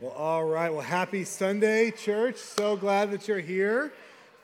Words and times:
Well, 0.00 0.12
all 0.12 0.44
right. 0.46 0.72
Well, 0.72 0.80
happy 0.80 1.24
Sunday, 1.24 1.90
church. 1.90 2.36
So 2.36 2.74
glad 2.74 3.10
that 3.10 3.28
you're 3.28 3.38
here. 3.38 3.92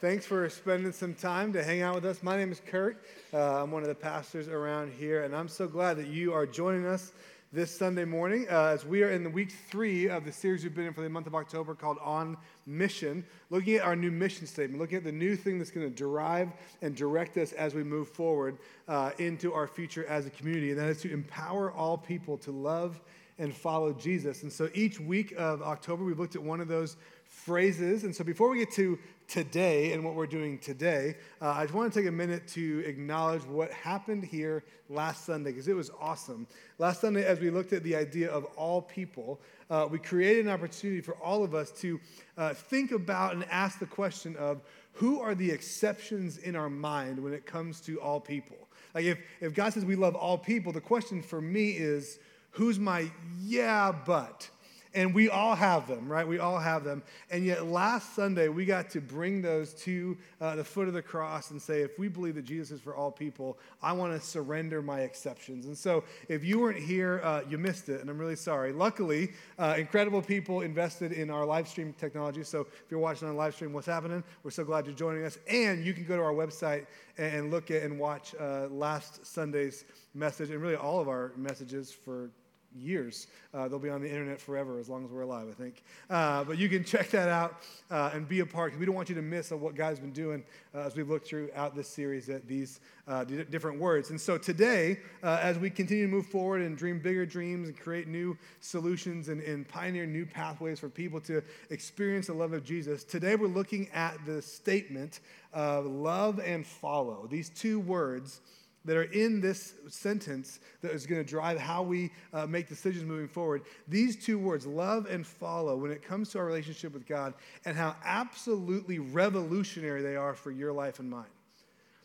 Thanks 0.02 0.26
for 0.26 0.50
spending 0.50 0.92
some 0.92 1.14
time 1.14 1.54
to 1.54 1.64
hang 1.64 1.80
out 1.80 1.94
with 1.94 2.04
us. 2.04 2.22
My 2.22 2.36
name 2.36 2.52
is 2.52 2.60
Kurt. 2.66 3.02
Uh, 3.32 3.62
I'm 3.62 3.70
one 3.70 3.80
of 3.80 3.88
the 3.88 3.94
pastors 3.94 4.48
around 4.48 4.92
here, 4.92 5.24
and 5.24 5.34
I'm 5.34 5.48
so 5.48 5.66
glad 5.66 5.96
that 5.96 6.08
you 6.08 6.34
are 6.34 6.44
joining 6.44 6.84
us 6.84 7.12
this 7.54 7.74
Sunday 7.74 8.04
morning 8.04 8.46
uh, 8.50 8.64
as 8.64 8.84
we 8.84 9.02
are 9.02 9.08
in 9.08 9.24
the 9.24 9.30
week 9.30 9.50
three 9.70 10.10
of 10.10 10.26
the 10.26 10.32
series 10.32 10.62
we've 10.62 10.74
been 10.74 10.88
in 10.88 10.92
for 10.92 11.00
the 11.00 11.08
month 11.08 11.26
of 11.26 11.34
October 11.34 11.74
called 11.74 11.96
On 12.02 12.36
Mission, 12.66 13.24
looking 13.48 13.76
at 13.76 13.82
our 13.82 13.96
new 13.96 14.10
mission 14.10 14.46
statement, 14.46 14.78
looking 14.78 14.98
at 14.98 15.04
the 15.04 15.12
new 15.12 15.36
thing 15.36 15.56
that's 15.56 15.70
going 15.70 15.88
to 15.88 15.96
derive 15.96 16.50
and 16.82 16.94
direct 16.94 17.38
us 17.38 17.52
as 17.52 17.74
we 17.74 17.82
move 17.82 18.10
forward 18.10 18.58
uh, 18.88 19.12
into 19.16 19.54
our 19.54 19.66
future 19.66 20.04
as 20.04 20.26
a 20.26 20.30
community, 20.30 20.72
and 20.72 20.78
that 20.78 20.90
is 20.90 21.00
to 21.00 21.10
empower 21.10 21.72
all 21.72 21.96
people 21.96 22.36
to 22.36 22.50
love 22.50 23.00
and 23.38 23.54
follow 23.54 23.92
Jesus. 23.92 24.42
And 24.42 24.52
so 24.52 24.70
each 24.74 24.98
week 24.98 25.34
of 25.36 25.62
October, 25.62 26.04
we've 26.04 26.18
looked 26.18 26.36
at 26.36 26.42
one 26.42 26.60
of 26.60 26.68
those 26.68 26.96
phrases. 27.26 28.04
And 28.04 28.14
so 28.14 28.24
before 28.24 28.48
we 28.48 28.58
get 28.58 28.70
to 28.72 28.98
today 29.28 29.92
and 29.92 30.04
what 30.04 30.14
we're 30.14 30.26
doing 30.26 30.58
today, 30.58 31.16
uh, 31.42 31.50
I 31.50 31.64
just 31.64 31.74
want 31.74 31.92
to 31.92 31.98
take 31.98 32.08
a 32.08 32.12
minute 32.12 32.46
to 32.48 32.82
acknowledge 32.86 33.42
what 33.44 33.70
happened 33.72 34.24
here 34.24 34.64
last 34.88 35.26
Sunday 35.26 35.50
because 35.50 35.68
it 35.68 35.76
was 35.76 35.90
awesome. 36.00 36.46
Last 36.78 37.00
Sunday, 37.00 37.24
as 37.24 37.40
we 37.40 37.50
looked 37.50 37.72
at 37.72 37.82
the 37.82 37.94
idea 37.94 38.30
of 38.30 38.44
all 38.56 38.80
people, 38.80 39.40
uh, 39.68 39.86
we 39.90 39.98
created 39.98 40.46
an 40.46 40.52
opportunity 40.52 41.00
for 41.00 41.14
all 41.16 41.44
of 41.44 41.54
us 41.54 41.70
to 41.72 42.00
uh, 42.38 42.54
think 42.54 42.92
about 42.92 43.34
and 43.34 43.44
ask 43.50 43.78
the 43.78 43.86
question 43.86 44.36
of 44.36 44.62
who 44.92 45.20
are 45.20 45.34
the 45.34 45.50
exceptions 45.50 46.38
in 46.38 46.56
our 46.56 46.70
mind 46.70 47.22
when 47.22 47.34
it 47.34 47.44
comes 47.44 47.80
to 47.82 48.00
all 48.00 48.18
people? 48.18 48.56
Like 48.94 49.04
if, 49.04 49.18
if 49.40 49.52
God 49.52 49.74
says 49.74 49.84
we 49.84 49.96
love 49.96 50.14
all 50.14 50.38
people, 50.38 50.72
the 50.72 50.80
question 50.80 51.20
for 51.20 51.42
me 51.42 51.72
is, 51.72 52.18
who's 52.56 52.78
my 52.78 53.10
yeah, 53.42 53.92
but? 53.92 54.48
And 54.94 55.14
we 55.14 55.28
all 55.28 55.54
have 55.54 55.86
them, 55.86 56.08
right? 56.08 56.26
We 56.26 56.38
all 56.38 56.58
have 56.58 56.82
them. 56.82 57.02
And 57.30 57.44
yet, 57.44 57.66
last 57.66 58.16
Sunday, 58.16 58.48
we 58.48 58.64
got 58.64 58.88
to 58.90 59.00
bring 59.02 59.42
those 59.42 59.74
to 59.82 60.16
uh, 60.40 60.56
the 60.56 60.64
foot 60.64 60.88
of 60.88 60.94
the 60.94 61.02
cross 61.02 61.50
and 61.50 61.60
say, 61.60 61.82
if 61.82 61.98
we 61.98 62.08
believe 62.08 62.34
that 62.36 62.46
Jesus 62.46 62.78
is 62.78 62.80
for 62.80 62.96
all 62.96 63.10
people, 63.10 63.58
I 63.82 63.92
want 63.92 64.18
to 64.18 64.26
surrender 64.26 64.80
my 64.80 65.00
exceptions. 65.00 65.66
And 65.66 65.76
so, 65.76 66.02
if 66.30 66.42
you 66.42 66.58
weren't 66.60 66.78
here, 66.78 67.20
uh, 67.22 67.42
you 67.46 67.58
missed 67.58 67.90
it, 67.90 68.00
and 68.00 68.08
I'm 68.08 68.16
really 68.16 68.36
sorry. 68.36 68.72
Luckily, 68.72 69.32
uh, 69.58 69.74
incredible 69.76 70.22
people 70.22 70.62
invested 70.62 71.12
in 71.12 71.28
our 71.28 71.44
live 71.44 71.68
stream 71.68 71.94
technology. 71.98 72.42
So, 72.42 72.62
if 72.62 72.90
you're 72.90 72.98
watching 72.98 73.28
on 73.28 73.36
live 73.36 73.54
stream, 73.54 73.74
what's 73.74 73.86
happening? 73.86 74.24
We're 74.44 74.50
so 74.50 74.64
glad 74.64 74.86
you're 74.86 74.94
joining 74.94 75.26
us. 75.26 75.36
And 75.46 75.84
you 75.84 75.92
can 75.92 76.06
go 76.06 76.16
to 76.16 76.22
our 76.22 76.32
website 76.32 76.86
and 77.18 77.50
look 77.50 77.70
at 77.70 77.82
and 77.82 77.98
watch 77.98 78.34
uh, 78.40 78.68
last 78.70 79.26
Sunday's 79.26 79.84
message 80.14 80.48
and 80.48 80.62
really 80.62 80.76
all 80.76 81.00
of 81.00 81.08
our 81.08 81.32
messages 81.36 81.92
for 81.92 82.30
years. 82.76 83.26
Uh, 83.54 83.68
they'll 83.68 83.78
be 83.78 83.88
on 83.88 84.00
the 84.00 84.08
internet 84.08 84.40
forever 84.40 84.78
as 84.78 84.88
long 84.88 85.04
as 85.04 85.10
we're 85.10 85.22
alive, 85.22 85.46
I 85.50 85.54
think. 85.54 85.82
Uh, 86.10 86.44
but 86.44 86.58
you 86.58 86.68
can 86.68 86.84
check 86.84 87.10
that 87.10 87.28
out 87.28 87.62
uh, 87.90 88.10
and 88.14 88.28
be 88.28 88.40
a 88.40 88.46
part 88.46 88.70
because 88.70 88.80
we 88.80 88.86
don't 88.86 88.94
want 88.94 89.08
you 89.08 89.14
to 89.14 89.22
miss 89.22 89.50
what 89.50 89.74
God's 89.74 90.00
been 90.00 90.12
doing 90.12 90.44
uh, 90.74 90.80
as 90.80 90.96
we've 90.96 91.08
looked 91.08 91.28
throughout 91.28 91.74
this 91.74 91.88
series 91.88 92.28
at 92.28 92.46
these 92.46 92.80
uh, 93.08 93.24
d- 93.24 93.44
different 93.44 93.78
words. 93.78 94.10
And 94.10 94.20
so 94.20 94.36
today, 94.36 94.98
uh, 95.22 95.38
as 95.40 95.58
we 95.58 95.70
continue 95.70 96.06
to 96.06 96.12
move 96.12 96.26
forward 96.26 96.62
and 96.62 96.76
dream 96.76 96.98
bigger 96.98 97.24
dreams 97.24 97.68
and 97.68 97.78
create 97.78 98.08
new 98.08 98.36
solutions 98.60 99.28
and, 99.28 99.40
and 99.42 99.66
pioneer 99.68 100.06
new 100.06 100.26
pathways 100.26 100.80
for 100.80 100.88
people 100.88 101.20
to 101.22 101.42
experience 101.70 102.26
the 102.26 102.34
love 102.34 102.52
of 102.52 102.64
Jesus, 102.64 103.04
today 103.04 103.36
we're 103.36 103.46
looking 103.46 103.88
at 103.94 104.24
the 104.26 104.42
statement 104.42 105.20
of 105.52 105.86
love 105.86 106.40
and 106.40 106.66
follow. 106.66 107.26
These 107.30 107.50
two 107.50 107.80
words 107.80 108.40
that 108.86 108.96
are 108.96 109.02
in 109.02 109.40
this 109.40 109.74
sentence 109.88 110.60
that 110.80 110.92
is 110.92 111.06
going 111.06 111.22
to 111.22 111.28
drive 111.28 111.58
how 111.58 111.82
we 111.82 112.10
uh, 112.32 112.46
make 112.46 112.68
decisions 112.68 113.04
moving 113.04 113.28
forward. 113.28 113.62
These 113.88 114.24
two 114.24 114.38
words, 114.38 114.66
love 114.66 115.06
and 115.06 115.26
follow, 115.26 115.76
when 115.76 115.90
it 115.90 116.02
comes 116.02 116.30
to 116.30 116.38
our 116.38 116.46
relationship 116.46 116.94
with 116.94 117.06
God, 117.06 117.34
and 117.64 117.76
how 117.76 117.96
absolutely 118.04 118.98
revolutionary 118.98 120.02
they 120.02 120.16
are 120.16 120.34
for 120.34 120.50
your 120.50 120.72
life 120.72 121.00
and 121.00 121.10
mine. 121.10 121.24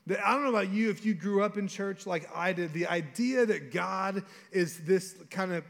That 0.08 0.26
I 0.26 0.34
don't 0.34 0.44
know 0.44 0.50
about 0.50 0.72
you 0.72 0.90
if 0.90 1.06
you 1.06 1.14
grew 1.14 1.44
up 1.44 1.58
in 1.58 1.68
church 1.68 2.08
like 2.08 2.28
I 2.36 2.54
did, 2.54 2.74
the 2.74 2.88
idea 2.88 3.46
that 3.46 3.72
God 3.72 4.24
is 4.52 4.80
this 4.80 5.16
kind 5.30 5.54
of 5.54 5.64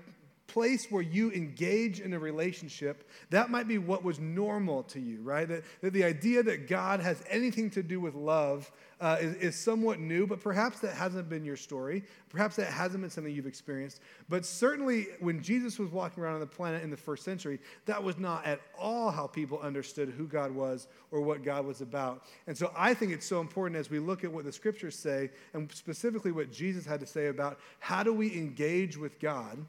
place 0.54 0.88
where 0.90 1.02
you 1.02 1.32
engage 1.32 2.00
in 2.00 2.14
a 2.14 2.20
relationship, 2.20 3.10
that 3.30 3.50
might 3.50 3.68
be 3.68 3.78
what 3.78 4.04
was 4.04 4.20
normal 4.20 4.84
to 4.84 5.00
you, 5.00 5.22
right? 5.22 5.48
That, 5.48 5.64
that 5.82 5.94
the 5.94 6.04
idea 6.04 6.44
that 6.44 6.68
God 6.68 7.00
has 7.00 7.24
anything 7.30 7.70
to 7.72 7.84
do 7.84 8.00
with 8.00 8.16
love 8.16 8.72
uh, 9.02 9.18
is, 9.20 9.36
is 9.36 9.56
somewhat 9.56 10.00
new, 10.00 10.28
but 10.28 10.40
perhaps 10.40 10.80
that 10.80 10.94
hasn't 10.94 11.28
been 11.28 11.44
your 11.44 11.58
story. 11.58 12.04
Perhaps 12.30 12.56
that 12.58 12.68
hasn't 12.68 13.02
been 13.02 13.10
something 13.10 13.34
you've 13.34 13.48
experienced. 13.48 14.00
But 14.30 14.46
certainly, 14.46 15.08
when 15.20 15.42
Jesus 15.42 15.80
was 15.80 15.90
walking 15.90 16.24
around 16.24 16.36
on 16.36 16.40
the 16.40 16.46
planet 16.46 16.84
in 16.84 16.92
the 16.92 16.98
first 16.98 17.24
century, 17.24 17.60
that 17.86 18.02
was 18.04 18.20
not 18.20 18.46
at 18.46 18.62
all 18.78 19.10
how 19.10 19.26
people 19.26 19.60
understood 19.60 20.10
who 20.10 20.28
God 20.28 20.52
was 20.52 20.88
or 21.10 21.22
what 21.22 21.44
God 21.44 21.66
was 21.66 21.82
about. 21.82 22.26
And 22.46 22.56
so 22.56 22.72
I 22.78 22.94
think 22.94 23.12
it's 23.12 23.26
so 23.26 23.42
important 23.42 23.76
as 23.76 23.90
we 23.90 23.98
look 23.98 24.24
at 24.24 24.32
what 24.32 24.46
the 24.46 24.52
scriptures 24.52 24.96
say, 24.96 25.32
and 25.54 25.72
specifically 25.72 26.32
what 26.32 26.52
Jesus 26.52 26.86
had 26.86 27.00
to 27.00 27.08
say 27.08 27.28
about 27.28 27.60
how 27.80 28.04
do 28.04 28.14
we 28.14 28.32
engage 28.34 28.98
with 28.98 29.20
God 29.20 29.66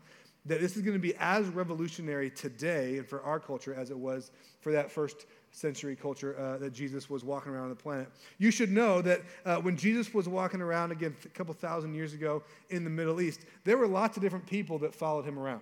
that 0.47 0.60
this 0.60 0.76
is 0.76 0.82
going 0.82 0.94
to 0.94 1.00
be 1.00 1.14
as 1.16 1.47
revolutionary 1.48 2.30
today 2.30 2.98
and 2.98 3.06
for 3.06 3.22
our 3.22 3.38
culture 3.38 3.75
as 3.75 3.91
it 3.91 3.98
was 3.98 4.30
for 4.60 4.72
that 4.72 4.91
first 4.91 5.26
century 5.53 5.94
culture 5.94 6.38
uh, 6.38 6.58
that 6.58 6.72
Jesus 6.72 7.08
was 7.08 7.25
walking 7.25 7.53
around 7.53 7.64
on 7.64 7.69
the 7.70 7.76
planet. 7.76 8.08
You 8.38 8.50
should 8.50 8.70
know 8.70 9.03
that 9.03 9.20
uh, 9.44 9.56
when 9.56 9.76
Jesus 9.76 10.12
was 10.12 10.28
walking 10.28 10.60
around 10.60 10.92
again 10.92 11.14
a 11.25 11.28
couple 11.28 11.54
thousand 11.54 11.94
years 11.94 12.14
ago 12.14 12.42
in 12.70 12.84
the 12.84 12.91
Middle 12.91 13.20
East, 13.20 13.42
there 13.64 13.76
were 13.76 13.86
lots 13.86 14.16
of 14.16 14.22
different 14.22 14.47
people 14.47 14.78
that 14.78 14.94
followed 14.94 15.25
him 15.25 15.38
around. 15.38 15.60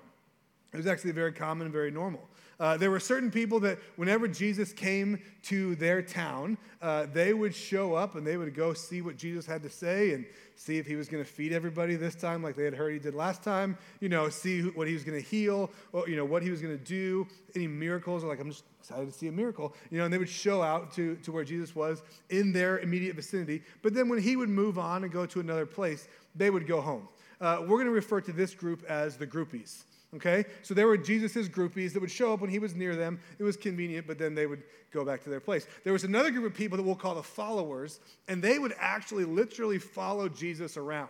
It 0.72 0.76
was 0.76 0.86
actually 0.86 1.12
very 1.12 1.32
common 1.32 1.66
and 1.66 1.72
very 1.72 1.90
normal. 1.90 2.28
Uh, 2.60 2.76
there 2.76 2.90
were 2.90 3.00
certain 3.00 3.30
people 3.30 3.58
that 3.58 3.78
whenever 3.96 4.28
Jesus 4.28 4.72
came 4.72 5.18
to 5.42 5.74
their 5.76 6.02
town, 6.02 6.58
uh, 6.82 7.06
they 7.10 7.32
would 7.32 7.54
show 7.54 7.94
up 7.94 8.16
and 8.16 8.26
they 8.26 8.36
would 8.36 8.54
go 8.54 8.74
see 8.74 9.00
what 9.00 9.16
Jesus 9.16 9.46
had 9.46 9.62
to 9.62 9.70
say 9.70 10.12
and 10.12 10.26
see 10.56 10.76
if 10.76 10.86
he 10.86 10.94
was 10.94 11.08
going 11.08 11.24
to 11.24 11.28
feed 11.28 11.54
everybody 11.54 11.96
this 11.96 12.14
time 12.14 12.42
like 12.42 12.54
they 12.54 12.64
had 12.64 12.74
heard 12.74 12.92
he 12.92 12.98
did 12.98 13.14
last 13.14 13.42
time, 13.42 13.78
you 14.00 14.10
know, 14.10 14.28
see 14.28 14.60
what 14.60 14.86
he 14.86 14.92
was 14.92 15.02
going 15.04 15.18
to 15.18 15.26
heal, 15.26 15.70
or, 15.92 16.06
you 16.06 16.16
know, 16.16 16.24
what 16.26 16.42
he 16.42 16.50
was 16.50 16.60
going 16.60 16.76
to 16.76 16.84
do, 16.84 17.26
any 17.56 17.66
miracles, 17.66 18.22
or 18.22 18.28
like, 18.28 18.40
I'm 18.40 18.50
just 18.50 18.64
excited 18.78 19.10
to 19.10 19.18
see 19.18 19.28
a 19.28 19.32
miracle, 19.32 19.74
you 19.90 19.96
know, 19.96 20.04
and 20.04 20.12
they 20.12 20.18
would 20.18 20.28
show 20.28 20.60
out 20.62 20.92
to, 20.96 21.16
to 21.16 21.32
where 21.32 21.44
Jesus 21.44 21.74
was 21.74 22.02
in 22.28 22.52
their 22.52 22.80
immediate 22.80 23.16
vicinity. 23.16 23.62
But 23.80 23.94
then 23.94 24.10
when 24.10 24.20
he 24.20 24.36
would 24.36 24.50
move 24.50 24.78
on 24.78 25.02
and 25.02 25.10
go 25.10 25.24
to 25.24 25.40
another 25.40 25.64
place, 25.64 26.08
they 26.34 26.50
would 26.50 26.66
go 26.66 26.82
home. 26.82 27.08
Uh, 27.40 27.60
we're 27.62 27.78
going 27.78 27.86
to 27.86 27.90
refer 27.90 28.20
to 28.20 28.32
this 28.32 28.54
group 28.54 28.84
as 28.86 29.16
the 29.16 29.26
groupies. 29.26 29.84
Okay? 30.16 30.44
So 30.62 30.74
there 30.74 30.86
were 30.86 30.96
Jesus' 30.96 31.48
groupies 31.48 31.92
that 31.92 32.00
would 32.00 32.10
show 32.10 32.32
up 32.32 32.40
when 32.40 32.50
he 32.50 32.58
was 32.58 32.74
near 32.74 32.96
them. 32.96 33.20
It 33.38 33.44
was 33.44 33.56
convenient, 33.56 34.06
but 34.06 34.18
then 34.18 34.34
they 34.34 34.46
would 34.46 34.62
go 34.90 35.04
back 35.04 35.22
to 35.24 35.30
their 35.30 35.40
place. 35.40 35.66
There 35.84 35.92
was 35.92 36.04
another 36.04 36.30
group 36.30 36.44
of 36.44 36.54
people 36.54 36.76
that 36.76 36.82
we'll 36.82 36.96
call 36.96 37.14
the 37.14 37.22
followers, 37.22 38.00
and 38.26 38.42
they 38.42 38.58
would 38.58 38.74
actually 38.78 39.24
literally 39.24 39.78
follow 39.78 40.28
Jesus 40.28 40.76
around. 40.76 41.08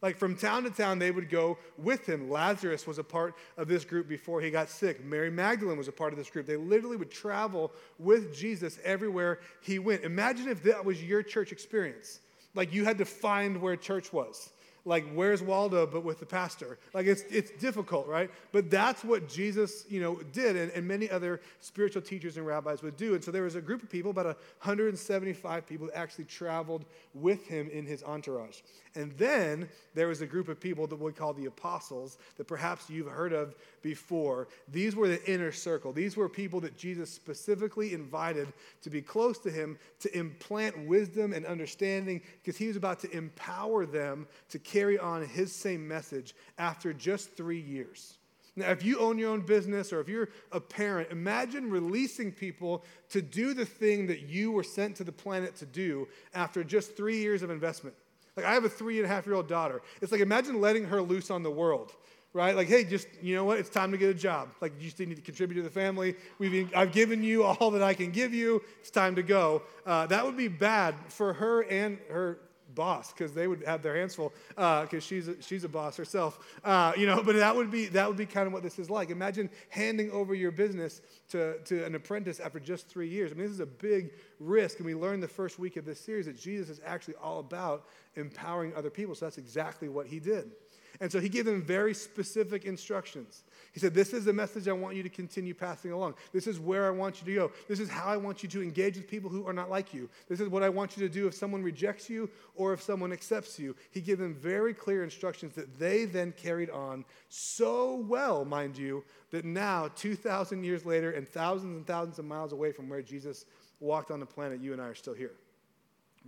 Like 0.00 0.16
from 0.16 0.36
town 0.36 0.62
to 0.62 0.70
town, 0.70 0.98
they 1.00 1.10
would 1.10 1.28
go 1.28 1.58
with 1.76 2.08
him. 2.08 2.30
Lazarus 2.30 2.86
was 2.86 2.98
a 2.98 3.04
part 3.04 3.34
of 3.56 3.66
this 3.66 3.84
group 3.84 4.08
before 4.08 4.40
he 4.40 4.50
got 4.50 4.70
sick. 4.70 5.04
Mary 5.04 5.30
Magdalene 5.30 5.76
was 5.76 5.88
a 5.88 5.92
part 5.92 6.12
of 6.12 6.18
this 6.18 6.30
group. 6.30 6.46
They 6.46 6.56
literally 6.56 6.96
would 6.96 7.10
travel 7.10 7.72
with 7.98 8.34
Jesus 8.34 8.78
everywhere 8.84 9.40
he 9.60 9.80
went. 9.80 10.04
Imagine 10.04 10.48
if 10.48 10.62
that 10.62 10.84
was 10.84 11.02
your 11.02 11.22
church 11.24 11.50
experience. 11.50 12.20
Like 12.54 12.72
you 12.72 12.84
had 12.84 12.98
to 12.98 13.04
find 13.04 13.60
where 13.60 13.74
church 13.76 14.12
was 14.12 14.52
like 14.84 15.06
where's 15.12 15.42
waldo 15.42 15.86
but 15.86 16.04
with 16.04 16.20
the 16.20 16.26
pastor? 16.26 16.78
Like 16.94 17.06
it's, 17.06 17.22
it's 17.30 17.50
difficult 17.52 18.06
right? 18.06 18.30
But 18.52 18.70
that's 18.70 19.04
what 19.04 19.28
jesus 19.28 19.84
you 19.88 20.00
know 20.00 20.16
did 20.32 20.56
and, 20.56 20.70
and 20.72 20.86
many 20.86 21.10
other 21.10 21.40
spiritual 21.60 22.02
teachers 22.02 22.36
and 22.36 22.46
rabbis 22.46 22.82
would 22.82 22.96
do. 22.96 23.14
And 23.14 23.22
so 23.22 23.30
there 23.30 23.42
was 23.42 23.54
a 23.54 23.60
group 23.60 23.82
of 23.82 23.90
people 23.90 24.10
about 24.10 24.26
175 24.26 25.66
people 25.66 25.86
that 25.86 25.96
actually 25.96 26.24
traveled 26.24 26.84
with 27.14 27.46
him 27.46 27.68
in 27.70 27.86
his 27.86 28.02
entourage 28.02 28.60
and 28.98 29.16
then 29.16 29.68
there 29.94 30.08
was 30.08 30.22
a 30.22 30.26
group 30.26 30.48
of 30.48 30.58
people 30.58 30.88
that 30.88 30.98
we 30.98 31.12
call 31.12 31.32
the 31.32 31.46
apostles 31.46 32.18
that 32.36 32.48
perhaps 32.48 32.90
you've 32.90 33.06
heard 33.06 33.32
of 33.32 33.54
before. 33.80 34.48
These 34.66 34.96
were 34.96 35.06
the 35.06 35.32
inner 35.32 35.52
circle. 35.52 35.92
These 35.92 36.16
were 36.16 36.28
people 36.28 36.58
that 36.62 36.76
Jesus 36.76 37.08
specifically 37.08 37.94
invited 37.94 38.52
to 38.82 38.90
be 38.90 39.00
close 39.00 39.38
to 39.38 39.50
him 39.50 39.78
to 40.00 40.18
implant 40.18 40.76
wisdom 40.88 41.32
and 41.32 41.46
understanding 41.46 42.20
because 42.42 42.58
he 42.58 42.66
was 42.66 42.74
about 42.76 42.98
to 43.00 43.16
empower 43.16 43.86
them 43.86 44.26
to 44.48 44.58
carry 44.58 44.98
on 44.98 45.24
his 45.24 45.54
same 45.54 45.86
message 45.86 46.34
after 46.58 46.92
just 46.92 47.36
three 47.36 47.60
years. 47.60 48.18
Now, 48.56 48.72
if 48.72 48.84
you 48.84 48.98
own 48.98 49.16
your 49.16 49.30
own 49.30 49.42
business 49.42 49.92
or 49.92 50.00
if 50.00 50.08
you're 50.08 50.30
a 50.50 50.58
parent, 50.58 51.12
imagine 51.12 51.70
releasing 51.70 52.32
people 52.32 52.84
to 53.10 53.22
do 53.22 53.54
the 53.54 53.64
thing 53.64 54.08
that 54.08 54.22
you 54.22 54.50
were 54.50 54.64
sent 54.64 54.96
to 54.96 55.04
the 55.04 55.12
planet 55.12 55.54
to 55.56 55.66
do 55.66 56.08
after 56.34 56.64
just 56.64 56.96
three 56.96 57.18
years 57.18 57.44
of 57.44 57.50
investment. 57.50 57.94
Like, 58.38 58.46
I 58.46 58.54
have 58.54 58.64
a 58.64 58.68
three 58.68 58.98
and 58.98 59.04
a 59.04 59.08
half 59.08 59.26
year 59.26 59.34
old 59.34 59.48
daughter. 59.48 59.82
It's 60.00 60.12
like, 60.12 60.20
imagine 60.20 60.60
letting 60.60 60.84
her 60.84 61.02
loose 61.02 61.28
on 61.28 61.42
the 61.42 61.50
world, 61.50 61.92
right? 62.32 62.54
Like, 62.54 62.68
hey, 62.68 62.84
just, 62.84 63.08
you 63.20 63.34
know 63.34 63.42
what? 63.42 63.58
It's 63.58 63.68
time 63.68 63.90
to 63.90 63.98
get 63.98 64.10
a 64.10 64.14
job. 64.14 64.50
Like, 64.60 64.72
you 64.80 64.90
still 64.90 65.08
need 65.08 65.16
to 65.16 65.22
contribute 65.22 65.56
to 65.56 65.62
the 65.62 65.74
family. 65.74 66.14
We've, 66.38 66.70
I've 66.72 66.92
given 66.92 67.24
you 67.24 67.42
all 67.42 67.72
that 67.72 67.82
I 67.82 67.94
can 67.94 68.12
give 68.12 68.32
you. 68.32 68.62
It's 68.78 68.92
time 68.92 69.16
to 69.16 69.24
go. 69.24 69.62
Uh, 69.84 70.06
that 70.06 70.24
would 70.24 70.36
be 70.36 70.46
bad 70.46 70.94
for 71.08 71.32
her 71.32 71.62
and 71.62 71.98
her 72.10 72.38
boss 72.74 73.12
because 73.12 73.32
they 73.32 73.46
would 73.46 73.62
have 73.64 73.82
their 73.82 73.96
hands 73.96 74.14
full 74.14 74.32
because 74.50 74.94
uh, 74.94 75.00
she's 75.00 75.28
a, 75.28 75.40
she's 75.42 75.64
a 75.64 75.68
boss 75.68 75.96
herself. 75.96 76.38
Uh, 76.64 76.92
you 76.96 77.06
know, 77.06 77.22
but 77.26 77.36
that 77.36 77.54
would 77.54 77.70
be 77.70 77.86
that 77.86 78.08
would 78.08 78.16
be 78.16 78.26
kind 78.26 78.46
of 78.46 78.52
what 78.52 78.62
this 78.62 78.78
is 78.78 78.90
like. 78.90 79.10
Imagine 79.10 79.50
handing 79.68 80.10
over 80.10 80.34
your 80.34 80.50
business 80.50 81.00
to, 81.30 81.58
to 81.64 81.84
an 81.84 81.94
apprentice 81.94 82.40
after 82.40 82.60
just 82.60 82.88
three 82.88 83.08
years. 83.08 83.32
I 83.32 83.34
mean, 83.34 83.44
this 83.44 83.52
is 83.52 83.60
a 83.60 83.66
big 83.66 84.12
risk, 84.40 84.78
and 84.78 84.86
we 84.86 84.94
learned 84.94 85.22
the 85.22 85.28
first 85.28 85.58
week 85.58 85.76
of 85.76 85.84
this 85.84 86.00
series 86.00 86.26
that 86.26 86.38
Jesus 86.38 86.68
is 86.68 86.80
actually 86.84 87.14
all 87.16 87.40
about 87.40 87.86
empowering 88.16 88.74
other 88.74 88.90
people. 88.90 89.14
So 89.14 89.26
that's 89.26 89.38
exactly 89.38 89.88
what 89.88 90.06
he 90.06 90.20
did. 90.20 90.52
And 91.00 91.12
so 91.12 91.20
he 91.20 91.28
gave 91.28 91.44
them 91.44 91.62
very 91.62 91.94
specific 91.94 92.64
instructions. 92.64 93.44
He 93.78 93.80
said, 93.80 93.94
This 93.94 94.12
is 94.12 94.24
the 94.24 94.32
message 94.32 94.66
I 94.66 94.72
want 94.72 94.96
you 94.96 95.04
to 95.04 95.08
continue 95.08 95.54
passing 95.54 95.92
along. 95.92 96.14
This 96.32 96.48
is 96.48 96.58
where 96.58 96.88
I 96.88 96.90
want 96.90 97.20
you 97.20 97.26
to 97.26 97.34
go. 97.38 97.52
This 97.68 97.78
is 97.78 97.88
how 97.88 98.08
I 98.08 98.16
want 98.16 98.42
you 98.42 98.48
to 98.48 98.60
engage 98.60 98.96
with 98.96 99.06
people 99.06 99.30
who 99.30 99.46
are 99.46 99.52
not 99.52 99.70
like 99.70 99.94
you. 99.94 100.10
This 100.28 100.40
is 100.40 100.48
what 100.48 100.64
I 100.64 100.68
want 100.68 100.96
you 100.96 101.06
to 101.06 101.14
do 101.14 101.28
if 101.28 101.34
someone 101.34 101.62
rejects 101.62 102.10
you 102.10 102.28
or 102.56 102.72
if 102.72 102.82
someone 102.82 103.12
accepts 103.12 103.56
you. 103.56 103.76
He 103.92 104.00
gave 104.00 104.18
them 104.18 104.34
very 104.34 104.74
clear 104.74 105.04
instructions 105.04 105.54
that 105.54 105.78
they 105.78 106.06
then 106.06 106.32
carried 106.32 106.70
on 106.70 107.04
so 107.28 108.04
well, 108.08 108.44
mind 108.44 108.76
you, 108.76 109.04
that 109.30 109.44
now, 109.44 109.86
2,000 109.94 110.64
years 110.64 110.84
later 110.84 111.12
and 111.12 111.28
thousands 111.28 111.76
and 111.76 111.86
thousands 111.86 112.18
of 112.18 112.24
miles 112.24 112.52
away 112.52 112.72
from 112.72 112.88
where 112.88 113.00
Jesus 113.00 113.44
walked 113.78 114.10
on 114.10 114.18
the 114.18 114.26
planet, 114.26 114.60
you 114.60 114.72
and 114.72 114.82
I 114.82 114.86
are 114.86 114.94
still 114.96 115.14
here 115.14 115.34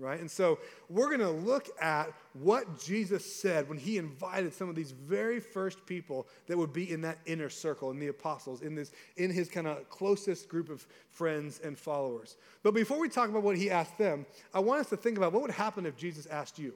right? 0.01 0.19
And 0.19 0.31
so 0.31 0.59
we're 0.89 1.09
going 1.09 1.21
to 1.21 1.31
look 1.31 1.69
at 1.81 2.13
what 2.33 2.81
Jesus 2.83 3.25
said 3.25 3.69
when 3.69 3.79
he 3.79 3.99
invited 3.99 4.55
some 4.55 4.69
of 4.69 4.75
these 4.75 4.93
very 4.93 5.39
first 5.39 5.85
people 5.87 6.27
that 6.47 6.57
would 6.57 6.73
be 6.73 6.91
in 6.91 7.03
that 7.03 7.19
inner 7.27 7.51
circle, 7.51 7.91
in 7.91 7.99
the 7.99 8.09
apostles, 8.09 8.63
in, 8.63 8.75
this, 8.75 8.93
in 9.19 9.31
his 9.31 9.49
kind 9.49 9.67
of 9.67 9.89
closest 9.91 10.49
group 10.49 10.71
of 10.71 10.87
friends 11.11 11.61
and 11.63 11.79
followers. 11.79 12.37
But 12.63 12.73
before 12.73 12.99
we 12.99 13.09
talk 13.09 13.29
about 13.29 13.43
what 13.43 13.59
he 13.59 13.71
asked 13.71 13.99
them, 13.99 14.25
I 14.55 14.61
want 14.61 14.81
us 14.81 14.89
to 14.89 14.97
think 14.97 15.19
about 15.19 15.33
what 15.33 15.43
would 15.43 15.51
happen 15.51 15.85
if 15.85 15.97
Jesus 15.97 16.27
asked 16.27 16.59
you. 16.59 16.73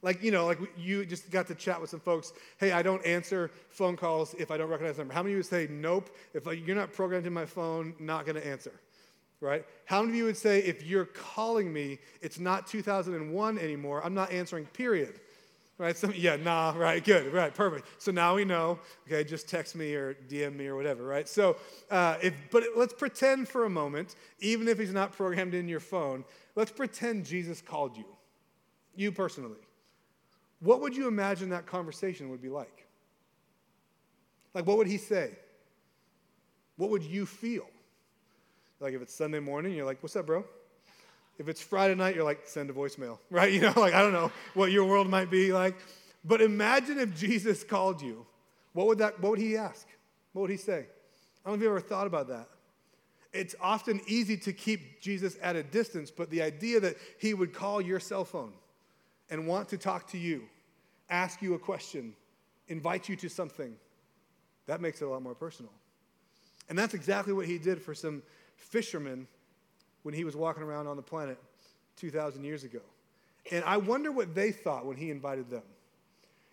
Like, 0.00 0.22
you 0.22 0.30
know, 0.30 0.46
like 0.46 0.58
you 0.76 1.06
just 1.06 1.30
got 1.30 1.46
to 1.46 1.54
chat 1.54 1.80
with 1.80 1.88
some 1.88 2.00
folks. 2.00 2.32
Hey, 2.58 2.72
I 2.72 2.82
don't 2.82 3.04
answer 3.06 3.50
phone 3.70 3.96
calls 3.96 4.34
if 4.34 4.50
I 4.50 4.58
don't 4.58 4.68
recognize 4.68 4.96
the 4.96 5.02
number. 5.02 5.14
How 5.14 5.22
many 5.22 5.32
of 5.32 5.36
you 5.36 5.38
would 5.38 5.46
say, 5.46 5.66
nope, 5.70 6.10
if 6.34 6.46
you're 6.46 6.76
not 6.76 6.92
programmed 6.92 7.26
in 7.26 7.32
my 7.32 7.46
phone, 7.46 7.94
not 7.98 8.26
going 8.26 8.36
to 8.36 8.46
answer? 8.46 8.72
Right? 9.40 9.64
How 9.84 10.00
many 10.00 10.12
of 10.12 10.16
you 10.16 10.24
would 10.24 10.36
say, 10.36 10.60
if 10.60 10.84
you're 10.84 11.06
calling 11.06 11.72
me, 11.72 11.98
it's 12.20 12.38
not 12.38 12.66
2001 12.66 13.58
anymore, 13.58 14.04
I'm 14.04 14.14
not 14.14 14.32
answering, 14.32 14.66
period? 14.66 15.20
Right? 15.76 15.96
So, 15.96 16.10
yeah, 16.10 16.36
nah, 16.36 16.72
right, 16.76 17.04
good, 17.04 17.32
right, 17.32 17.52
perfect. 17.52 17.88
So 17.98 18.12
now 18.12 18.36
we 18.36 18.44
know, 18.44 18.78
okay, 19.06 19.24
just 19.24 19.48
text 19.48 19.74
me 19.74 19.94
or 19.94 20.14
DM 20.28 20.54
me 20.54 20.66
or 20.66 20.76
whatever, 20.76 21.02
right? 21.02 21.28
So, 21.28 21.56
uh, 21.90 22.16
if, 22.22 22.32
but 22.52 22.62
let's 22.76 22.94
pretend 22.94 23.48
for 23.48 23.64
a 23.64 23.70
moment, 23.70 24.14
even 24.38 24.68
if 24.68 24.78
he's 24.78 24.92
not 24.92 25.12
programmed 25.12 25.52
in 25.52 25.68
your 25.68 25.80
phone, 25.80 26.24
let's 26.54 26.70
pretend 26.70 27.24
Jesus 27.24 27.60
called 27.60 27.96
you, 27.96 28.04
you 28.94 29.10
personally. 29.10 29.58
What 30.60 30.80
would 30.80 30.96
you 30.96 31.08
imagine 31.08 31.48
that 31.50 31.66
conversation 31.66 32.30
would 32.30 32.40
be 32.40 32.48
like? 32.48 32.86
Like, 34.54 34.66
what 34.66 34.78
would 34.78 34.86
he 34.86 34.98
say? 34.98 35.32
What 36.76 36.90
would 36.90 37.02
you 37.02 37.26
feel? 37.26 37.66
Like 38.80 38.94
if 38.94 39.02
it's 39.02 39.14
Sunday 39.14 39.40
morning, 39.40 39.74
you're 39.74 39.86
like, 39.86 40.02
what's 40.02 40.16
up, 40.16 40.26
bro? 40.26 40.44
If 41.38 41.48
it's 41.48 41.60
Friday 41.60 41.94
night, 41.94 42.14
you're 42.14 42.24
like, 42.24 42.42
send 42.44 42.70
a 42.70 42.72
voicemail, 42.72 43.18
right? 43.30 43.52
You 43.52 43.60
know, 43.60 43.72
like 43.76 43.94
I 43.94 44.00
don't 44.00 44.12
know 44.12 44.30
what 44.54 44.72
your 44.72 44.84
world 44.84 45.08
might 45.08 45.30
be 45.30 45.52
like. 45.52 45.76
But 46.24 46.40
imagine 46.40 46.98
if 46.98 47.14
Jesus 47.14 47.64
called 47.64 48.00
you. 48.00 48.26
What 48.72 48.86
would 48.86 48.98
that 48.98 49.20
what 49.20 49.30
would 49.30 49.38
he 49.38 49.56
ask? 49.56 49.86
What 50.32 50.42
would 50.42 50.50
he 50.50 50.56
say? 50.56 50.86
I 51.44 51.50
don't 51.50 51.52
know 51.52 51.54
if 51.54 51.60
you 51.62 51.68
ever 51.68 51.80
thought 51.80 52.06
about 52.06 52.28
that. 52.28 52.48
It's 53.32 53.54
often 53.60 54.00
easy 54.06 54.36
to 54.38 54.52
keep 54.52 55.00
Jesus 55.00 55.36
at 55.42 55.56
a 55.56 55.62
distance, 55.62 56.10
but 56.10 56.30
the 56.30 56.40
idea 56.40 56.78
that 56.80 56.96
he 57.18 57.34
would 57.34 57.52
call 57.52 57.80
your 57.80 57.98
cell 57.98 58.24
phone 58.24 58.52
and 59.28 59.46
want 59.46 59.68
to 59.70 59.76
talk 59.76 60.08
to 60.10 60.18
you, 60.18 60.44
ask 61.10 61.42
you 61.42 61.54
a 61.54 61.58
question, 61.58 62.14
invite 62.68 63.08
you 63.08 63.16
to 63.16 63.28
something, 63.28 63.74
that 64.66 64.80
makes 64.80 65.02
it 65.02 65.06
a 65.06 65.08
lot 65.08 65.20
more 65.20 65.34
personal. 65.34 65.72
And 66.68 66.78
that's 66.78 66.94
exactly 66.94 67.32
what 67.32 67.46
he 67.46 67.58
did 67.58 67.82
for 67.82 67.92
some 67.92 68.22
fishermen 68.56 69.26
when 70.02 70.14
he 70.14 70.24
was 70.24 70.36
walking 70.36 70.62
around 70.62 70.86
on 70.86 70.96
the 70.96 71.02
planet 71.02 71.38
2,000 71.96 72.44
years 72.44 72.64
ago. 72.64 72.80
And 73.50 73.64
I 73.64 73.76
wonder 73.76 74.10
what 74.10 74.34
they 74.34 74.52
thought 74.52 74.86
when 74.86 74.96
he 74.96 75.10
invited 75.10 75.50
them. 75.50 75.62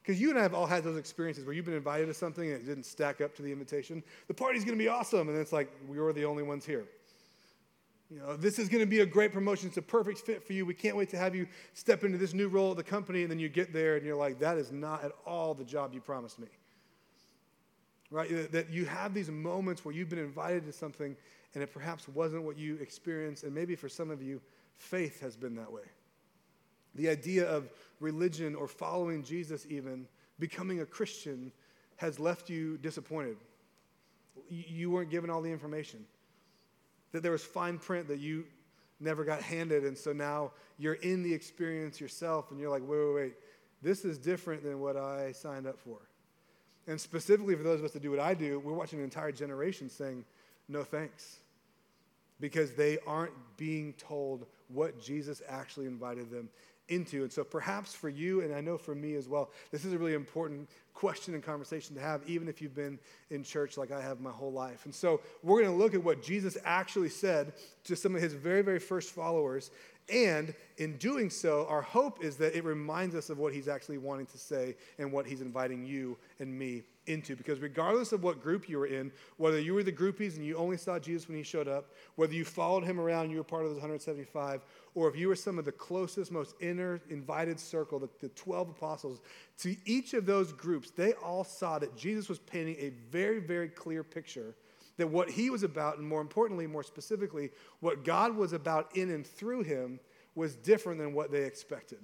Because 0.01 0.19
you 0.19 0.29
and 0.31 0.39
I 0.39 0.41
have 0.41 0.53
all 0.53 0.65
had 0.65 0.83
those 0.83 0.97
experiences 0.97 1.45
where 1.45 1.53
you've 1.53 1.65
been 1.65 1.75
invited 1.75 2.07
to 2.07 2.13
something 2.13 2.51
and 2.51 2.59
it 2.59 2.65
didn't 2.65 2.85
stack 2.85 3.21
up 3.21 3.35
to 3.35 3.43
the 3.43 3.51
invitation. 3.51 4.03
The 4.27 4.33
party's 4.33 4.65
going 4.65 4.77
to 4.77 4.83
be 4.83 4.87
awesome. 4.87 5.29
And 5.29 5.37
it's 5.37 5.53
like, 5.53 5.71
we're 5.87 6.11
the 6.11 6.25
only 6.25 6.43
ones 6.43 6.65
here. 6.65 6.85
You 8.09 8.19
know, 8.19 8.35
this 8.35 8.59
is 8.59 8.67
going 8.67 8.81
to 8.81 8.89
be 8.89 9.01
a 9.01 9.05
great 9.05 9.31
promotion. 9.31 9.67
It's 9.67 9.77
a 9.77 9.81
perfect 9.81 10.19
fit 10.19 10.45
for 10.45 10.53
you. 10.53 10.65
We 10.65 10.73
can't 10.73 10.97
wait 10.97 11.09
to 11.11 11.17
have 11.17 11.35
you 11.35 11.47
step 11.73 12.03
into 12.03 12.17
this 12.17 12.33
new 12.33 12.49
role 12.49 12.71
at 12.71 12.77
the 12.77 12.83
company. 12.83 13.21
And 13.21 13.31
then 13.31 13.39
you 13.39 13.47
get 13.47 13.71
there 13.71 13.95
and 13.95 14.05
you're 14.05 14.17
like, 14.17 14.39
that 14.39 14.57
is 14.57 14.71
not 14.71 15.03
at 15.03 15.11
all 15.25 15.53
the 15.53 15.63
job 15.63 15.93
you 15.93 16.01
promised 16.01 16.39
me. 16.39 16.47
Right? 18.09 18.51
That 18.51 18.69
you 18.69 18.85
have 18.85 19.13
these 19.13 19.29
moments 19.29 19.85
where 19.85 19.93
you've 19.93 20.09
been 20.09 20.19
invited 20.19 20.65
to 20.65 20.73
something 20.73 21.15
and 21.53 21.63
it 21.63 21.71
perhaps 21.73 22.07
wasn't 22.07 22.43
what 22.43 22.57
you 22.57 22.75
experienced. 22.77 23.43
And 23.43 23.53
maybe 23.53 23.75
for 23.75 23.89
some 23.89 24.09
of 24.09 24.21
you, 24.21 24.41
faith 24.77 25.21
has 25.21 25.35
been 25.35 25.55
that 25.55 25.71
way. 25.71 25.83
The 26.95 27.09
idea 27.09 27.49
of 27.49 27.69
religion 27.99 28.55
or 28.55 28.67
following 28.67 29.23
Jesus, 29.23 29.65
even 29.69 30.07
becoming 30.39 30.81
a 30.81 30.85
Christian, 30.85 31.51
has 31.97 32.19
left 32.19 32.49
you 32.49 32.77
disappointed. 32.77 33.37
You 34.49 34.91
weren't 34.91 35.09
given 35.09 35.29
all 35.29 35.41
the 35.41 35.51
information. 35.51 36.05
That 37.11 37.21
there 37.23 37.31
was 37.31 37.43
fine 37.43 37.77
print 37.77 38.07
that 38.07 38.19
you 38.19 38.45
never 38.99 39.23
got 39.23 39.41
handed, 39.41 39.83
and 39.83 39.97
so 39.97 40.13
now 40.13 40.51
you're 40.77 40.95
in 40.95 41.23
the 41.23 41.33
experience 41.33 41.99
yourself, 41.99 42.51
and 42.51 42.59
you're 42.59 42.69
like, 42.69 42.83
wait, 42.85 42.99
wait, 42.99 43.15
wait, 43.15 43.33
this 43.81 44.05
is 44.05 44.17
different 44.17 44.63
than 44.63 44.79
what 44.79 44.95
I 44.95 45.31
signed 45.31 45.67
up 45.67 45.79
for. 45.79 45.97
And 46.87 46.99
specifically 46.99 47.55
for 47.55 47.63
those 47.63 47.79
of 47.79 47.85
us 47.85 47.91
that 47.91 48.01
do 48.01 48.11
what 48.11 48.19
I 48.19 48.33
do, 48.33 48.59
we're 48.59 48.73
watching 48.73 48.99
an 48.99 49.05
entire 49.05 49.31
generation 49.31 49.89
saying, 49.89 50.23
no 50.67 50.83
thanks 50.83 51.40
because 52.41 52.73
they 52.73 52.97
aren't 53.07 53.31
being 53.55 53.93
told 53.93 54.45
what 54.67 54.99
Jesus 55.01 55.41
actually 55.47 55.85
invited 55.85 56.29
them 56.29 56.49
into. 56.89 57.23
And 57.23 57.31
so, 57.31 57.43
perhaps 57.43 57.93
for 57.93 58.09
you, 58.09 58.41
and 58.41 58.53
I 58.53 58.59
know 58.59 58.77
for 58.77 58.93
me 58.93 59.15
as 59.15 59.29
well, 59.29 59.51
this 59.71 59.85
is 59.85 59.93
a 59.93 59.97
really 59.97 60.13
important 60.13 60.69
question 60.93 61.33
and 61.33 61.41
conversation 61.41 61.95
to 61.95 62.01
have, 62.01 62.21
even 62.27 62.49
if 62.49 62.61
you've 62.61 62.75
been 62.75 62.99
in 63.29 63.43
church 63.43 63.77
like 63.77 63.91
I 63.91 64.01
have 64.01 64.19
my 64.19 64.31
whole 64.31 64.51
life. 64.51 64.85
And 64.85 64.93
so, 64.93 65.21
we're 65.43 65.61
going 65.61 65.71
to 65.71 65.77
look 65.77 65.93
at 65.93 66.03
what 66.03 66.21
Jesus 66.21 66.57
actually 66.65 67.09
said 67.09 67.53
to 67.85 67.95
some 67.95 68.15
of 68.15 68.21
his 68.21 68.33
very, 68.33 68.61
very 68.61 68.79
first 68.79 69.11
followers. 69.11 69.71
And 70.11 70.53
in 70.77 70.97
doing 70.97 71.29
so, 71.29 71.65
our 71.69 71.81
hope 71.81 72.23
is 72.23 72.35
that 72.37 72.57
it 72.57 72.65
reminds 72.65 73.15
us 73.15 73.29
of 73.29 73.37
what 73.37 73.53
he's 73.53 73.67
actually 73.67 73.99
wanting 73.99 74.25
to 74.27 74.37
say 74.37 74.75
and 74.97 75.11
what 75.11 75.25
he's 75.25 75.41
inviting 75.41 75.85
you 75.85 76.17
and 76.39 76.57
me 76.57 76.83
into. 77.07 77.35
Because 77.35 77.59
regardless 77.59 78.11
of 78.11 78.23
what 78.23 78.41
group 78.41 78.69
you 78.69 78.77
were 78.77 78.87
in, 78.87 79.11
whether 79.37 79.59
you 79.59 79.73
were 79.73 79.83
the 79.83 79.91
groupies 79.91 80.35
and 80.35 80.45
you 80.45 80.55
only 80.57 80.77
saw 80.77 80.99
Jesus 80.99 81.27
when 81.27 81.37
he 81.37 81.43
showed 81.43 81.67
up, 81.67 81.91
whether 82.15 82.33
you 82.33 82.45
followed 82.45 82.83
him 82.83 82.99
around 82.99 83.23
and 83.23 83.31
you 83.31 83.37
were 83.37 83.43
part 83.43 83.63
of 83.63 83.69
those 83.69 83.77
175, 83.77 84.61
or 84.95 85.09
if 85.09 85.15
you 85.15 85.27
were 85.27 85.35
some 85.35 85.57
of 85.57 85.65
the 85.65 85.71
closest, 85.71 86.31
most 86.31 86.55
inner 86.59 87.01
invited 87.09 87.59
circle, 87.59 87.99
the, 87.99 88.09
the 88.19 88.29
12 88.29 88.69
apostles, 88.69 89.21
to 89.59 89.75
each 89.85 90.13
of 90.13 90.25
those 90.25 90.51
groups, 90.53 90.91
they 90.91 91.13
all 91.13 91.43
saw 91.43 91.79
that 91.79 91.95
Jesus 91.95 92.29
was 92.29 92.39
painting 92.39 92.75
a 92.79 92.91
very, 93.11 93.39
very 93.39 93.69
clear 93.69 94.03
picture 94.03 94.55
that 94.97 95.07
what 95.07 95.29
he 95.29 95.49
was 95.49 95.63
about, 95.63 95.97
and 95.97 96.07
more 96.07 96.21
importantly, 96.21 96.67
more 96.67 96.83
specifically, 96.83 97.49
what 97.79 98.03
God 98.03 98.35
was 98.35 98.53
about 98.53 98.95
in 98.95 99.09
and 99.09 99.25
through 99.25 99.63
him, 99.63 99.99
was 100.35 100.55
different 100.55 100.99
than 100.99 101.13
what 101.13 101.31
they 101.31 101.43
expected. 101.43 101.99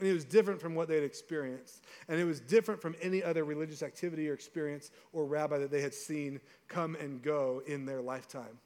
And 0.00 0.08
it 0.08 0.12
was 0.12 0.24
different 0.24 0.60
from 0.60 0.74
what 0.74 0.88
they 0.88 0.96
had 0.96 1.04
experienced. 1.04 1.84
And 2.08 2.18
it 2.18 2.24
was 2.24 2.40
different 2.40 2.82
from 2.82 2.96
any 3.00 3.22
other 3.22 3.44
religious 3.44 3.82
activity 3.82 4.28
or 4.28 4.34
experience 4.34 4.90
or 5.12 5.24
rabbi 5.24 5.58
that 5.58 5.70
they 5.70 5.80
had 5.80 5.94
seen 5.94 6.40
come 6.68 6.96
and 6.96 7.22
go 7.22 7.62
in 7.66 7.86
their 7.86 8.02
lifetime. 8.02 8.58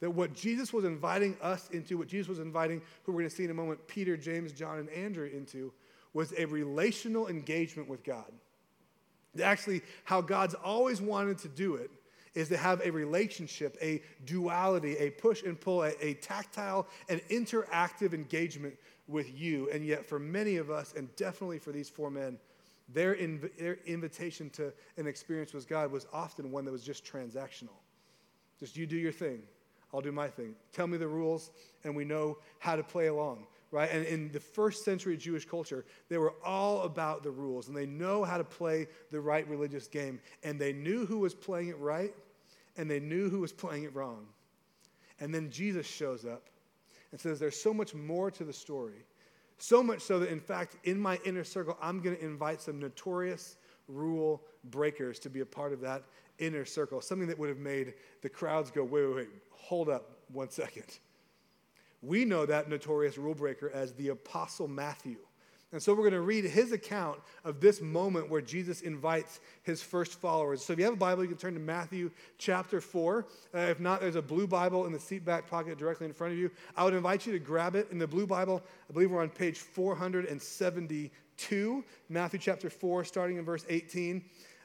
That 0.00 0.10
what 0.10 0.34
Jesus 0.34 0.72
was 0.72 0.84
inviting 0.84 1.36
us 1.40 1.70
into, 1.70 1.96
what 1.96 2.08
Jesus 2.08 2.28
was 2.28 2.40
inviting, 2.40 2.82
who 3.04 3.12
we're 3.12 3.20
going 3.20 3.30
to 3.30 3.36
see 3.36 3.44
in 3.44 3.52
a 3.52 3.54
moment, 3.54 3.86
Peter, 3.86 4.16
James, 4.16 4.52
John, 4.52 4.78
and 4.78 4.90
Andrew 4.90 5.30
into, 5.32 5.72
was 6.12 6.34
a 6.36 6.44
relational 6.46 7.28
engagement 7.28 7.88
with 7.88 8.02
God. 8.02 8.30
Actually, 9.40 9.82
how 10.04 10.20
God's 10.20 10.54
always 10.54 11.00
wanted 11.00 11.38
to 11.38 11.48
do 11.48 11.76
it 11.76 11.90
is 12.34 12.48
to 12.48 12.56
have 12.56 12.80
a 12.84 12.90
relationship, 12.90 13.76
a 13.80 14.02
duality, 14.24 14.96
a 14.96 15.10
push 15.10 15.42
and 15.42 15.60
pull, 15.60 15.84
a, 15.84 15.92
a 16.04 16.14
tactile 16.14 16.86
and 17.08 17.20
interactive 17.28 18.14
engagement 18.14 18.74
with 19.12 19.38
you. 19.38 19.68
And 19.70 19.86
yet, 19.86 20.04
for 20.04 20.18
many 20.18 20.56
of 20.56 20.70
us, 20.70 20.94
and 20.96 21.14
definitely 21.16 21.58
for 21.58 21.70
these 21.70 21.88
four 21.88 22.10
men, 22.10 22.38
their, 22.88 23.14
inv- 23.14 23.56
their 23.58 23.78
invitation 23.86 24.50
to 24.50 24.72
an 24.96 25.06
experience 25.06 25.52
with 25.52 25.68
God 25.68 25.92
was 25.92 26.06
often 26.12 26.50
one 26.50 26.64
that 26.64 26.72
was 26.72 26.82
just 26.82 27.04
transactional. 27.04 27.76
Just 28.58 28.76
you 28.76 28.86
do 28.86 28.96
your 28.96 29.12
thing, 29.12 29.42
I'll 29.92 30.00
do 30.00 30.12
my 30.12 30.28
thing. 30.28 30.54
Tell 30.72 30.86
me 30.86 30.96
the 30.96 31.08
rules, 31.08 31.50
and 31.84 31.94
we 31.94 32.04
know 32.04 32.38
how 32.58 32.76
to 32.76 32.82
play 32.82 33.06
along. 33.06 33.46
Right? 33.70 33.90
And 33.90 34.04
in 34.04 34.30
the 34.32 34.40
first 34.40 34.84
century 34.84 35.16
Jewish 35.16 35.46
culture, 35.46 35.86
they 36.10 36.18
were 36.18 36.34
all 36.44 36.82
about 36.82 37.22
the 37.22 37.30
rules 37.30 37.68
and 37.68 37.76
they 37.76 37.86
know 37.86 38.22
how 38.22 38.36
to 38.36 38.44
play 38.44 38.86
the 39.10 39.18
right 39.18 39.48
religious 39.48 39.88
game. 39.88 40.20
And 40.42 40.60
they 40.60 40.74
knew 40.74 41.06
who 41.06 41.20
was 41.20 41.34
playing 41.34 41.68
it 41.68 41.78
right 41.78 42.12
and 42.76 42.90
they 42.90 43.00
knew 43.00 43.30
who 43.30 43.40
was 43.40 43.50
playing 43.50 43.84
it 43.84 43.94
wrong. 43.94 44.26
And 45.20 45.34
then 45.34 45.50
Jesus 45.50 45.86
shows 45.86 46.26
up 46.26 46.50
and 47.12 47.20
says, 47.20 47.38
There's 47.38 47.60
so 47.60 47.72
much 47.72 47.94
more 47.94 48.30
to 48.30 48.44
the 48.44 48.52
story. 48.52 49.04
So 49.58 49.82
much 49.82 50.00
so 50.00 50.18
that, 50.18 50.30
in 50.30 50.40
fact, 50.40 50.76
in 50.84 50.98
my 50.98 51.20
inner 51.24 51.44
circle, 51.44 51.78
I'm 51.80 52.00
going 52.00 52.16
to 52.16 52.24
invite 52.24 52.60
some 52.60 52.80
notorious 52.80 53.56
rule 53.86 54.42
breakers 54.64 55.20
to 55.20 55.30
be 55.30 55.40
a 55.40 55.46
part 55.46 55.72
of 55.72 55.80
that 55.82 56.02
inner 56.38 56.64
circle, 56.64 57.00
something 57.00 57.28
that 57.28 57.38
would 57.38 57.48
have 57.48 57.58
made 57.58 57.94
the 58.22 58.28
crowds 58.28 58.70
go, 58.70 58.82
wait, 58.82 59.06
wait, 59.06 59.14
wait, 59.14 59.28
hold 59.50 59.88
up 59.88 60.16
one 60.32 60.50
second. 60.50 60.98
We 62.00 62.24
know 62.24 62.44
that 62.46 62.68
notorious 62.68 63.16
rule 63.16 63.34
breaker 63.34 63.70
as 63.70 63.92
the 63.92 64.08
Apostle 64.08 64.66
Matthew. 64.66 65.18
And 65.72 65.82
so 65.82 65.94
we're 65.94 66.02
going 66.02 66.12
to 66.12 66.20
read 66.20 66.44
his 66.44 66.72
account 66.72 67.18
of 67.44 67.60
this 67.60 67.80
moment 67.80 68.28
where 68.28 68.42
Jesus 68.42 68.82
invites 68.82 69.40
his 69.62 69.82
first 69.82 70.20
followers. 70.20 70.62
So 70.62 70.74
if 70.74 70.78
you 70.78 70.84
have 70.84 70.94
a 70.94 70.98
Bible, 70.98 71.22
you 71.22 71.30
can 71.30 71.38
turn 71.38 71.54
to 71.54 71.60
Matthew 71.60 72.10
chapter 72.36 72.78
4. 72.80 73.26
Uh, 73.54 73.58
if 73.58 73.80
not, 73.80 74.00
there's 74.00 74.16
a 74.16 74.22
blue 74.22 74.46
Bible 74.46 74.84
in 74.84 74.92
the 74.92 75.00
seat 75.00 75.24
back 75.24 75.48
pocket 75.48 75.78
directly 75.78 76.06
in 76.06 76.12
front 76.12 76.34
of 76.34 76.38
you. 76.38 76.50
I 76.76 76.84
would 76.84 76.92
invite 76.92 77.24
you 77.26 77.32
to 77.32 77.38
grab 77.38 77.74
it. 77.74 77.88
In 77.90 77.98
the 77.98 78.06
blue 78.06 78.26
Bible, 78.26 78.62
I 78.88 78.92
believe 78.92 79.10
we're 79.10 79.22
on 79.22 79.30
page 79.30 79.58
472, 79.58 81.84
Matthew 82.10 82.38
chapter 82.38 82.68
4, 82.68 83.04
starting 83.04 83.38
in 83.38 83.44
verse 83.44 83.64
18. 83.68 84.22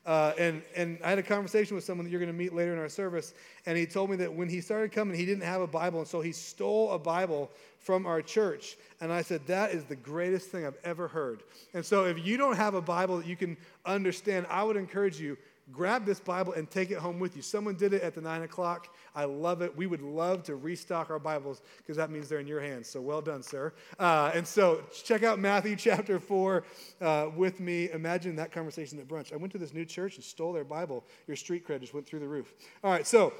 Uh, 0.07 0.31
and, 0.39 0.61
and 0.73 0.97
I 1.03 1.09
had 1.09 1.19
a 1.19 1.23
conversation 1.23 1.75
with 1.75 1.83
someone 1.83 2.05
that 2.05 2.11
you're 2.11 2.21
going 2.21 2.31
to 2.31 2.37
meet 2.37 2.53
later 2.53 2.71
in 2.71 2.79
our 2.79 2.87
service, 2.87 3.33
and 3.65 3.77
he 3.77 3.85
told 3.85 4.09
me 4.09 4.15
that 4.15 4.33
when 4.33 4.47
he 4.47 4.61
started 4.61 4.93
coming, 4.93 5.17
he 5.17 5.25
didn't 5.25 5.43
have 5.43 5.59
a 5.59 5.67
Bible, 5.67 5.99
and 5.99 6.07
so 6.07 6.21
he 6.21 6.31
stole 6.31 6.91
a 6.91 6.97
Bible 6.97 7.51
from 7.79 8.05
our 8.05 8.21
church. 8.21 8.77
And 9.01 9.11
I 9.11 9.21
said, 9.21 9.45
That 9.47 9.71
is 9.71 9.83
the 9.83 9.97
greatest 9.97 10.49
thing 10.49 10.65
I've 10.65 10.77
ever 10.85 11.09
heard. 11.09 11.43
And 11.73 11.85
so 11.85 12.05
if 12.05 12.25
you 12.25 12.37
don't 12.37 12.55
have 12.55 12.73
a 12.73 12.81
Bible 12.81 13.17
that 13.17 13.27
you 13.27 13.35
can 13.35 13.57
understand, 13.85 14.47
I 14.49 14.63
would 14.63 14.77
encourage 14.77 15.19
you 15.19 15.37
grab 15.71 16.05
this 16.05 16.19
Bible 16.19 16.53
and 16.53 16.69
take 16.69 16.91
it 16.91 16.97
home 16.97 17.19
with 17.19 17.35
you. 17.35 17.41
Someone 17.41 17.75
did 17.75 17.93
it 17.93 18.01
at 18.01 18.15
the 18.15 18.21
nine 18.21 18.43
o'clock. 18.43 18.95
I 19.15 19.25
love 19.25 19.61
it. 19.61 19.75
We 19.75 19.87
would 19.87 20.01
love 20.01 20.43
to 20.43 20.55
restock 20.55 21.09
our 21.09 21.19
Bibles 21.19 21.61
because 21.77 21.97
that 21.97 22.09
means 22.09 22.29
they're 22.29 22.39
in 22.39 22.47
your 22.47 22.61
hands. 22.61 22.87
So 22.87 23.01
well 23.01 23.21
done, 23.21 23.43
sir. 23.43 23.73
Uh, 23.99 24.31
and 24.33 24.47
so 24.47 24.83
check 25.03 25.23
out 25.23 25.39
Matthew 25.39 25.75
chapter 25.77 26.19
4 26.19 26.63
uh, 27.01 27.29
with 27.35 27.59
me. 27.59 27.89
Imagine 27.91 28.35
that 28.37 28.51
conversation 28.51 28.99
at 28.99 29.07
brunch. 29.07 29.33
I 29.33 29.35
went 29.35 29.51
to 29.53 29.57
this 29.57 29.73
new 29.73 29.85
church 29.85 30.15
and 30.15 30.23
stole 30.23 30.53
their 30.53 30.63
Bible. 30.63 31.03
Your 31.27 31.35
street 31.35 31.67
cred 31.67 31.81
just 31.81 31.93
went 31.93 32.07
through 32.07 32.19
the 32.19 32.27
roof. 32.27 32.53
All 32.83 32.91
right, 32.91 33.05
so 33.05 33.33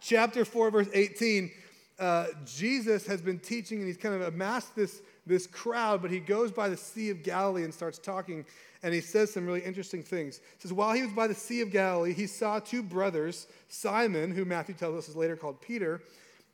chapter 0.00 0.44
4, 0.44 0.70
verse 0.70 0.88
18. 0.92 1.50
Uh, 1.98 2.26
Jesus 2.44 3.06
has 3.06 3.20
been 3.20 3.40
teaching 3.40 3.78
and 3.78 3.86
he's 3.88 3.96
kind 3.96 4.14
of 4.14 4.22
amassed 4.22 4.76
this, 4.76 5.02
this 5.26 5.48
crowd, 5.48 6.00
but 6.00 6.12
he 6.12 6.20
goes 6.20 6.52
by 6.52 6.68
the 6.68 6.76
Sea 6.76 7.10
of 7.10 7.24
Galilee 7.24 7.64
and 7.64 7.74
starts 7.74 7.98
talking 7.98 8.44
and 8.82 8.94
he 8.94 9.00
says 9.00 9.32
some 9.32 9.46
really 9.46 9.60
interesting 9.60 10.02
things. 10.02 10.38
He 10.38 10.60
says, 10.60 10.72
While 10.72 10.92
he 10.92 11.02
was 11.02 11.12
by 11.12 11.26
the 11.26 11.34
Sea 11.34 11.60
of 11.60 11.70
Galilee, 11.70 12.12
he 12.12 12.26
saw 12.26 12.58
two 12.60 12.82
brothers, 12.82 13.46
Simon, 13.68 14.30
who 14.30 14.44
Matthew 14.44 14.74
tells 14.74 14.96
us 14.96 15.08
is 15.08 15.16
later 15.16 15.36
called 15.36 15.60
Peter, 15.60 16.02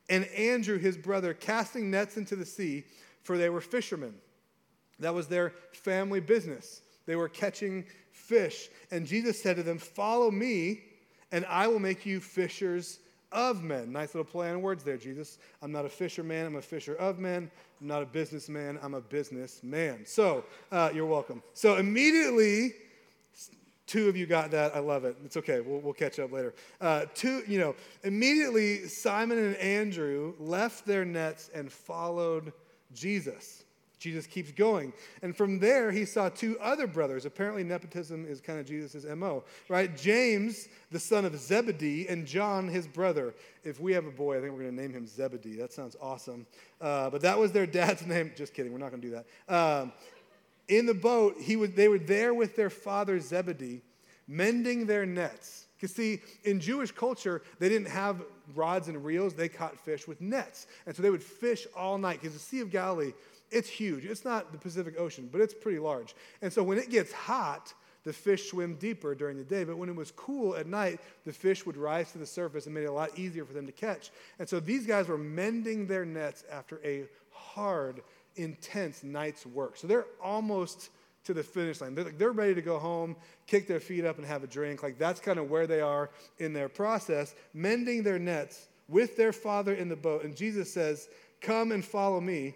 and 0.08 0.26
Andrew, 0.26 0.78
his 0.78 0.96
brother, 0.96 1.34
casting 1.34 1.90
nets 1.90 2.16
into 2.16 2.36
the 2.36 2.46
sea, 2.46 2.84
for 3.22 3.38
they 3.38 3.48
were 3.48 3.60
fishermen. 3.60 4.14
That 5.00 5.14
was 5.14 5.28
their 5.28 5.52
family 5.72 6.20
business. 6.20 6.82
They 7.06 7.16
were 7.16 7.28
catching 7.28 7.84
fish. 8.10 8.68
And 8.90 9.06
Jesus 9.06 9.42
said 9.42 9.56
to 9.56 9.62
them, 9.62 9.78
Follow 9.78 10.30
me, 10.30 10.82
and 11.32 11.44
I 11.46 11.68
will 11.68 11.78
make 11.78 12.06
you 12.06 12.20
fishers 12.20 12.98
of 13.34 13.62
men. 13.62 13.92
Nice 13.92 14.14
little 14.14 14.24
play 14.24 14.50
on 14.50 14.62
words 14.62 14.84
there, 14.84 14.96
Jesus. 14.96 15.38
I'm 15.60 15.72
not 15.72 15.84
a 15.84 15.88
fisherman, 15.88 16.46
I'm 16.46 16.56
a 16.56 16.62
fisher 16.62 16.94
of 16.94 17.18
men. 17.18 17.50
I'm 17.80 17.86
not 17.86 18.02
a 18.02 18.06
businessman, 18.06 18.78
I'm 18.82 18.94
a 18.94 19.00
businessman. 19.00 20.06
So, 20.06 20.44
uh, 20.72 20.90
you're 20.94 21.04
welcome. 21.04 21.42
So, 21.52 21.76
immediately, 21.76 22.72
two 23.86 24.08
of 24.08 24.16
you 24.16 24.26
got 24.26 24.52
that. 24.52 24.74
I 24.74 24.78
love 24.78 25.04
it. 25.04 25.16
It's 25.24 25.36
okay, 25.36 25.60
we'll, 25.60 25.80
we'll 25.80 25.92
catch 25.92 26.18
up 26.18 26.32
later. 26.32 26.54
Uh, 26.80 27.06
two, 27.14 27.42
you 27.46 27.58
know, 27.58 27.74
immediately, 28.04 28.86
Simon 28.86 29.38
and 29.38 29.56
Andrew 29.56 30.34
left 30.38 30.86
their 30.86 31.04
nets 31.04 31.50
and 31.54 31.70
followed 31.70 32.52
Jesus. 32.94 33.63
Jesus 34.04 34.26
keeps 34.26 34.52
going. 34.52 34.92
And 35.22 35.34
from 35.34 35.58
there, 35.58 35.90
he 35.90 36.04
saw 36.04 36.28
two 36.28 36.58
other 36.60 36.86
brothers. 36.86 37.24
Apparently, 37.24 37.64
nepotism 37.64 38.26
is 38.26 38.38
kind 38.38 38.60
of 38.60 38.66
Jesus' 38.66 39.06
MO, 39.16 39.44
right? 39.70 39.96
James, 39.96 40.68
the 40.92 41.00
son 41.00 41.24
of 41.24 41.34
Zebedee, 41.38 42.06
and 42.06 42.26
John, 42.26 42.68
his 42.68 42.86
brother. 42.86 43.34
If 43.64 43.80
we 43.80 43.94
have 43.94 44.04
a 44.04 44.10
boy, 44.10 44.36
I 44.36 44.40
think 44.42 44.52
we're 44.52 44.64
going 44.64 44.76
to 44.76 44.82
name 44.82 44.92
him 44.92 45.06
Zebedee. 45.06 45.56
That 45.56 45.72
sounds 45.72 45.96
awesome. 46.02 46.46
Uh, 46.82 47.08
but 47.08 47.22
that 47.22 47.38
was 47.38 47.52
their 47.52 47.64
dad's 47.64 48.06
name. 48.06 48.30
Just 48.36 48.52
kidding, 48.52 48.72
we're 48.72 48.78
not 48.78 48.90
going 48.90 49.00
to 49.00 49.08
do 49.08 49.22
that. 49.48 49.54
Um, 49.54 49.92
in 50.68 50.84
the 50.84 50.94
boat, 50.94 51.36
he 51.40 51.56
would, 51.56 51.74
they 51.74 51.88
were 51.88 51.98
there 51.98 52.34
with 52.34 52.56
their 52.56 52.70
father 52.70 53.18
Zebedee, 53.20 53.80
mending 54.28 54.84
their 54.84 55.06
nets. 55.06 55.64
Because, 55.76 55.96
see, 55.96 56.20
in 56.44 56.60
Jewish 56.60 56.92
culture, 56.92 57.40
they 57.58 57.70
didn't 57.70 57.88
have 57.88 58.22
rods 58.54 58.88
and 58.88 59.02
reels, 59.02 59.32
they 59.32 59.48
caught 59.48 59.78
fish 59.78 60.06
with 60.06 60.20
nets. 60.20 60.66
And 60.84 60.94
so 60.94 61.02
they 61.02 61.10
would 61.10 61.22
fish 61.22 61.66
all 61.74 61.96
night 61.96 62.20
because 62.20 62.34
the 62.34 62.40
Sea 62.40 62.60
of 62.60 62.70
Galilee 62.70 63.12
it's 63.54 63.68
huge. 63.68 64.04
It's 64.04 64.24
not 64.24 64.52
the 64.52 64.58
Pacific 64.58 64.98
Ocean, 64.98 65.28
but 65.30 65.40
it's 65.40 65.54
pretty 65.54 65.78
large. 65.78 66.14
And 66.42 66.52
so 66.52 66.62
when 66.62 66.78
it 66.78 66.90
gets 66.90 67.12
hot, 67.12 67.72
the 68.04 68.12
fish 68.12 68.50
swim 68.50 68.74
deeper 68.76 69.14
during 69.14 69.38
the 69.38 69.44
day. 69.44 69.64
But 69.64 69.78
when 69.78 69.88
it 69.88 69.96
was 69.96 70.10
cool 70.10 70.56
at 70.56 70.66
night, 70.66 71.00
the 71.24 71.32
fish 71.32 71.64
would 71.64 71.76
rise 71.76 72.12
to 72.12 72.18
the 72.18 72.26
surface 72.26 72.66
and 72.66 72.74
made 72.74 72.84
it 72.84 72.88
a 72.88 72.92
lot 72.92 73.18
easier 73.18 73.44
for 73.44 73.54
them 73.54 73.66
to 73.66 73.72
catch. 73.72 74.10
And 74.38 74.48
so 74.48 74.60
these 74.60 74.86
guys 74.86 75.08
were 75.08 75.18
mending 75.18 75.86
their 75.86 76.04
nets 76.04 76.44
after 76.50 76.80
a 76.84 77.04
hard, 77.30 78.02
intense 78.36 79.02
night's 79.02 79.46
work. 79.46 79.76
So 79.76 79.86
they're 79.86 80.06
almost 80.22 80.90
to 81.24 81.32
the 81.32 81.42
finish 81.42 81.80
line. 81.80 81.94
They're, 81.94 82.04
they're 82.04 82.32
ready 82.32 82.54
to 82.54 82.62
go 82.62 82.78
home, 82.78 83.16
kick 83.46 83.66
their 83.66 83.80
feet 83.80 84.04
up, 84.04 84.18
and 84.18 84.26
have 84.26 84.44
a 84.44 84.46
drink. 84.46 84.82
Like 84.82 84.98
that's 84.98 85.20
kind 85.20 85.38
of 85.38 85.50
where 85.50 85.66
they 85.66 85.80
are 85.80 86.10
in 86.38 86.52
their 86.52 86.68
process, 86.68 87.34
mending 87.54 88.02
their 88.02 88.18
nets 88.18 88.68
with 88.88 89.16
their 89.16 89.32
father 89.32 89.74
in 89.74 89.88
the 89.88 89.96
boat. 89.96 90.24
And 90.24 90.36
Jesus 90.36 90.72
says, 90.72 91.08
Come 91.40 91.72
and 91.72 91.84
follow 91.84 92.20
me. 92.20 92.54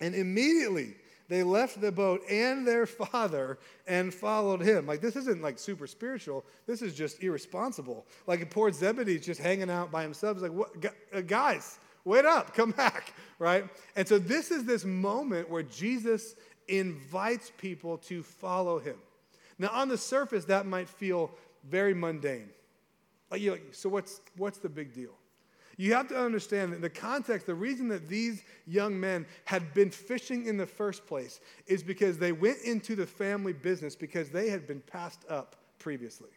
And 0.00 0.14
immediately 0.14 0.94
they 1.28 1.44
left 1.44 1.80
the 1.80 1.92
boat 1.92 2.22
and 2.28 2.66
their 2.66 2.86
father 2.86 3.58
and 3.86 4.12
followed 4.12 4.60
him. 4.60 4.86
Like, 4.86 5.00
this 5.00 5.16
isn't 5.16 5.40
like 5.40 5.58
super 5.58 5.86
spiritual. 5.86 6.44
This 6.66 6.82
is 6.82 6.94
just 6.94 7.22
irresponsible. 7.22 8.04
Like, 8.26 8.50
poor 8.50 8.72
Zebedee's 8.72 9.24
just 9.24 9.40
hanging 9.40 9.70
out 9.70 9.90
by 9.90 10.02
himself. 10.02 10.36
He's 10.36 10.42
like, 10.42 10.52
what? 10.52 10.70
Uh, 11.14 11.20
guys, 11.20 11.78
wait 12.04 12.24
up, 12.24 12.52
come 12.56 12.72
back, 12.72 13.14
right? 13.38 13.64
And 13.94 14.06
so, 14.06 14.18
this 14.18 14.50
is 14.50 14.64
this 14.64 14.84
moment 14.84 15.48
where 15.48 15.62
Jesus 15.62 16.34
invites 16.66 17.52
people 17.58 17.98
to 17.98 18.22
follow 18.22 18.78
him. 18.78 18.96
Now, 19.58 19.68
on 19.72 19.88
the 19.88 19.98
surface, 19.98 20.46
that 20.46 20.66
might 20.66 20.88
feel 20.88 21.30
very 21.68 21.94
mundane. 21.94 22.48
Like, 23.30 23.42
like, 23.42 23.62
so 23.72 23.88
what's, 23.88 24.20
what's 24.36 24.58
the 24.58 24.68
big 24.68 24.94
deal? 24.94 25.12
You 25.76 25.94
have 25.94 26.08
to 26.08 26.18
understand 26.18 26.72
that 26.72 26.82
the 26.82 26.90
context, 26.90 27.46
the 27.46 27.54
reason 27.54 27.88
that 27.88 28.08
these 28.08 28.42
young 28.66 28.98
men 28.98 29.26
had 29.44 29.72
been 29.72 29.90
fishing 29.90 30.46
in 30.46 30.56
the 30.56 30.66
first 30.66 31.06
place 31.06 31.40
is 31.66 31.82
because 31.82 32.18
they 32.18 32.32
went 32.32 32.58
into 32.64 32.94
the 32.94 33.06
family 33.06 33.52
business 33.52 33.96
because 33.96 34.30
they 34.30 34.50
had 34.50 34.66
been 34.66 34.80
passed 34.80 35.24
up 35.28 35.56
previously. 35.78 36.30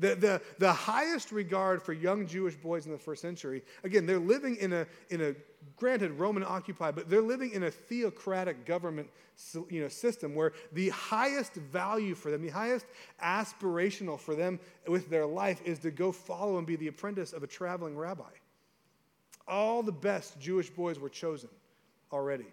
The, 0.00 0.14
the, 0.14 0.42
the 0.58 0.72
highest 0.72 1.30
regard 1.30 1.82
for 1.82 1.92
young 1.92 2.26
Jewish 2.26 2.56
boys 2.56 2.86
in 2.86 2.92
the 2.92 2.98
first 2.98 3.20
century, 3.20 3.62
again, 3.84 4.06
they're 4.06 4.18
living 4.18 4.56
in 4.56 4.72
a, 4.72 4.86
in 5.10 5.20
a 5.20 5.34
granted 5.76 6.12
Roman 6.12 6.42
occupied, 6.42 6.94
but 6.94 7.10
they're 7.10 7.20
living 7.20 7.52
in 7.52 7.64
a 7.64 7.70
theocratic 7.70 8.64
government 8.64 9.10
you 9.68 9.82
know, 9.82 9.88
system 9.88 10.34
where 10.34 10.52
the 10.72 10.88
highest 10.88 11.54
value 11.54 12.14
for 12.14 12.30
them, 12.30 12.40
the 12.40 12.48
highest 12.48 12.86
aspirational 13.22 14.18
for 14.18 14.34
them 14.34 14.58
with 14.88 15.10
their 15.10 15.26
life 15.26 15.60
is 15.66 15.78
to 15.80 15.90
go 15.90 16.12
follow 16.12 16.56
and 16.56 16.66
be 16.66 16.76
the 16.76 16.88
apprentice 16.88 17.34
of 17.34 17.42
a 17.42 17.46
traveling 17.46 17.96
rabbi 17.96 18.30
all 19.50 19.82
the 19.82 19.92
best 19.92 20.40
Jewish 20.40 20.70
boys 20.70 20.98
were 20.98 21.08
chosen 21.08 21.50
already. 22.12 22.46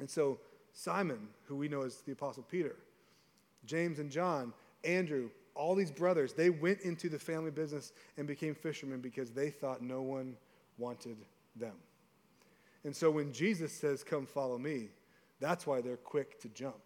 And 0.00 0.08
so 0.08 0.38
Simon, 0.72 1.28
who 1.44 1.56
we 1.56 1.68
know 1.68 1.82
as 1.82 1.98
the 1.98 2.12
Apostle 2.12 2.44
Peter, 2.50 2.76
James 3.64 3.98
and 3.98 4.10
John, 4.10 4.52
Andrew, 4.84 5.30
all 5.54 5.74
these 5.74 5.90
brothers, 5.90 6.32
they 6.32 6.50
went 6.50 6.80
into 6.80 7.08
the 7.08 7.18
family 7.18 7.50
business 7.50 7.92
and 8.16 8.26
became 8.26 8.54
fishermen 8.54 9.00
because 9.00 9.30
they 9.30 9.50
thought 9.50 9.82
no 9.82 10.02
one 10.02 10.36
wanted 10.78 11.16
them. 11.56 11.74
And 12.84 12.94
so 12.94 13.10
when 13.10 13.32
Jesus 13.32 13.72
says, 13.72 14.04
Come 14.04 14.24
follow 14.24 14.56
me, 14.56 14.88
that's 15.40 15.66
why 15.66 15.80
they're 15.80 15.96
quick 15.96 16.40
to 16.40 16.48
jump 16.48 16.80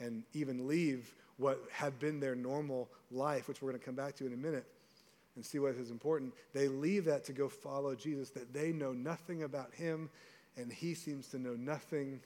and 0.00 0.24
even 0.32 0.66
leave 0.66 1.14
what 1.36 1.60
had 1.70 1.98
been 1.98 2.20
their 2.20 2.34
normal 2.34 2.88
life, 3.10 3.46
which 3.48 3.60
we're 3.60 3.70
going 3.70 3.80
to 3.80 3.84
come 3.84 3.94
back 3.94 4.14
to 4.16 4.26
in 4.26 4.32
a 4.32 4.36
minute, 4.36 4.66
and 5.36 5.44
see 5.44 5.58
what 5.58 5.74
is 5.74 5.90
important, 5.90 6.32
they 6.52 6.68
leave 6.68 7.04
that 7.06 7.24
to 7.24 7.32
go 7.32 7.48
follow 7.48 7.94
Jesus, 7.94 8.30
that 8.30 8.52
they 8.52 8.72
know 8.72 8.92
nothing 8.92 9.42
about 9.42 9.72
him 9.74 10.08
and 10.56 10.72
he 10.72 10.94
seems 10.94 11.28
to 11.28 11.38
know 11.38 11.54
nothing 11.54 12.20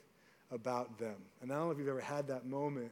about 0.50 0.98
them. 0.98 1.16
And 1.40 1.52
I 1.52 1.56
don't 1.56 1.66
know 1.66 1.70
if 1.72 1.78
you've 1.78 1.88
ever 1.88 2.00
had 2.00 2.28
that 2.28 2.46
moment 2.46 2.90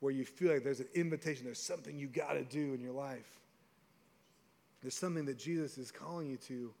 where 0.00 0.12
you 0.12 0.24
feel 0.24 0.52
like 0.52 0.64
there's 0.64 0.80
an 0.80 0.88
invitation, 0.94 1.44
there's 1.44 1.58
something 1.58 1.98
you 1.98 2.06
got 2.06 2.32
to 2.32 2.44
do 2.44 2.74
in 2.74 2.80
your 2.80 2.92
life. 2.92 3.38
There's 4.80 4.94
something 4.94 5.26
that 5.26 5.38
Jesus 5.38 5.76
is 5.76 5.90
calling 5.90 6.30
you 6.30 6.38
to, 6.48 6.72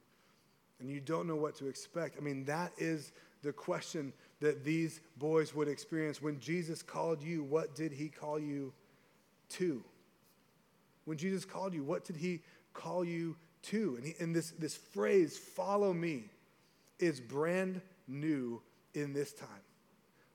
and 0.80 0.88
you 0.88 1.00
don't 1.00 1.26
know 1.26 1.36
what 1.36 1.54
to 1.56 1.68
expect. 1.68 2.16
I 2.18 2.20
mean, 2.22 2.44
that 2.46 2.72
is 2.78 3.12
the 3.42 3.52
question 3.52 4.12
that 4.40 4.64
these 4.64 5.00
boys 5.18 5.54
would 5.54 5.68
experience. 5.68 6.22
When 6.22 6.40
Jesus 6.40 6.82
called 6.82 7.22
you, 7.22 7.42
what 7.42 7.74
did 7.74 7.92
he 7.92 8.08
call 8.08 8.38
you 8.38 8.72
to? 9.50 9.84
When 11.10 11.18
Jesus 11.18 11.44
called 11.44 11.74
you, 11.74 11.82
what 11.82 12.04
did 12.04 12.14
he 12.14 12.40
call 12.72 13.04
you 13.04 13.34
to? 13.62 13.96
And, 13.96 14.06
he, 14.06 14.14
and 14.20 14.32
this, 14.32 14.52
this 14.52 14.76
phrase, 14.76 15.36
follow 15.36 15.92
me, 15.92 16.26
is 17.00 17.18
brand 17.18 17.80
new 18.06 18.62
in 18.94 19.12
this 19.12 19.32
time. 19.32 19.48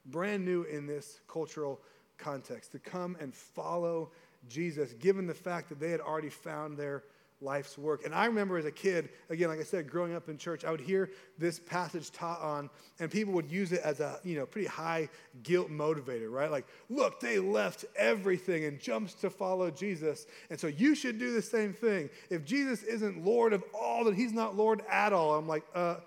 brand 0.06 0.44
new 0.44 0.64
in 0.64 0.86
this 0.86 1.22
cultural 1.30 1.80
context, 2.18 2.74
to 2.74 2.80
come 2.80 3.16
and 3.22 3.34
follow 3.34 4.12
Jesus, 4.50 4.92
given 4.92 5.28
the 5.28 5.34
fact 5.34 5.70
that 5.70 5.80
they 5.80 5.92
had 5.92 6.02
already 6.02 6.28
found 6.28 6.76
their 6.78 7.04
life's 7.42 7.78
work. 7.78 8.06
And 8.06 8.14
I 8.14 8.26
remember 8.26 8.58
as 8.58 8.66
a 8.66 8.72
kid, 8.72 9.10
again, 9.30 9.50
like 9.50 9.60
I 9.60 9.64
said, 9.64 9.90
growing 9.90 10.16
up 10.16 10.30
in 10.30 10.38
church, 10.38 10.64
I 10.64 10.72
would 10.72 10.82
hear 10.82 11.12
this 11.38 11.60
passage 11.60 12.12
taught 12.12 12.42
on, 12.42 12.70
and 13.00 13.12
people 13.12 13.34
would 13.34 13.52
use 13.52 13.72
it 13.72 13.82
as 13.82 14.00
a, 14.00 14.20
you 14.24 14.36
know, 14.36 14.46
pretty 14.46 14.68
high 14.68 15.10
guilt 15.44 15.70
motivator, 15.70 16.32
right? 16.32 16.50
Like, 16.50 16.66
look, 16.90 17.20
they 17.20 17.40
left 17.40 17.86
everything 17.96 18.66
and 18.66 18.80
jumped 18.80 19.20
to 19.22 19.30
follow 19.30 19.70
Jesus. 19.70 20.26
And 20.50 20.60
so 20.60 20.68
you 20.68 20.96
should 20.96 21.20
do 21.20 21.34
the 21.34 21.42
same 21.42 21.74
thing. 21.74 22.10
If 22.30 22.46
Jesus 22.46 22.84
isn't 22.84 23.24
Lord 23.24 23.54
of 23.54 23.64
all, 23.74 24.06
then 24.06 24.14
he's 24.14 24.34
not 24.34 24.56
Lord 24.56 24.82
at 24.90 25.14
all. 25.14 25.36
I'm 25.36 25.48
like, 25.48 25.64
uh, 25.74 25.98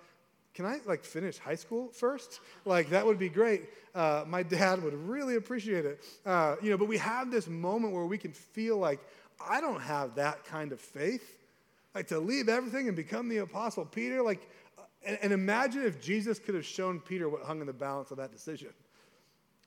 can 0.59 0.67
I 0.67 0.81
like 0.87 1.05
finish 1.05 1.39
high 1.39 1.55
school 1.55 1.89
first? 1.93 2.41
Like 2.65 2.91
that 2.91 3.07
would 3.07 3.17
be 3.17 3.29
great. 3.29 3.67
Uh, 3.95 4.25
my 4.27 4.43
dad 4.59 4.83
would 4.83 4.95
really 5.09 5.37
appreciate 5.37 5.85
it. 5.85 6.03
Uh, 6.27 6.57
you 6.61 6.71
know, 6.71 6.77
but 6.77 6.89
we 6.89 6.99
have 6.99 7.31
this 7.31 7.47
moment 7.47 7.95
where 7.95 8.07
we 8.07 8.19
can 8.19 8.33
feel 8.33 8.77
like 8.77 8.99
I 9.41 9.61
don't 9.61 9.81
have 9.81 10.15
that 10.17 10.45
kind 10.45 10.73
of 10.73 10.81
faith. 10.81 11.39
Like 11.95 12.09
to 12.09 12.19
leave 12.19 12.49
everything 12.49 12.89
and 12.89 12.97
become 12.97 13.29
the 13.29 13.39
apostle 13.39 13.85
Peter. 13.85 14.23
Like, 14.23 14.49
and, 15.05 15.19
and 15.23 15.33
imagine 15.33 15.85
if 15.85 16.01
Jesus 16.01 16.39
could 16.39 16.55
have 16.55 16.67
shown 16.67 17.01
Peter 17.01 17.29
what 17.29 17.43
hung 17.43 17.61
in 17.61 17.67
the 17.67 17.73
balance 17.73 18.11
of 18.11 18.17
that 18.19 18.33
decision. 18.33 18.71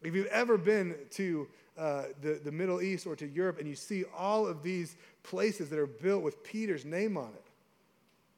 If 0.01 0.15
you've 0.15 0.27
ever 0.27 0.57
been 0.57 0.95
to 1.11 1.47
uh, 1.77 2.03
the, 2.21 2.39
the 2.43 2.51
Middle 2.51 2.81
East 2.81 3.05
or 3.05 3.15
to 3.15 3.27
Europe 3.27 3.59
and 3.59 3.67
you 3.67 3.75
see 3.75 4.03
all 4.17 4.47
of 4.47 4.63
these 4.63 4.97
places 5.23 5.69
that 5.69 5.79
are 5.79 5.87
built 5.87 6.23
with 6.23 6.43
Peter's 6.43 6.85
name 6.85 7.17
on 7.17 7.29
it, 7.29 7.45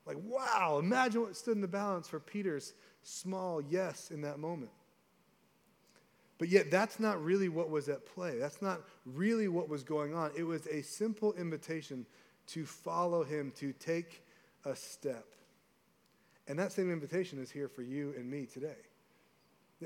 like, 0.05 0.17
wow, 0.25 0.79
imagine 0.79 1.21
what 1.21 1.35
stood 1.35 1.55
in 1.55 1.61
the 1.61 1.67
balance 1.67 2.07
for 2.07 2.19
Peter's 2.19 2.73
small 3.03 3.61
yes 3.61 4.11
in 4.11 4.21
that 4.21 4.39
moment. 4.39 4.71
But 6.43 6.49
yet, 6.49 6.69
that's 6.69 6.99
not 6.99 7.23
really 7.23 7.47
what 7.47 7.69
was 7.69 7.87
at 7.87 8.05
play. 8.05 8.37
That's 8.37 8.61
not 8.61 8.81
really 9.05 9.47
what 9.47 9.69
was 9.69 9.81
going 9.81 10.13
on. 10.13 10.31
It 10.35 10.43
was 10.43 10.67
a 10.67 10.81
simple 10.81 11.31
invitation 11.35 12.05
to 12.47 12.65
follow 12.65 13.23
him, 13.23 13.53
to 13.59 13.71
take 13.71 14.25
a 14.65 14.75
step. 14.75 15.23
And 16.49 16.59
that 16.59 16.73
same 16.73 16.91
invitation 16.91 17.41
is 17.41 17.49
here 17.49 17.69
for 17.69 17.81
you 17.81 18.13
and 18.17 18.29
me 18.29 18.45
today. 18.45 18.75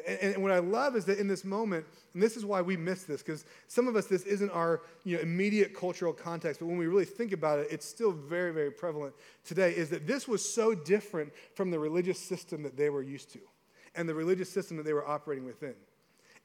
And, 0.08 0.34
and, 0.34 0.42
what 0.42 0.52
I 0.52 0.58
love 0.58 0.96
is 0.96 1.06
that 1.06 1.20
in 1.20 1.28
this 1.28 1.46
moment, 1.46 1.86
and 2.16 2.24
this 2.24 2.36
is 2.36 2.44
why 2.44 2.64
we 2.64 2.76
miss 2.76 3.04
this, 3.04 3.22
because 3.22 3.46
some 3.68 3.88
of 3.88 3.96
us, 3.96 4.08
this 4.08 4.24
isn't 4.24 4.50
our 4.50 4.82
you 5.04 5.18
know, 5.18 5.22
immediate 5.22 5.76
cultural 5.76 6.12
context, 6.12 6.60
but 6.60 6.66
when 6.66 6.80
we 6.80 6.88
really 6.88 7.06
think 7.06 7.34
about 7.34 7.60
it, 7.60 7.68
it's 7.70 7.86
still 7.86 8.12
very, 8.12 8.52
very 8.52 8.72
prevalent 8.72 9.14
today, 9.46 9.76
is 9.76 9.92
that 9.92 10.08
this 10.08 10.28
was 10.28 10.44
so 10.44 10.74
different 10.74 11.32
from 11.54 11.70
the 11.70 11.78
religious 11.78 12.18
system 12.18 12.64
that 12.64 12.76
they 12.76 12.90
were 12.90 13.04
used 13.04 13.32
to 13.34 13.40
and 13.94 14.10
the 14.10 14.16
religious 14.16 14.50
system 14.50 14.76
that 14.78 14.88
they 14.88 14.94
were 14.94 15.08
operating 15.08 15.46
within. 15.46 15.76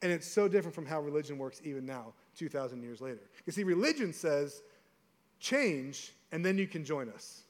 And 0.02 0.12
it's 0.12 0.26
so 0.26 0.48
different 0.48 0.74
from 0.74 0.86
how 0.86 1.00
religion 1.00 1.38
works 1.38 1.60
even 1.64 1.86
now, 1.86 2.12
2,000 2.36 2.82
years 2.82 3.00
later. 3.00 3.20
You 3.46 3.52
see, 3.52 3.64
religion 3.64 4.12
says, 4.12 4.62
change, 5.38 6.12
and 6.32 6.44
then 6.44 6.58
you 6.58 6.66
can 6.66 6.84
join 6.84 7.08
us. 7.08 7.42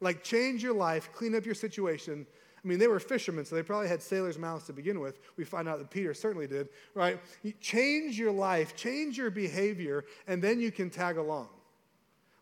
Like, 0.00 0.22
change 0.22 0.62
your 0.62 0.74
life, 0.74 1.10
clean 1.12 1.34
up 1.34 1.44
your 1.44 1.54
situation, 1.54 2.26
I 2.66 2.68
mean, 2.68 2.80
they 2.80 2.88
were 2.88 2.98
fishermen, 2.98 3.44
so 3.44 3.54
they 3.54 3.62
probably 3.62 3.86
had 3.86 4.02
sailors' 4.02 4.38
mouths 4.38 4.66
to 4.66 4.72
begin 4.72 4.98
with. 4.98 5.20
We 5.36 5.44
find 5.44 5.68
out 5.68 5.78
that 5.78 5.88
Peter 5.88 6.12
certainly 6.12 6.48
did, 6.48 6.68
right? 6.94 7.20
Change 7.60 8.18
your 8.18 8.32
life, 8.32 8.74
change 8.74 9.16
your 9.16 9.30
behavior, 9.30 10.04
and 10.26 10.42
then 10.42 10.58
you 10.58 10.72
can 10.72 10.90
tag 10.90 11.16
along. 11.16 11.48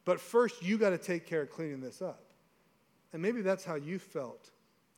But 0.06 0.18
first, 0.18 0.62
you 0.62 0.78
got 0.78 0.90
to 0.90 0.98
take 0.98 1.26
care 1.26 1.42
of 1.42 1.50
cleaning 1.50 1.82
this 1.82 2.00
up. 2.00 2.22
And 3.12 3.20
maybe 3.20 3.42
that's 3.42 3.66
how 3.66 3.74
you 3.74 3.98
felt 3.98 4.50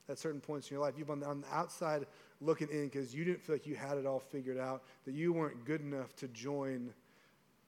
at 0.09 0.16
certain 0.16 0.40
points 0.40 0.71
in 0.71 0.76
your 0.76 0.80
life. 0.80 0.95
You've 0.97 1.09
been 1.09 1.25
on 1.25 1.40
the 1.40 1.52
outside 1.52 2.06
looking 2.40 2.69
in 2.71 2.88
because 2.88 3.14
you 3.14 3.25
didn't 3.25 3.43
feel 3.43 3.55
like 3.55 3.66
you 3.66 3.75
had 3.75 3.99
it 3.99 4.07
all 4.07 4.21
figured 4.21 4.59
out, 4.59 4.83
that 5.05 5.14
you 5.14 5.33
weren't 5.33 5.64
good 5.64 5.81
enough 5.81 6.14
to 6.16 6.28
join 6.28 6.93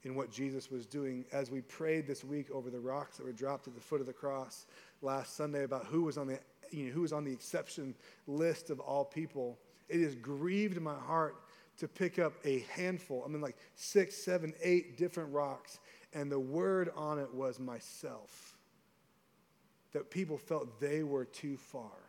in 0.05 0.15
what 0.15 0.31
Jesus 0.31 0.71
was 0.71 0.87
doing. 0.87 1.25
As 1.33 1.51
we 1.51 1.61
prayed 1.63 2.07
this 2.07 2.25
week 2.25 2.51
over 2.51 2.71
the 2.71 2.79
rocks 2.79 3.17
that 3.17 3.27
were 3.27 3.33
dropped 3.33 3.67
at 3.69 3.75
the 3.75 3.81
foot 3.81 4.01
of 4.01 4.07
the 4.07 4.13
cross 4.13 4.67
last 5.03 5.37
Sunday 5.37 5.65
about 5.65 5.87
who 5.87 6.03
was 6.03 6.19
on 6.19 6.27
the 6.27 6.39
you 6.71 6.87
know, 6.87 6.93
who 6.93 7.05
is 7.05 7.13
on 7.13 7.25
the 7.25 7.33
exception 7.33 7.95
list 8.27 8.71
of 8.71 8.81
all 8.81 9.05
people, 9.05 9.59
it 9.89 10.03
has 10.03 10.15
grieved 10.15 10.81
my 10.81 10.95
heart 10.95 11.37
to 11.79 11.89
pick 11.89 12.19
up 12.19 12.35
a 12.45 12.61
handful, 12.73 13.23
I 13.25 13.29
mean, 13.29 13.41
like 13.41 13.57
six, 13.77 14.17
seven, 14.17 14.53
eight 14.63 14.99
different 14.99 15.33
rocks, 15.33 15.79
and 16.13 16.31
the 16.31 16.39
word 16.39 16.91
on 16.97 17.19
it 17.19 17.33
was 17.33 17.61
myself. 17.61 18.57
That 19.93 20.11
people 20.11 20.37
felt 20.37 20.81
they 20.81 21.03
were 21.03 21.25
too 21.25 21.57
far, 21.57 22.08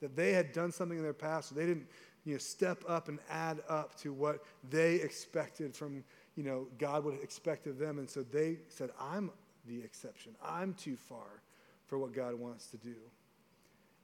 that 0.00 0.16
they 0.16 0.32
had 0.32 0.52
done 0.52 0.72
something 0.72 0.96
in 0.96 1.04
their 1.04 1.12
past, 1.12 1.48
so 1.48 1.54
they 1.54 1.66
didn't 1.66 1.86
you 2.24 2.34
know, 2.34 2.38
step 2.38 2.82
up 2.88 3.08
and 3.08 3.18
add 3.30 3.60
up 3.68 3.94
to 4.00 4.12
what 4.12 4.44
they 4.70 4.96
expected 4.96 5.74
from 5.74 6.04
you 6.38 6.44
know, 6.44 6.68
God 6.78 7.04
would 7.04 7.20
expect 7.20 7.66
of 7.66 7.78
them. 7.78 7.98
And 7.98 8.08
so 8.08 8.22
they 8.22 8.58
said, 8.68 8.90
I'm 9.00 9.32
the 9.66 9.82
exception. 9.82 10.36
I'm 10.40 10.72
too 10.74 10.94
far 10.94 11.42
for 11.86 11.98
what 11.98 12.12
God 12.12 12.34
wants 12.34 12.68
to 12.68 12.76
do. 12.76 12.94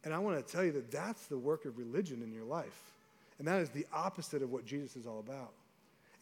And 0.03 0.13
I 0.13 0.19
want 0.19 0.45
to 0.45 0.53
tell 0.53 0.65
you 0.65 0.73
that 0.73 0.91
that's 0.91 1.27
the 1.27 1.39
work 1.39 1.65
of 1.65 1.79
religion 1.79 2.23
in 2.25 2.33
your 2.33 2.45
life. 2.45 2.93
And 3.39 3.47
that 3.47 3.61
is 3.61 3.71
the 3.71 3.87
opposite 3.93 4.43
of 4.43 4.51
what 4.51 4.67
Jesus 4.67 4.97
is 4.97 5.07
all 5.07 5.21
about. 5.21 5.53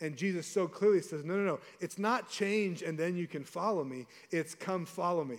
And 0.02 0.14
Jesus 0.14 0.46
so 0.46 0.68
clearly 0.68 1.00
says, 1.00 1.24
no, 1.24 1.34
no, 1.34 1.44
no. 1.44 1.60
It's 1.80 1.98
not 1.98 2.28
change 2.28 2.82
and 2.82 2.98
then 2.98 3.16
you 3.16 3.26
can 3.26 3.42
follow 3.42 3.82
me. 3.82 4.06
It's 4.30 4.54
come 4.54 4.84
follow 4.84 5.24
me. 5.24 5.38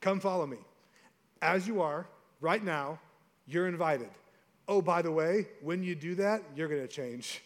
Come 0.00 0.20
follow 0.20 0.46
me. 0.46 0.58
As 1.42 1.66
you 1.66 1.82
are, 1.82 2.06
right 2.40 2.62
now, 2.62 2.98
you're 3.46 3.68
invited. 3.68 4.10
Oh, 4.68 4.82
by 4.82 5.02
the 5.02 5.10
way, 5.10 5.48
when 5.62 5.82
you 5.82 5.94
do 5.94 6.14
that, 6.16 6.42
you're 6.54 6.68
going 6.68 6.82
to 6.82 6.88
change 6.88 7.42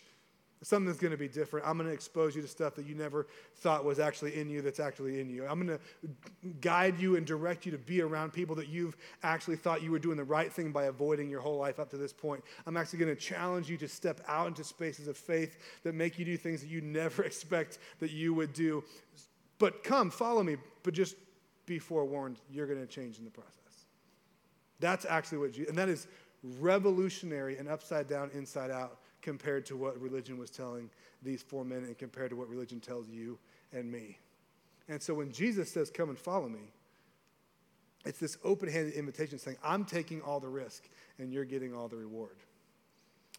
something's 0.64 0.98
going 0.98 1.10
to 1.10 1.18
be 1.18 1.28
different. 1.28 1.66
I'm 1.66 1.76
going 1.76 1.88
to 1.88 1.94
expose 1.94 2.34
you 2.34 2.42
to 2.42 2.48
stuff 2.48 2.74
that 2.76 2.86
you 2.86 2.94
never 2.94 3.26
thought 3.56 3.84
was 3.84 3.98
actually 3.98 4.38
in 4.40 4.48
you 4.48 4.62
that's 4.62 4.80
actually 4.80 5.20
in 5.20 5.28
you. 5.28 5.46
I'm 5.46 5.64
going 5.64 5.78
to 5.78 6.50
guide 6.60 6.98
you 6.98 7.16
and 7.16 7.26
direct 7.26 7.66
you 7.66 7.72
to 7.72 7.78
be 7.78 8.00
around 8.00 8.32
people 8.32 8.56
that 8.56 8.68
you've 8.68 8.96
actually 9.22 9.56
thought 9.56 9.82
you 9.82 9.90
were 9.90 9.98
doing 9.98 10.16
the 10.16 10.24
right 10.24 10.52
thing 10.52 10.72
by 10.72 10.84
avoiding 10.84 11.28
your 11.30 11.40
whole 11.40 11.58
life 11.58 11.78
up 11.78 11.90
to 11.90 11.96
this 11.96 12.12
point. 12.12 12.42
I'm 12.66 12.76
actually 12.76 13.00
going 13.00 13.14
to 13.14 13.20
challenge 13.20 13.68
you 13.68 13.76
to 13.78 13.88
step 13.88 14.20
out 14.26 14.48
into 14.48 14.64
spaces 14.64 15.06
of 15.06 15.16
faith 15.16 15.58
that 15.84 15.94
make 15.94 16.18
you 16.18 16.24
do 16.24 16.36
things 16.36 16.62
that 16.62 16.68
you 16.68 16.80
never 16.80 17.22
expect 17.24 17.78
that 18.00 18.10
you 18.10 18.34
would 18.34 18.52
do. 18.52 18.82
But 19.58 19.84
come, 19.84 20.10
follow 20.10 20.42
me, 20.42 20.56
but 20.82 20.94
just 20.94 21.16
be 21.66 21.78
forewarned, 21.78 22.38
you're 22.50 22.66
going 22.66 22.80
to 22.80 22.86
change 22.86 23.18
in 23.18 23.24
the 23.24 23.30
process. 23.30 23.63
That's 24.80 25.04
actually 25.04 25.38
what 25.38 25.52
Jesus, 25.52 25.68
and 25.68 25.78
that 25.78 25.88
is 25.88 26.06
revolutionary 26.42 27.56
and 27.56 27.68
upside 27.68 28.08
down, 28.08 28.30
inside 28.34 28.70
out 28.70 28.98
compared 29.22 29.64
to 29.66 29.76
what 29.76 30.00
religion 30.00 30.38
was 30.38 30.50
telling 30.50 30.90
these 31.22 31.42
four 31.42 31.64
men 31.64 31.78
and 31.84 31.96
compared 31.96 32.30
to 32.30 32.36
what 32.36 32.48
religion 32.48 32.80
tells 32.80 33.08
you 33.08 33.38
and 33.72 33.90
me. 33.90 34.18
And 34.88 35.02
so 35.02 35.14
when 35.14 35.32
Jesus 35.32 35.70
says, 35.70 35.90
Come 35.90 36.10
and 36.10 36.18
follow 36.18 36.48
me, 36.48 36.72
it's 38.04 38.18
this 38.18 38.36
open 38.44 38.68
handed 38.68 38.94
invitation 38.94 39.38
saying, 39.38 39.56
I'm 39.64 39.84
taking 39.84 40.20
all 40.20 40.40
the 40.40 40.48
risk 40.48 40.84
and 41.18 41.32
you're 41.32 41.46
getting 41.46 41.74
all 41.74 41.88
the 41.88 41.96
reward. 41.96 42.36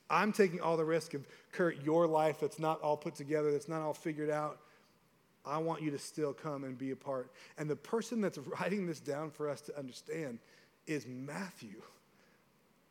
I'm 0.10 0.32
taking 0.32 0.62
all 0.62 0.78
the 0.78 0.86
risk 0.86 1.14
of, 1.14 1.28
Kurt, 1.52 1.84
your 1.84 2.08
life 2.08 2.40
that's 2.40 2.60
not 2.60 2.82
all 2.82 2.98
put 2.98 3.16
together, 3.16 3.52
that's 3.52 3.68
not 3.68 3.82
all 3.82 3.94
figured 3.94 4.30
out. 4.30 4.60
I 5.46 5.60
want 5.60 5.84
you 5.84 5.92
to 5.92 6.00
still 6.00 6.34
come 6.34 6.64
and 6.64 6.76
be 6.76 6.92
a 6.92 6.96
part. 6.96 7.32
And 7.58 7.70
the 7.70 7.76
person 7.76 8.22
that's 8.22 8.38
writing 8.60 8.88
this 8.88 9.00
down 9.00 9.30
for 9.30 9.50
us 9.50 9.62
to 9.62 9.78
understand 9.78 10.40
is 10.88 11.06
Matthew, 11.08 11.82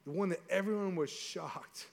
the 0.04 0.12
one 0.12 0.28
that 0.30 0.40
everyone 0.50 0.96
was 0.96 1.10
shocked 1.10 1.86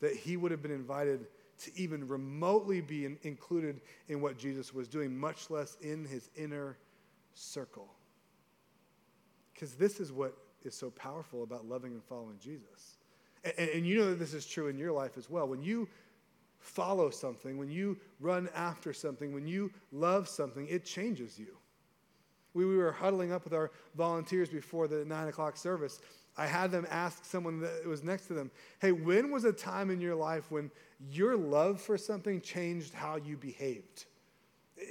that 0.00 0.14
he 0.14 0.36
would 0.36 0.50
have 0.50 0.62
been 0.62 0.72
invited 0.72 1.26
to 1.60 1.70
even 1.76 2.06
remotely 2.08 2.80
be 2.80 3.04
in, 3.04 3.18
included 3.22 3.80
in 4.08 4.20
what 4.20 4.36
Jesus 4.36 4.74
was 4.74 4.88
doing, 4.88 5.16
much 5.16 5.48
less 5.48 5.76
in 5.80 6.04
his 6.04 6.28
inner 6.36 6.76
circle. 7.34 7.88
Because 9.54 9.74
this 9.74 10.00
is 10.00 10.12
what 10.12 10.36
is 10.64 10.74
so 10.74 10.90
powerful 10.90 11.42
about 11.42 11.68
loving 11.68 11.92
and 11.92 12.02
following 12.02 12.36
Jesus. 12.40 12.96
And, 13.44 13.54
and, 13.58 13.70
and 13.70 13.86
you 13.86 13.96
know 13.96 14.10
that 14.10 14.18
this 14.18 14.34
is 14.34 14.46
true 14.46 14.68
in 14.68 14.76
your 14.76 14.92
life 14.92 15.16
as 15.16 15.30
well. 15.30 15.46
When 15.46 15.62
you 15.62 15.88
follow 16.58 17.10
something, 17.10 17.56
when 17.56 17.70
you 17.70 17.96
run 18.20 18.48
after 18.54 18.92
something, 18.92 19.32
when 19.32 19.46
you 19.46 19.70
love 19.92 20.28
something, 20.28 20.66
it 20.68 20.84
changes 20.84 21.38
you. 21.38 21.56
We, 22.54 22.64
we 22.66 22.76
were 22.76 22.92
huddling 22.92 23.32
up 23.32 23.44
with 23.44 23.54
our 23.54 23.70
volunteers 23.96 24.48
before 24.48 24.88
the 24.88 25.04
nine 25.04 25.28
o'clock 25.28 25.56
service, 25.56 26.00
I 26.36 26.46
had 26.46 26.70
them 26.70 26.86
ask 26.90 27.24
someone 27.24 27.60
that 27.60 27.86
was 27.86 28.02
next 28.02 28.26
to 28.28 28.34
them, 28.34 28.50
hey, 28.80 28.92
when 28.92 29.30
was 29.30 29.44
a 29.44 29.52
time 29.52 29.90
in 29.90 30.00
your 30.00 30.14
life 30.14 30.50
when 30.50 30.70
your 31.10 31.36
love 31.36 31.80
for 31.80 31.98
something 31.98 32.40
changed 32.40 32.94
how 32.94 33.16
you 33.16 33.36
behaved? 33.36 34.06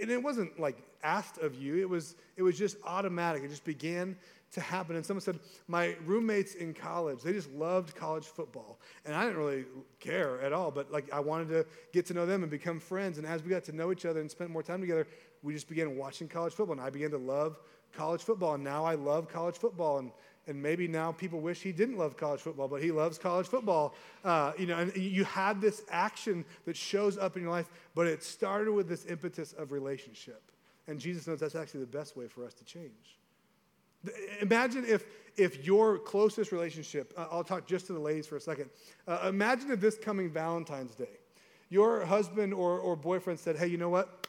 And 0.01 0.11
it 0.11 0.21
wasn't 0.21 0.59
like 0.59 0.77
asked 1.03 1.39
of 1.39 1.55
you, 1.55 1.77
it 1.79 1.89
was, 1.89 2.15
it 2.37 2.43
was 2.43 2.57
just 2.57 2.77
automatic. 2.85 3.43
It 3.43 3.49
just 3.49 3.65
began 3.65 4.15
to 4.53 4.61
happen. 4.61 4.95
And 4.95 5.05
someone 5.05 5.21
said, 5.21 5.39
My 5.67 5.95
roommates 6.05 6.55
in 6.55 6.73
college, 6.73 7.21
they 7.23 7.33
just 7.33 7.51
loved 7.51 7.95
college 7.95 8.25
football. 8.25 8.79
And 9.05 9.15
I 9.15 9.23
didn't 9.23 9.37
really 9.37 9.65
care 9.99 10.39
at 10.41 10.53
all, 10.53 10.71
but 10.71 10.91
like 10.91 11.11
I 11.11 11.19
wanted 11.19 11.49
to 11.49 11.65
get 11.91 12.05
to 12.07 12.13
know 12.13 12.25
them 12.25 12.43
and 12.43 12.51
become 12.51 12.79
friends. 12.79 13.17
And 13.17 13.25
as 13.25 13.43
we 13.43 13.49
got 13.49 13.63
to 13.65 13.75
know 13.75 13.91
each 13.91 14.05
other 14.05 14.19
and 14.19 14.29
spent 14.29 14.51
more 14.51 14.63
time 14.63 14.81
together, 14.81 15.07
we 15.43 15.53
just 15.53 15.67
began 15.67 15.97
watching 15.97 16.27
college 16.27 16.53
football. 16.53 16.73
And 16.73 16.81
I 16.81 16.89
began 16.89 17.11
to 17.11 17.17
love 17.17 17.59
college 17.93 18.21
football. 18.21 18.55
And 18.55 18.63
now 18.63 18.85
I 18.85 18.95
love 18.95 19.27
college 19.27 19.57
football. 19.57 19.99
And 19.99 20.11
and 20.47 20.61
maybe 20.61 20.87
now 20.87 21.11
people 21.11 21.39
wish 21.39 21.61
he 21.61 21.71
didn't 21.71 21.97
love 21.97 22.17
college 22.17 22.41
football, 22.41 22.67
but 22.67 22.81
he 22.81 22.91
loves 22.91 23.17
college 23.17 23.47
football. 23.47 23.93
Uh, 24.23 24.53
you 24.57 24.65
know, 24.65 24.77
and 24.77 24.95
you 24.95 25.23
have 25.23 25.61
this 25.61 25.83
action 25.89 26.43
that 26.65 26.75
shows 26.75 27.17
up 27.17 27.35
in 27.35 27.43
your 27.43 27.51
life, 27.51 27.69
but 27.93 28.07
it 28.07 28.23
started 28.23 28.71
with 28.71 28.89
this 28.89 29.05
impetus 29.05 29.53
of 29.53 29.71
relationship. 29.71 30.41
And 30.87 30.99
Jesus 30.99 31.27
knows 31.27 31.39
that's 31.39 31.55
actually 31.55 31.81
the 31.81 31.97
best 31.97 32.17
way 32.17 32.27
for 32.27 32.43
us 32.43 32.53
to 32.55 32.65
change. 32.65 33.19
Imagine 34.41 34.83
if, 34.87 35.05
if 35.37 35.63
your 35.63 35.99
closest 35.99 36.51
relationship, 36.51 37.13
uh, 37.15 37.27
I'll 37.31 37.43
talk 37.43 37.67
just 37.67 37.85
to 37.87 37.93
the 37.93 37.99
ladies 37.99 38.25
for 38.25 38.35
a 38.35 38.41
second. 38.41 38.71
Uh, 39.07 39.27
imagine 39.29 39.69
if 39.69 39.79
this 39.79 39.95
coming 39.95 40.29
Valentine's 40.31 40.95
Day, 40.95 41.19
your 41.69 42.03
husband 42.03 42.51
or, 42.51 42.79
or 42.79 42.95
boyfriend 42.95 43.39
said, 43.39 43.57
Hey, 43.57 43.67
you 43.67 43.77
know 43.77 43.89
what? 43.89 44.27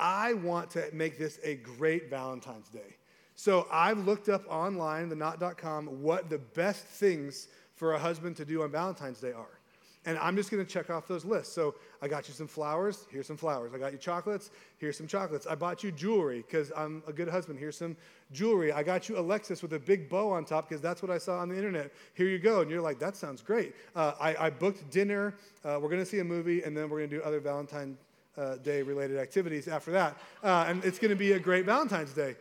I 0.00 0.32
want 0.32 0.70
to 0.70 0.88
make 0.92 1.18
this 1.18 1.38
a 1.44 1.56
great 1.56 2.08
Valentine's 2.08 2.68
Day. 2.68 2.96
So 3.34 3.66
I've 3.70 4.06
looked 4.06 4.28
up 4.28 4.44
online, 4.48 5.08
the 5.08 5.16
knot.com, 5.16 6.02
what 6.02 6.28
the 6.28 6.38
best 6.38 6.84
things 6.84 7.48
for 7.74 7.94
a 7.94 7.98
husband 7.98 8.36
to 8.36 8.44
do 8.44 8.62
on 8.62 8.70
Valentine's 8.70 9.20
Day 9.20 9.32
are. 9.32 9.60
And 10.06 10.16
I'm 10.18 10.34
just 10.34 10.50
going 10.50 10.64
to 10.64 10.70
check 10.70 10.88
off 10.88 11.06
those 11.06 11.26
lists. 11.26 11.54
So 11.54 11.74
I 12.00 12.08
got 12.08 12.26
you 12.26 12.32
some 12.32 12.46
flowers. 12.46 13.06
Here's 13.10 13.26
some 13.26 13.36
flowers. 13.36 13.72
I 13.74 13.78
got 13.78 13.92
you 13.92 13.98
chocolates. 13.98 14.50
Here's 14.78 14.96
some 14.96 15.06
chocolates. 15.06 15.46
I 15.46 15.54
bought 15.54 15.84
you 15.84 15.92
jewelry 15.92 16.42
because 16.46 16.72
I'm 16.74 17.02
a 17.06 17.12
good 17.12 17.28
husband. 17.28 17.58
Here's 17.58 17.76
some 17.76 17.96
jewelry. 18.32 18.72
I 18.72 18.82
got 18.82 19.10
you 19.10 19.18
a 19.18 19.22
Lexus 19.22 19.60
with 19.60 19.74
a 19.74 19.78
big 19.78 20.08
bow 20.08 20.30
on 20.30 20.46
top 20.46 20.68
because 20.68 20.80
that's 20.80 21.02
what 21.02 21.10
I 21.10 21.18
saw 21.18 21.38
on 21.38 21.50
the 21.50 21.56
internet. 21.56 21.92
Here 22.14 22.28
you 22.28 22.38
go. 22.38 22.62
And 22.62 22.70
you're 22.70 22.80
like, 22.80 22.98
that 22.98 23.14
sounds 23.14 23.42
great. 23.42 23.74
Uh, 23.94 24.12
I, 24.18 24.46
I, 24.46 24.50
booked 24.50 24.90
dinner. 24.90 25.34
Uh, 25.64 25.78
we're 25.80 25.90
going 25.90 26.00
to 26.02 26.06
see 26.06 26.20
a 26.20 26.24
movie, 26.24 26.62
and 26.62 26.74
then 26.74 26.88
we're 26.88 26.98
going 26.98 27.10
to 27.10 27.16
do 27.16 27.22
other 27.22 27.40
Valentine's 27.40 27.98
uh, 28.40 28.56
Day 28.56 28.82
related 28.82 29.18
activities 29.18 29.68
after 29.68 29.92
that. 29.92 30.16
Uh, 30.42 30.64
and 30.68 30.84
it's 30.84 30.98
going 30.98 31.10
to 31.10 31.16
be 31.16 31.32
a 31.32 31.38
great 31.38 31.66
Valentine's 31.66 32.12
Day. 32.12 32.36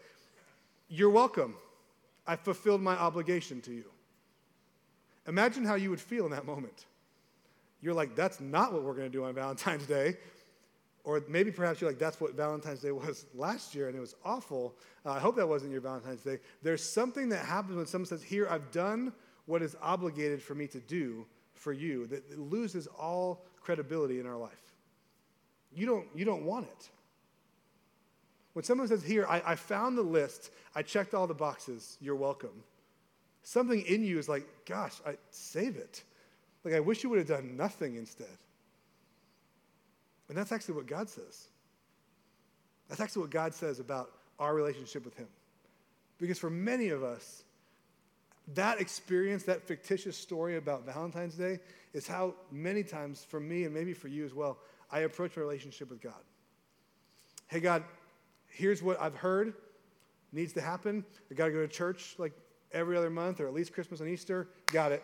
You're 0.88 1.10
welcome. 1.10 1.56
I 2.26 2.36
fulfilled 2.36 2.82
my 2.82 2.96
obligation 2.96 3.62
to 3.62 3.72
you. 3.72 3.86
Imagine 5.28 5.66
how 5.66 5.76
you 5.76 5.90
would 5.90 6.02
feel 6.02 6.26
in 6.26 6.32
that 6.32 6.46
moment 6.46 6.86
you're 7.82 7.94
like, 7.94 8.16
that's 8.16 8.42
not 8.42 8.74
what 8.74 8.84
we're 8.84 8.94
going 8.94 9.08
to 9.08 9.12
do 9.12 9.24
on 9.24 9.34
Valentine's 9.34 9.86
Day. 9.86 10.18
Or 11.04 11.24
maybe 11.30 11.52
perhaps 11.52 11.80
you're 11.80 11.90
like, 11.90 12.00
that's 12.00 12.20
what 12.20 12.36
Valentine's 12.36 12.82
Day 12.82 12.92
was 12.92 13.26
last 13.34 13.74
year 13.74 13.88
and 13.88 13.96
it 13.96 14.02
was 14.02 14.16
awful. 14.26 14.76
Uh, 15.06 15.12
I 15.12 15.20
hope 15.20 15.36
that 15.38 15.48
wasn't 15.48 15.72
your 15.72 15.82
Valentine's 15.82 16.22
Day. 16.22 16.40
There's 16.62 16.84
something 16.84 17.30
that 17.30 17.46
happens 17.46 17.78
when 17.78 17.86
someone 17.86 18.06
says, 18.06 18.22
Here, 18.22 18.48
I've 18.50 18.70
done 18.72 19.14
what 19.46 19.62
is 19.62 19.76
obligated 19.82 20.44
for 20.44 20.56
me 20.56 20.68
to 20.68 20.80
do 20.80 21.26
for 21.54 21.74
you, 21.74 22.06
that 22.08 22.40
loses 22.40 22.88
all 22.88 23.46
credibility 23.62 24.20
in 24.20 24.26
our 24.26 24.38
life. 24.38 24.69
You 25.74 25.86
don't, 25.86 26.08
you 26.16 26.26
don't 26.26 26.44
want 26.44 26.68
it. 26.68 26.90
When 28.54 28.64
someone 28.64 28.88
says, 28.88 29.04
Here, 29.04 29.26
I, 29.28 29.42
I 29.46 29.56
found 29.56 29.98
the 29.98 30.04
list, 30.04 30.52
I 30.76 30.82
checked 30.82 31.14
all 31.14 31.28
the 31.28 31.34
boxes, 31.34 31.98
you're 32.02 32.16
welcome. 32.16 32.64
Something 33.44 33.82
in 33.82 34.04
you 34.04 34.20
is 34.20 34.28
like, 34.28 34.46
Gosh, 34.66 34.96
I, 35.06 35.16
save 35.32 35.76
it. 35.78 36.04
Like, 36.64 36.74
I 36.74 36.80
wish 36.80 37.04
you 37.04 37.10
would 37.10 37.20
have 37.20 37.28
done 37.28 37.56
nothing 37.56 37.96
instead. 37.96 38.28
And 40.28 40.38
that's 40.38 40.52
actually 40.52 40.76
what 40.76 40.88
God 40.88 41.10
says. 41.10 41.48
That's 42.88 43.02
actually 43.02 43.22
what 43.24 43.32
God 43.32 43.54
says 43.54 43.80
about 43.80 44.12
our 44.40 44.54
relationship 44.54 45.06
with 45.06 45.16
Him. 45.16 45.28
Because 46.20 46.38
for 46.38 46.50
many 46.50 46.90
of 46.90 47.04
us, 47.04 47.44
that 48.56 48.82
experience, 48.82 49.44
that 49.44 49.62
fictitious 49.62 50.18
story 50.18 50.58
about 50.58 50.86
Valentine's 50.86 51.36
Day, 51.36 51.60
is 51.94 52.08
how 52.08 52.34
many 52.52 52.84
times, 52.84 53.26
for 53.28 53.40
me 53.40 53.64
and 53.64 53.74
maybe 53.74 53.94
for 53.94 54.08
you 54.08 54.26
as 54.26 54.34
well, 54.34 54.58
I 54.92 55.00
approach 55.02 55.36
my 55.36 55.42
relationship 55.42 55.90
with 55.90 56.02
God. 56.02 56.22
Hey, 57.48 57.60
God, 57.60 57.84
here's 58.48 58.82
what 58.82 59.00
I've 59.02 59.16
heard 59.16 59.54
needs 60.32 60.54
to 60.54 60.62
happen. 60.62 61.04
I 61.32 61.34
got 61.34 61.46
to 61.46 61.52
go 61.52 61.62
to 61.62 61.68
church 61.68 62.16
like 62.20 62.34
every 62.72 62.96
other 62.96 63.10
month 63.10 63.40
or 63.40 63.48
at 63.48 63.54
least 63.54 63.74
Christmas 63.74 64.00
and 64.00 64.10
Easter. 64.10 64.48
Got 64.72 64.92
it 64.92 65.04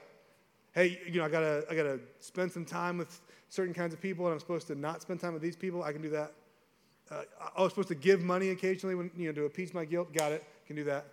hey, 0.76 1.00
you 1.08 1.20
know, 1.20 1.26
I 1.26 1.30
gotta, 1.30 1.66
I 1.70 1.76
gotta 1.76 2.00
spend 2.20 2.52
some 2.52 2.66
time 2.66 2.98
with 2.98 3.22
certain 3.50 3.74
kinds 3.74 3.94
of 3.94 4.02
people, 4.02 4.26
and 4.26 4.34
I'm 4.34 4.40
supposed 4.40 4.68
to 4.68 4.76
not 4.76 5.02
spend 5.02 5.22
time 5.22 5.34
with 5.34 5.42
these 5.42 5.56
people. 5.56 5.82
I 5.82 5.94
can 5.94 6.02
do 6.02 6.10
that. 6.10 6.34
Uh, 7.10 7.22
I 7.58 7.62
was 7.62 7.72
supposed 7.72 7.88
to 7.88 7.96
give 7.96 8.22
money 8.22 8.50
occasionally 8.50 8.96
when, 8.96 9.10
you 9.16 9.28
know, 9.28 9.34
to 9.34 9.46
appease 9.46 9.74
my 9.74 9.86
guilt. 9.86 10.14
Got 10.14 10.34
it. 10.34 10.44
Can 10.68 10.76
do 10.76 10.84
that. 10.86 11.06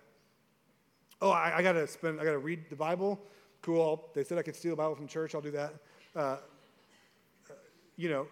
Oh, 1.21 1.29
I, 1.29 1.57
I 1.57 1.63
gotta 1.63 1.87
spend, 1.87 2.19
I 2.19 2.25
gotta 2.25 2.39
read 2.39 2.69
the 2.69 2.75
Bible. 2.75 3.19
Cool. 3.61 4.09
They 4.13 4.23
said 4.23 4.37
I 4.37 4.41
could 4.41 4.55
steal 4.55 4.73
a 4.73 4.75
Bible 4.75 4.95
from 4.95 5.07
church. 5.07 5.33
I'll 5.33 5.41
do 5.41 5.51
that. 5.51 5.73
Uh, 6.15 6.19
uh, 6.19 6.37
you 7.95 8.09
know, 8.09 8.27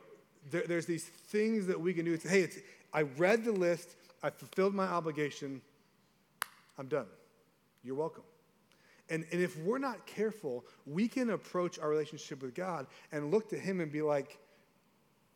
there, 0.49 0.63
there's 0.67 0.85
these 0.85 1.05
things 1.05 1.67
that 1.67 1.79
we 1.79 1.93
can 1.93 2.05
do. 2.05 2.13
It's, 2.13 2.27
hey, 2.27 2.41
it's, 2.41 2.57
I 2.93 3.03
read 3.03 3.43
the 3.43 3.51
list. 3.51 3.95
I 4.23 4.29
fulfilled 4.29 4.73
my 4.73 4.85
obligation. 4.85 5.61
I'm 6.77 6.87
done. 6.87 7.07
You're 7.83 7.95
welcome. 7.95 8.23
And, 9.09 9.25
and 9.31 9.41
if 9.41 9.57
we're 9.59 9.77
not 9.77 10.05
careful, 10.05 10.65
we 10.85 11.07
can 11.07 11.31
approach 11.31 11.79
our 11.79 11.89
relationship 11.89 12.41
with 12.41 12.55
God 12.55 12.87
and 13.11 13.29
look 13.29 13.49
to 13.49 13.57
Him 13.57 13.81
and 13.81 13.91
be 13.91 14.01
like, 14.01 14.37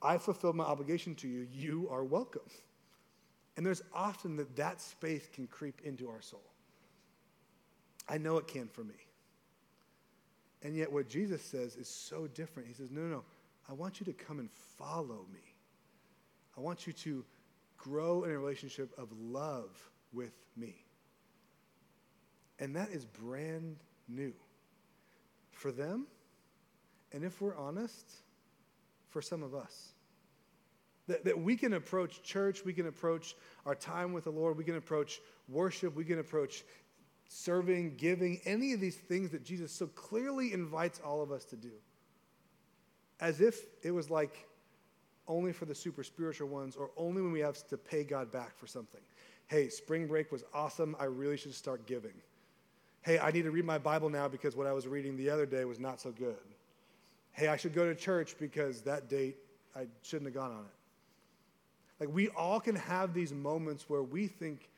I 0.01 0.17
fulfilled 0.17 0.55
my 0.55 0.63
obligation 0.63 1.15
to 1.15 1.27
you. 1.27 1.47
You 1.51 1.87
are 1.91 2.03
welcome. 2.03 2.43
And 3.57 3.65
there's 3.65 3.81
often 3.93 4.35
that 4.37 4.55
that 4.55 4.81
space 4.81 5.27
can 5.33 5.47
creep 5.47 5.81
into 5.83 6.09
our 6.09 6.21
soul. 6.21 6.43
I 8.07 8.17
know 8.17 8.37
it 8.37 8.47
can 8.47 8.67
for 8.67 8.83
me. 8.83 8.95
And 10.61 10.75
yet, 10.75 10.91
what 10.91 11.09
Jesus 11.09 11.41
says 11.41 11.75
is 11.75 11.87
so 11.87 12.27
different. 12.27 12.67
He 12.67 12.73
says, 12.73 12.91
No, 12.91 13.01
no, 13.01 13.07
no. 13.07 13.23
I 13.69 13.73
want 13.73 13.99
you 13.99 14.05
to 14.05 14.13
come 14.13 14.39
and 14.39 14.49
follow 14.77 15.25
me. 15.33 15.55
I 16.57 16.61
want 16.61 16.87
you 16.87 16.93
to 16.93 17.25
grow 17.77 18.23
in 18.23 18.31
a 18.31 18.37
relationship 18.37 18.91
of 18.97 19.09
love 19.19 19.69
with 20.13 20.33
me. 20.55 20.85
And 22.59 22.75
that 22.75 22.89
is 22.89 23.05
brand 23.05 23.77
new 24.07 24.33
for 25.51 25.71
them, 25.71 26.07
and 27.11 27.23
if 27.23 27.41
we're 27.41 27.55
honest, 27.55 28.11
for 29.09 29.21
some 29.21 29.43
of 29.43 29.55
us. 29.55 29.93
That, 31.07 31.23
that 31.25 31.39
we 31.39 31.55
can 31.55 31.73
approach 31.73 32.23
church, 32.23 32.65
we 32.65 32.73
can 32.73 32.87
approach 32.87 33.35
our 33.65 33.75
time 33.75 34.11
with 34.11 34.23
the 34.23 34.31
Lord, 34.31 34.57
we 34.57 34.63
can 34.63 34.75
approach 34.75 35.21
worship, 35.47 35.95
we 35.95 36.03
can 36.03 36.19
approach 36.19 36.63
serving, 37.27 37.95
giving, 37.97 38.39
any 38.45 38.73
of 38.73 38.79
these 38.79 38.95
things 38.95 39.31
that 39.31 39.43
Jesus 39.43 39.71
so 39.71 39.87
clearly 39.87 40.53
invites 40.53 40.99
all 40.99 41.21
of 41.21 41.31
us 41.31 41.45
to 41.45 41.55
do. 41.55 41.71
As 43.19 43.41
if 43.41 43.65
it 43.81 43.91
was 43.91 44.09
like 44.09 44.47
only 45.27 45.53
for 45.53 45.65
the 45.65 45.75
super 45.75 46.03
spiritual 46.03 46.47
ones 46.47 46.75
or 46.75 46.91
only 46.97 47.21
when 47.21 47.31
we 47.31 47.39
have 47.39 47.67
to 47.67 47.77
pay 47.77 48.03
God 48.03 48.31
back 48.31 48.57
for 48.57 48.67
something. 48.67 49.01
Hey, 49.47 49.69
spring 49.69 50.07
break 50.07 50.31
was 50.31 50.43
awesome. 50.53 50.95
I 50.99 51.05
really 51.05 51.37
should 51.37 51.53
start 51.53 51.85
giving 51.85 52.13
hey, 53.05 53.19
I 53.19 53.29
need 53.29 53.43
to 53.43 53.51
read 53.51 53.65
my 53.65 53.77
Bible 53.77 54.09
now 54.09 54.27
because 54.27 54.55
what 54.55 54.65
I 54.65 54.73
was 54.73 54.87
reading 54.87 55.15
the 55.15 55.29
other 55.29 55.45
day 55.45 55.63
was 55.63 55.79
not 55.79 56.01
so 56.01 56.09
good. 56.11 56.35
Hey, 57.33 57.47
I 57.47 57.55
should 57.55 57.73
go 57.73 57.85
to 57.85 57.93
church 57.93 58.35
because 58.39 58.81
that 58.81 59.07
date, 59.07 59.37
I 59.75 59.85
shouldn't 60.01 60.25
have 60.25 60.33
gone 60.33 60.51
on 60.51 60.61
it. 60.61 61.99
Like, 61.99 62.13
we 62.13 62.29
all 62.29 62.59
can 62.59 62.75
have 62.75 63.13
these 63.13 63.31
moments 63.31 63.87
where 63.87 64.01
we 64.01 64.25
think, 64.25 64.69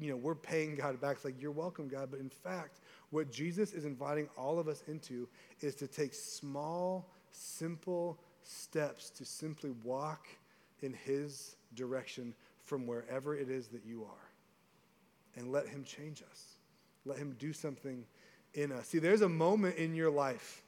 you 0.00 0.10
know, 0.10 0.16
we're 0.16 0.34
paying 0.34 0.74
God 0.74 1.00
back. 1.00 1.16
It's 1.16 1.24
like, 1.24 1.40
you're 1.40 1.52
welcome, 1.52 1.86
God. 1.86 2.08
But 2.10 2.18
in 2.18 2.28
fact, 2.28 2.80
what 3.10 3.30
Jesus 3.30 3.72
is 3.72 3.84
inviting 3.84 4.28
all 4.36 4.58
of 4.58 4.66
us 4.66 4.82
into 4.88 5.28
is 5.60 5.76
to 5.76 5.86
take 5.86 6.14
small, 6.14 7.08
simple 7.30 8.18
steps 8.42 9.10
to 9.10 9.24
simply 9.24 9.70
walk 9.82 10.26
in 10.80 10.92
His 10.92 11.56
direction 11.74 12.34
from 12.64 12.86
wherever 12.86 13.36
it 13.36 13.50
is 13.50 13.68
that 13.68 13.84
you 13.84 14.04
are 14.04 14.28
and 15.36 15.52
let 15.52 15.68
Him 15.68 15.84
change 15.84 16.22
us. 16.22 16.56
Let 17.04 17.18
Him 17.18 17.36
do 17.38 17.52
something 17.52 18.04
in 18.54 18.72
us. 18.72 18.88
See, 18.88 18.98
there's 18.98 19.22
a 19.22 19.28
moment 19.28 19.76
in 19.76 19.94
your 19.94 20.10
life 20.10 20.62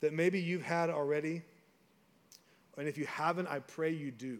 that 0.00 0.12
maybe 0.12 0.40
you've 0.40 0.62
had 0.62 0.90
already, 0.90 1.42
and 2.76 2.88
if 2.88 2.98
you 2.98 3.06
haven't, 3.06 3.48
I 3.48 3.60
pray 3.60 3.90
you 3.90 4.10
do, 4.10 4.38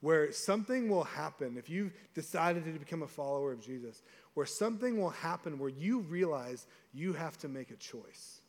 where 0.00 0.32
something 0.32 0.88
will 0.88 1.04
happen 1.04 1.56
if 1.58 1.68
you've 1.68 1.92
decided 2.14 2.64
to 2.64 2.78
become 2.78 3.02
a 3.02 3.08
follower 3.08 3.52
of 3.52 3.60
Jesus, 3.60 4.02
where 4.34 4.46
something 4.46 4.98
will 4.98 5.10
happen 5.10 5.58
where 5.58 5.70
you 5.70 6.00
realize 6.00 6.66
you 6.94 7.12
have 7.12 7.36
to 7.38 7.48
make 7.48 7.70
a 7.70 7.76
choice. 7.76 8.40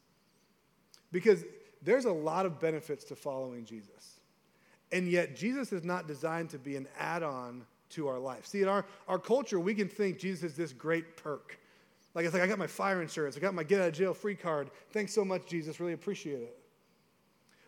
Because 1.12 1.44
there's 1.82 2.06
a 2.06 2.12
lot 2.12 2.46
of 2.46 2.60
benefits 2.60 3.04
to 3.06 3.16
following 3.16 3.66
Jesus. 3.66 4.20
And 4.92 5.08
yet, 5.08 5.36
Jesus 5.36 5.74
is 5.74 5.84
not 5.84 6.08
designed 6.08 6.50
to 6.52 6.58
be 6.58 6.76
an 6.76 6.88
add 6.98 7.24
on 7.24 7.66
to 7.90 8.08
our 8.08 8.20
life. 8.20 8.46
See, 8.46 8.62
in 8.62 8.68
our, 8.68 8.86
our 9.08 9.20
culture, 9.20 9.60
we 9.60 9.74
can 9.74 9.88
think 9.88 10.20
Jesus 10.20 10.52
is 10.52 10.58
this 10.58 10.74
great 10.74 11.18
perk. 11.18 11.60
Like, 12.14 12.26
it's 12.26 12.34
like, 12.34 12.44
I 12.44 12.48
got 12.48 12.58
my 12.58 12.68
fire 12.68 13.02
insurance, 13.02 13.38
I 13.38 13.40
got 13.40 13.54
my 13.54 13.64
get 13.64 13.82
out 13.82 13.90
of 13.90 13.94
jail 13.94 14.14
free 14.14 14.36
card. 14.36 14.72
Thanks 14.92 15.14
so 15.14 15.24
much, 15.24 15.46
Jesus. 15.46 15.80
Really 15.80 15.94
appreciate 15.94 16.42
it. 16.42 16.58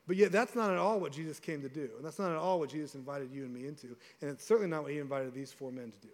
But 0.08 0.16
yet, 0.16 0.32
that's 0.32 0.56
not 0.56 0.72
at 0.72 0.78
all 0.78 1.00
what 1.00 1.12
Jesus 1.12 1.40
came 1.40 1.62
to 1.62 1.70
do. 1.70 1.90
And 1.98 2.04
that's 2.04 2.18
not 2.18 2.32
at 2.32 2.38
all 2.38 2.60
what 2.60 2.70
Jesus 2.70 2.96
invited 2.96 3.32
you 3.32 3.44
and 3.44 3.54
me 3.54 3.68
into. 3.68 3.96
And 4.22 4.32
it's 4.32 4.44
certainly 4.44 4.70
not 4.70 4.84
what 4.84 4.92
he 4.92 4.98
invited 4.98 5.34
these 5.34 5.52
four 5.52 5.72
men 5.72 5.92
to 5.92 6.08
do. 6.08 6.14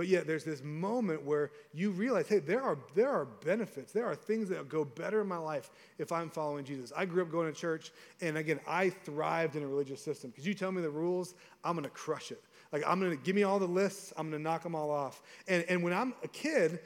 But 0.00 0.08
yet, 0.08 0.26
there's 0.26 0.44
this 0.44 0.64
moment 0.64 1.26
where 1.26 1.50
you 1.74 1.90
realize, 1.90 2.26
hey, 2.26 2.38
there 2.38 2.62
are, 2.62 2.78
there 2.94 3.10
are 3.10 3.26
benefits. 3.26 3.92
There 3.92 4.06
are 4.06 4.14
things 4.14 4.48
that 4.48 4.66
go 4.66 4.82
better 4.82 5.20
in 5.20 5.28
my 5.28 5.36
life 5.36 5.70
if 5.98 6.10
I'm 6.10 6.30
following 6.30 6.64
Jesus. 6.64 6.90
I 6.96 7.04
grew 7.04 7.20
up 7.20 7.30
going 7.30 7.52
to 7.52 7.60
church, 7.60 7.92
and 8.22 8.38
again, 8.38 8.60
I 8.66 8.88
thrived 8.88 9.56
in 9.56 9.62
a 9.62 9.66
religious 9.66 10.00
system. 10.00 10.30
Because 10.30 10.46
you 10.46 10.54
tell 10.54 10.72
me 10.72 10.80
the 10.80 10.88
rules, 10.88 11.34
I'm 11.62 11.74
going 11.74 11.84
to 11.84 11.90
crush 11.90 12.32
it. 12.32 12.42
Like, 12.72 12.82
I'm 12.86 12.98
going 12.98 13.10
to 13.10 13.22
give 13.22 13.36
me 13.36 13.42
all 13.42 13.58
the 13.58 13.68
lists, 13.68 14.10
I'm 14.16 14.30
going 14.30 14.42
to 14.42 14.42
knock 14.42 14.62
them 14.62 14.74
all 14.74 14.90
off. 14.90 15.20
And, 15.46 15.66
and 15.68 15.82
when 15.82 15.92
I'm 15.92 16.14
a 16.24 16.28
kid, 16.28 16.80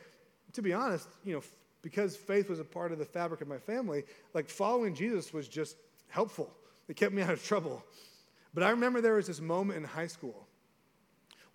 to 0.54 0.60
be 0.60 0.72
honest, 0.72 1.06
you 1.24 1.34
know, 1.34 1.42
because 1.82 2.16
faith 2.16 2.50
was 2.50 2.58
a 2.58 2.64
part 2.64 2.90
of 2.90 2.98
the 2.98 3.04
fabric 3.04 3.42
of 3.42 3.46
my 3.46 3.58
family, 3.58 4.02
like 4.32 4.48
following 4.48 4.92
Jesus 4.92 5.32
was 5.32 5.46
just 5.46 5.76
helpful. 6.08 6.52
It 6.88 6.96
kept 6.96 7.14
me 7.14 7.22
out 7.22 7.30
of 7.30 7.44
trouble. 7.44 7.84
But 8.54 8.64
I 8.64 8.70
remember 8.70 9.00
there 9.00 9.14
was 9.14 9.28
this 9.28 9.40
moment 9.40 9.78
in 9.78 9.84
high 9.84 10.08
school 10.08 10.48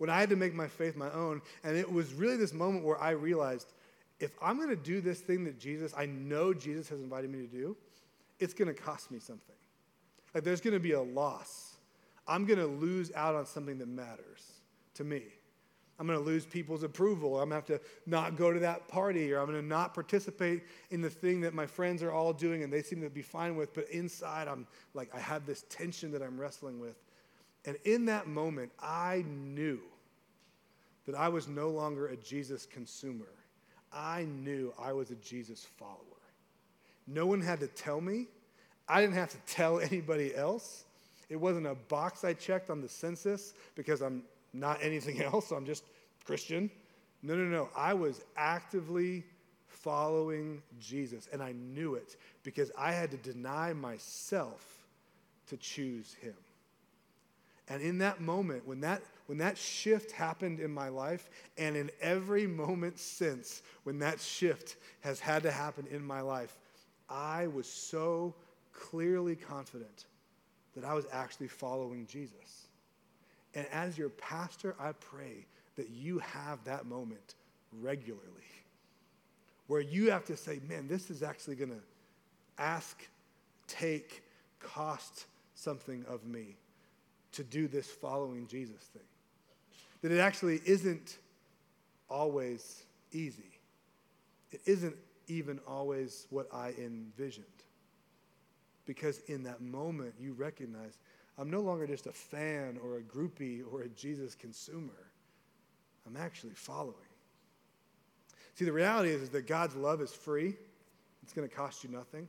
when 0.00 0.08
I 0.08 0.18
had 0.18 0.30
to 0.30 0.36
make 0.36 0.54
my 0.54 0.66
faith 0.66 0.96
my 0.96 1.10
own. 1.10 1.42
And 1.62 1.76
it 1.76 1.92
was 1.92 2.14
really 2.14 2.38
this 2.38 2.54
moment 2.54 2.86
where 2.86 2.98
I 2.98 3.10
realized 3.10 3.74
if 4.18 4.30
I'm 4.40 4.56
going 4.56 4.70
to 4.70 4.76
do 4.76 5.02
this 5.02 5.20
thing 5.20 5.44
that 5.44 5.60
Jesus, 5.60 5.92
I 5.94 6.06
know 6.06 6.54
Jesus 6.54 6.88
has 6.88 7.00
invited 7.00 7.30
me 7.30 7.40
to 7.40 7.46
do, 7.46 7.76
it's 8.38 8.54
going 8.54 8.74
to 8.74 8.74
cost 8.74 9.10
me 9.10 9.18
something. 9.18 9.54
Like 10.34 10.42
there's 10.42 10.62
going 10.62 10.72
to 10.72 10.80
be 10.80 10.92
a 10.92 11.02
loss. 11.02 11.76
I'm 12.26 12.46
going 12.46 12.58
to 12.58 12.66
lose 12.66 13.12
out 13.14 13.34
on 13.34 13.44
something 13.44 13.76
that 13.76 13.88
matters 13.88 14.46
to 14.94 15.04
me. 15.04 15.22
I'm 15.98 16.06
going 16.06 16.18
to 16.18 16.24
lose 16.24 16.46
people's 16.46 16.82
approval. 16.82 17.38
I'm 17.38 17.50
going 17.50 17.62
to 17.62 17.72
have 17.74 17.80
to 17.82 17.86
not 18.06 18.38
go 18.38 18.54
to 18.54 18.60
that 18.60 18.88
party, 18.88 19.34
or 19.34 19.40
I'm 19.40 19.48
going 19.48 19.60
to 19.60 19.66
not 19.66 19.92
participate 19.92 20.62
in 20.90 21.02
the 21.02 21.10
thing 21.10 21.42
that 21.42 21.52
my 21.52 21.66
friends 21.66 22.02
are 22.02 22.10
all 22.10 22.32
doing 22.32 22.62
and 22.62 22.72
they 22.72 22.80
seem 22.80 23.02
to 23.02 23.10
be 23.10 23.20
fine 23.20 23.54
with. 23.54 23.74
But 23.74 23.90
inside, 23.90 24.48
I'm 24.48 24.66
like, 24.94 25.14
I 25.14 25.20
have 25.20 25.44
this 25.44 25.66
tension 25.68 26.10
that 26.12 26.22
I'm 26.22 26.40
wrestling 26.40 26.80
with. 26.80 26.96
And 27.66 27.76
in 27.84 28.06
that 28.06 28.26
moment, 28.26 28.72
I 28.80 29.26
knew 29.28 29.80
that 31.10 31.18
I 31.18 31.28
was 31.28 31.48
no 31.48 31.70
longer 31.70 32.08
a 32.08 32.16
Jesus 32.16 32.66
consumer. 32.66 33.26
I 33.92 34.24
knew 34.24 34.72
I 34.78 34.92
was 34.92 35.10
a 35.10 35.16
Jesus 35.16 35.66
follower. 35.76 35.96
No 37.06 37.26
one 37.26 37.40
had 37.40 37.58
to 37.60 37.66
tell 37.66 38.00
me. 38.00 38.26
I 38.88 39.00
didn't 39.00 39.14
have 39.14 39.30
to 39.30 39.38
tell 39.52 39.80
anybody 39.80 40.34
else. 40.34 40.84
It 41.28 41.36
wasn't 41.36 41.66
a 41.66 41.74
box 41.74 42.24
I 42.24 42.32
checked 42.32 42.70
on 42.70 42.80
the 42.80 42.88
census 42.88 43.54
because 43.74 44.00
I'm 44.02 44.22
not 44.52 44.78
anything 44.82 45.20
else, 45.22 45.50
I'm 45.50 45.66
just 45.66 45.84
Christian. 46.24 46.70
No, 47.22 47.34
no, 47.34 47.44
no. 47.44 47.68
I 47.76 47.94
was 47.94 48.22
actively 48.36 49.24
following 49.66 50.62
Jesus, 50.80 51.28
and 51.32 51.42
I 51.42 51.52
knew 51.52 51.94
it 51.94 52.16
because 52.42 52.70
I 52.78 52.92
had 52.92 53.10
to 53.10 53.16
deny 53.16 53.72
myself 53.72 54.64
to 55.48 55.56
choose 55.56 56.14
him. 56.14 56.34
And 57.68 57.82
in 57.82 57.98
that 57.98 58.20
moment, 58.20 58.66
when 58.66 58.80
that, 58.80 59.02
when 59.30 59.38
that 59.38 59.56
shift 59.56 60.10
happened 60.10 60.58
in 60.58 60.72
my 60.72 60.88
life, 60.88 61.30
and 61.56 61.76
in 61.76 61.88
every 62.00 62.48
moment 62.48 62.98
since 62.98 63.62
when 63.84 64.00
that 64.00 64.18
shift 64.18 64.74
has 65.02 65.20
had 65.20 65.44
to 65.44 65.52
happen 65.52 65.86
in 65.88 66.04
my 66.04 66.20
life, 66.20 66.58
I 67.08 67.46
was 67.46 67.68
so 67.68 68.34
clearly 68.72 69.36
confident 69.36 70.06
that 70.74 70.84
I 70.84 70.94
was 70.94 71.06
actually 71.12 71.46
following 71.46 72.08
Jesus. 72.08 72.66
And 73.54 73.68
as 73.70 73.96
your 73.96 74.08
pastor, 74.08 74.74
I 74.80 74.90
pray 74.94 75.46
that 75.76 75.90
you 75.90 76.18
have 76.18 76.64
that 76.64 76.86
moment 76.86 77.36
regularly 77.80 78.26
where 79.68 79.80
you 79.80 80.10
have 80.10 80.24
to 80.24 80.36
say, 80.36 80.58
man, 80.68 80.88
this 80.88 81.08
is 81.08 81.22
actually 81.22 81.54
going 81.54 81.70
to 81.70 81.82
ask, 82.58 83.06
take, 83.68 84.24
cost 84.58 85.26
something 85.54 86.04
of 86.08 86.26
me 86.26 86.56
to 87.30 87.44
do 87.44 87.68
this 87.68 87.86
following 87.86 88.48
Jesus 88.48 88.82
thing. 88.92 89.02
That 90.02 90.12
it 90.12 90.18
actually 90.18 90.60
isn't 90.64 91.18
always 92.08 92.82
easy. 93.12 93.58
It 94.50 94.60
isn't 94.66 94.96
even 95.28 95.60
always 95.66 96.26
what 96.30 96.48
I 96.52 96.74
envisioned. 96.78 97.46
Because 98.86 99.20
in 99.26 99.44
that 99.44 99.60
moment, 99.60 100.14
you 100.18 100.32
recognize 100.32 100.98
I'm 101.38 101.50
no 101.50 101.60
longer 101.60 101.86
just 101.86 102.06
a 102.06 102.12
fan 102.12 102.78
or 102.82 102.98
a 102.98 103.02
groupie 103.02 103.62
or 103.72 103.82
a 103.82 103.88
Jesus 103.88 104.34
consumer. 104.34 105.10
I'm 106.06 106.16
actually 106.16 106.54
following. 106.54 106.96
See, 108.54 108.64
the 108.64 108.72
reality 108.72 109.10
is, 109.10 109.22
is 109.22 109.30
that 109.30 109.46
God's 109.46 109.74
love 109.74 110.02
is 110.02 110.12
free, 110.12 110.54
it's 111.22 111.32
going 111.32 111.48
to 111.48 111.54
cost 111.54 111.84
you 111.84 111.90
nothing. 111.90 112.28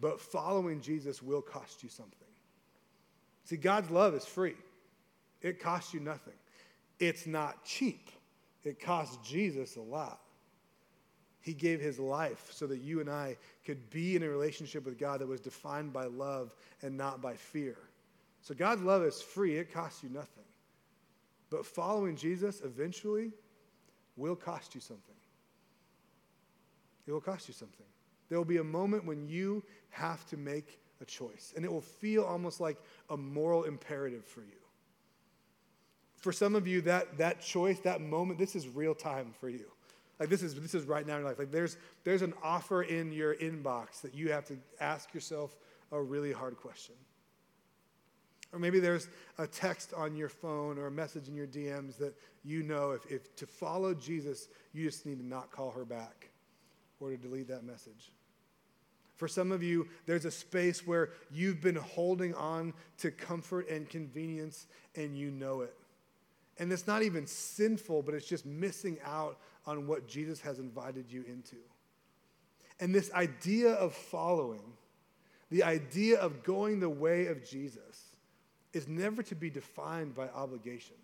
But 0.00 0.20
following 0.20 0.80
Jesus 0.80 1.22
will 1.22 1.42
cost 1.42 1.82
you 1.82 1.88
something. 1.88 2.28
See, 3.44 3.56
God's 3.56 3.90
love 3.90 4.14
is 4.14 4.24
free, 4.24 4.54
it 5.42 5.60
costs 5.60 5.92
you 5.92 6.00
nothing. 6.00 6.34
It's 6.98 7.26
not 7.26 7.64
cheap, 7.64 8.10
it 8.64 8.80
costs 8.80 9.18
Jesus 9.26 9.76
a 9.76 9.82
lot. 9.82 10.20
He 11.40 11.54
gave 11.54 11.80
his 11.80 12.00
life 12.00 12.48
so 12.50 12.66
that 12.66 12.78
you 12.78 12.98
and 12.98 13.08
I 13.08 13.36
could 13.64 13.88
be 13.90 14.16
in 14.16 14.24
a 14.24 14.28
relationship 14.28 14.84
with 14.84 14.98
God 14.98 15.20
that 15.20 15.28
was 15.28 15.40
defined 15.40 15.92
by 15.92 16.06
love 16.06 16.52
and 16.82 16.96
not 16.96 17.22
by 17.22 17.34
fear. 17.34 17.76
So 18.40 18.52
God's 18.52 18.82
love 18.82 19.04
is 19.04 19.22
free, 19.22 19.56
it 19.56 19.72
costs 19.72 20.02
you 20.02 20.08
nothing. 20.08 20.42
But 21.48 21.64
following 21.64 22.16
Jesus 22.16 22.62
eventually 22.64 23.30
will 24.16 24.34
cost 24.34 24.74
you 24.74 24.80
something. 24.80 25.14
It 27.06 27.12
will 27.12 27.20
cost 27.20 27.46
you 27.46 27.54
something. 27.54 27.86
There 28.28 28.38
will 28.38 28.44
be 28.44 28.56
a 28.56 28.64
moment 28.64 29.04
when 29.04 29.28
you 29.28 29.62
have 29.90 30.26
to 30.26 30.36
make 30.36 30.80
a 31.00 31.04
choice. 31.04 31.52
And 31.54 31.64
it 31.64 31.72
will 31.72 31.80
feel 31.80 32.24
almost 32.24 32.60
like 32.60 32.78
a 33.10 33.16
moral 33.16 33.64
imperative 33.64 34.24
for 34.24 34.40
you. 34.40 34.65
For 36.26 36.32
some 36.32 36.56
of 36.56 36.66
you, 36.66 36.80
that, 36.80 37.18
that 37.18 37.40
choice, 37.40 37.78
that 37.84 38.00
moment, 38.00 38.40
this 38.40 38.56
is 38.56 38.66
real 38.66 38.96
time 38.96 39.32
for 39.38 39.48
you. 39.48 39.70
Like 40.18 40.28
this 40.28 40.42
is, 40.42 40.56
this 40.56 40.74
is 40.74 40.84
right 40.84 41.06
now 41.06 41.14
in 41.14 41.20
your 41.20 41.28
life. 41.28 41.38
Like 41.38 41.52
there's, 41.52 41.76
there's 42.02 42.22
an 42.22 42.34
offer 42.42 42.82
in 42.82 43.12
your 43.12 43.36
inbox 43.36 44.00
that 44.00 44.12
you 44.12 44.32
have 44.32 44.44
to 44.46 44.56
ask 44.80 45.14
yourself 45.14 45.54
a 45.92 46.02
really 46.02 46.32
hard 46.32 46.56
question. 46.56 46.96
Or 48.52 48.58
maybe 48.58 48.80
there's 48.80 49.06
a 49.38 49.46
text 49.46 49.94
on 49.94 50.16
your 50.16 50.28
phone 50.28 50.78
or 50.78 50.88
a 50.88 50.90
message 50.90 51.28
in 51.28 51.36
your 51.36 51.46
DMs 51.46 51.96
that 51.98 52.12
you 52.44 52.64
know 52.64 52.90
if, 52.90 53.06
if 53.06 53.36
to 53.36 53.46
follow 53.46 53.94
Jesus, 53.94 54.48
you 54.72 54.84
just 54.84 55.06
need 55.06 55.20
to 55.20 55.24
not 55.24 55.52
call 55.52 55.70
her 55.70 55.84
back 55.84 56.30
or 56.98 57.10
to 57.10 57.16
delete 57.16 57.46
that 57.46 57.62
message. 57.62 58.10
For 59.14 59.28
some 59.28 59.52
of 59.52 59.62
you, 59.62 59.86
there's 60.06 60.24
a 60.24 60.32
space 60.32 60.84
where 60.84 61.10
you've 61.30 61.60
been 61.60 61.76
holding 61.76 62.34
on 62.34 62.74
to 62.98 63.12
comfort 63.12 63.70
and 63.70 63.88
convenience 63.88 64.66
and 64.96 65.16
you 65.16 65.30
know 65.30 65.60
it. 65.60 65.72
And 66.58 66.72
it's 66.72 66.86
not 66.86 67.02
even 67.02 67.26
sinful, 67.26 68.02
but 68.02 68.14
it's 68.14 68.26
just 68.26 68.46
missing 68.46 68.98
out 69.04 69.38
on 69.66 69.86
what 69.86 70.06
Jesus 70.06 70.40
has 70.40 70.58
invited 70.58 71.10
you 71.10 71.24
into. 71.28 71.56
And 72.80 72.94
this 72.94 73.12
idea 73.12 73.72
of 73.72 73.94
following, 73.94 74.62
the 75.50 75.62
idea 75.62 76.18
of 76.18 76.42
going 76.42 76.80
the 76.80 76.88
way 76.88 77.26
of 77.26 77.44
Jesus, 77.44 78.14
is 78.72 78.88
never 78.88 79.22
to 79.22 79.34
be 79.34 79.50
defined 79.50 80.14
by 80.14 80.28
obligation. 80.28 80.96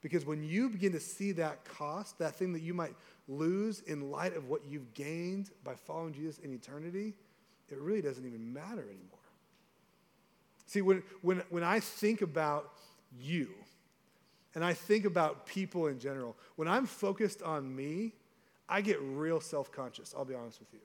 Because 0.00 0.26
when 0.26 0.42
you 0.42 0.68
begin 0.68 0.92
to 0.92 1.00
see 1.00 1.32
that 1.32 1.64
cost, 1.64 2.18
that 2.18 2.34
thing 2.34 2.52
that 2.52 2.60
you 2.60 2.74
might 2.74 2.94
lose 3.26 3.80
in 3.80 4.10
light 4.10 4.36
of 4.36 4.48
what 4.48 4.62
you've 4.68 4.92
gained 4.92 5.50
by 5.64 5.74
following 5.74 6.12
Jesus 6.12 6.38
in 6.38 6.52
eternity, 6.52 7.14
it 7.70 7.78
really 7.78 8.02
doesn't 8.02 8.26
even 8.26 8.52
matter 8.52 8.82
anymore. 8.82 9.18
See, 10.66 10.82
when, 10.82 11.02
when, 11.22 11.42
when 11.48 11.62
I 11.62 11.80
think 11.80 12.20
about 12.20 12.70
you 13.18 13.48
and 14.54 14.64
I 14.64 14.72
think 14.72 15.04
about 15.04 15.46
people 15.46 15.86
in 15.88 15.98
general, 15.98 16.36
when 16.56 16.68
I'm 16.68 16.86
focused 16.86 17.42
on 17.42 17.74
me, 17.74 18.12
I 18.68 18.80
get 18.80 19.00
real 19.00 19.40
self 19.40 19.72
conscious, 19.72 20.14
I'll 20.16 20.24
be 20.24 20.34
honest 20.34 20.60
with 20.60 20.72
you. 20.72 20.80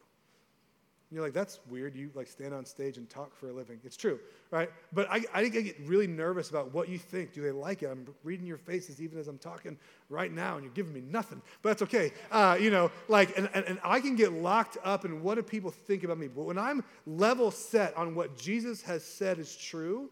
You're 1.11 1.23
like, 1.23 1.33
that's 1.33 1.59
weird. 1.67 1.95
You 1.95 2.11
like 2.13 2.27
stand 2.27 2.53
on 2.53 2.65
stage 2.65 2.97
and 2.97 3.09
talk 3.09 3.35
for 3.35 3.49
a 3.49 3.51
living. 3.51 3.79
It's 3.83 3.97
true, 3.97 4.19
right? 4.51 4.69
But 4.93 5.07
I, 5.09 5.23
I 5.33 5.47
get 5.47 5.75
really 5.85 6.05
nervous 6.05 6.51
about 6.51 6.71
what 6.71 6.87
you 6.87 6.99
think. 6.99 7.33
Do 7.33 7.41
they 7.41 7.51
like 7.51 7.81
it? 7.81 7.87
I'm 7.87 8.05
reading 8.23 8.45
your 8.45 8.59
faces 8.59 9.01
even 9.01 9.17
as 9.17 9.27
I'm 9.27 9.39
talking 9.39 9.75
right 10.09 10.31
now, 10.31 10.55
and 10.55 10.63
you're 10.63 10.73
giving 10.73 10.93
me 10.93 11.01
nothing. 11.01 11.41
But 11.63 11.69
that's 11.69 11.81
okay. 11.83 12.11
Uh, 12.31 12.57
you 12.59 12.69
know, 12.69 12.91
like, 13.07 13.35
and, 13.39 13.49
and, 13.55 13.65
and 13.65 13.79
I 13.83 14.01
can 14.01 14.15
get 14.15 14.33
locked 14.33 14.77
up 14.83 15.03
in 15.03 15.23
what 15.23 15.35
do 15.35 15.41
people 15.41 15.71
think 15.71 16.03
about 16.03 16.19
me. 16.19 16.27
But 16.27 16.43
when 16.43 16.59
I'm 16.59 16.83
level 17.07 17.49
set 17.49 17.97
on 17.97 18.13
what 18.13 18.37
Jesus 18.37 18.83
has 18.83 19.03
said 19.03 19.39
is 19.39 19.55
true, 19.55 20.11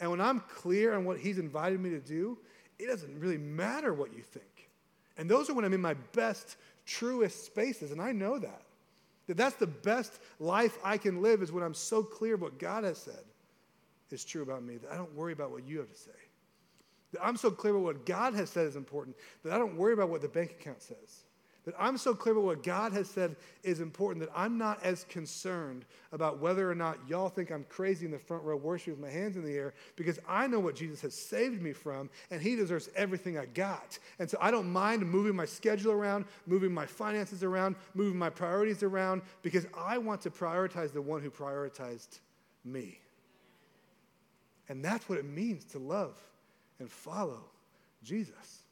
and 0.00 0.10
when 0.10 0.22
I'm 0.22 0.40
clear 0.40 0.94
on 0.94 1.04
what 1.04 1.18
he's 1.18 1.38
invited 1.38 1.80
me 1.80 1.90
to 1.90 2.00
do, 2.00 2.38
it 2.80 2.86
doesn't 2.86 3.20
really 3.20 3.38
matter 3.38 3.92
what 3.92 4.14
you 4.14 4.22
think. 4.22 4.68
And 5.16 5.30
those 5.30 5.50
are 5.50 5.54
when 5.54 5.64
I'm 5.64 5.74
in 5.74 5.80
my 5.80 5.94
best, 6.12 6.56
truest 6.86 7.44
spaces, 7.44 7.92
and 7.92 8.00
I 8.00 8.12
know 8.12 8.38
that. 8.38 8.62
That 9.26 9.36
that's 9.36 9.56
the 9.56 9.66
best 9.66 10.18
life 10.38 10.78
I 10.82 10.96
can 10.96 11.22
live 11.22 11.42
is 11.42 11.52
when 11.52 11.62
I'm 11.62 11.74
so 11.74 12.02
clear 12.02 12.34
of 12.34 12.42
what 12.42 12.58
God 12.58 12.84
has 12.84 12.98
said 12.98 13.22
is 14.10 14.24
true 14.24 14.42
about 14.42 14.64
me 14.64 14.76
that 14.78 14.90
I 14.90 14.96
don't 14.96 15.14
worry 15.14 15.32
about 15.32 15.50
what 15.50 15.64
you 15.64 15.78
have 15.78 15.88
to 15.88 15.98
say. 15.98 16.10
That 17.12 17.24
I'm 17.24 17.36
so 17.36 17.50
clear 17.50 17.74
about 17.74 17.84
what 17.84 18.06
God 18.06 18.34
has 18.34 18.50
said 18.50 18.66
is 18.66 18.76
important 18.76 19.16
that 19.44 19.52
I 19.52 19.58
don't 19.58 19.76
worry 19.76 19.92
about 19.92 20.08
what 20.08 20.22
the 20.22 20.28
bank 20.28 20.56
account 20.60 20.82
says. 20.82 21.24
That 21.66 21.74
I'm 21.78 21.98
so 21.98 22.14
clear 22.14 22.32
about 22.32 22.44
what 22.44 22.62
God 22.62 22.92
has 22.94 23.08
said 23.08 23.36
is 23.62 23.80
important 23.80 24.24
that 24.24 24.32
I'm 24.34 24.56
not 24.56 24.82
as 24.82 25.04
concerned 25.04 25.84
about 26.10 26.38
whether 26.38 26.70
or 26.70 26.74
not 26.74 26.96
y'all 27.06 27.28
think 27.28 27.50
I'm 27.50 27.64
crazy 27.68 28.06
in 28.06 28.12
the 28.12 28.18
front 28.18 28.44
row 28.44 28.56
worshiping 28.56 28.94
with 28.94 29.02
my 29.02 29.10
hands 29.10 29.36
in 29.36 29.44
the 29.44 29.52
air 29.52 29.74
because 29.94 30.18
I 30.26 30.46
know 30.46 30.58
what 30.58 30.74
Jesus 30.74 31.02
has 31.02 31.14
saved 31.14 31.60
me 31.60 31.74
from 31.74 32.08
and 32.30 32.40
he 32.40 32.56
deserves 32.56 32.88
everything 32.96 33.36
I 33.36 33.44
got. 33.44 33.98
And 34.18 34.28
so 34.28 34.38
I 34.40 34.50
don't 34.50 34.70
mind 34.70 35.04
moving 35.04 35.36
my 35.36 35.44
schedule 35.44 35.92
around, 35.92 36.24
moving 36.46 36.72
my 36.72 36.86
finances 36.86 37.44
around, 37.44 37.76
moving 37.94 38.18
my 38.18 38.30
priorities 38.30 38.82
around 38.82 39.20
because 39.42 39.66
I 39.76 39.98
want 39.98 40.22
to 40.22 40.30
prioritize 40.30 40.92
the 40.92 41.02
one 41.02 41.20
who 41.20 41.30
prioritized 41.30 42.20
me. 42.64 43.00
And 44.70 44.82
that's 44.84 45.08
what 45.08 45.18
it 45.18 45.26
means 45.26 45.64
to 45.66 45.78
love 45.78 46.16
and 46.78 46.90
follow 46.90 47.44
Jesus. 48.02 48.62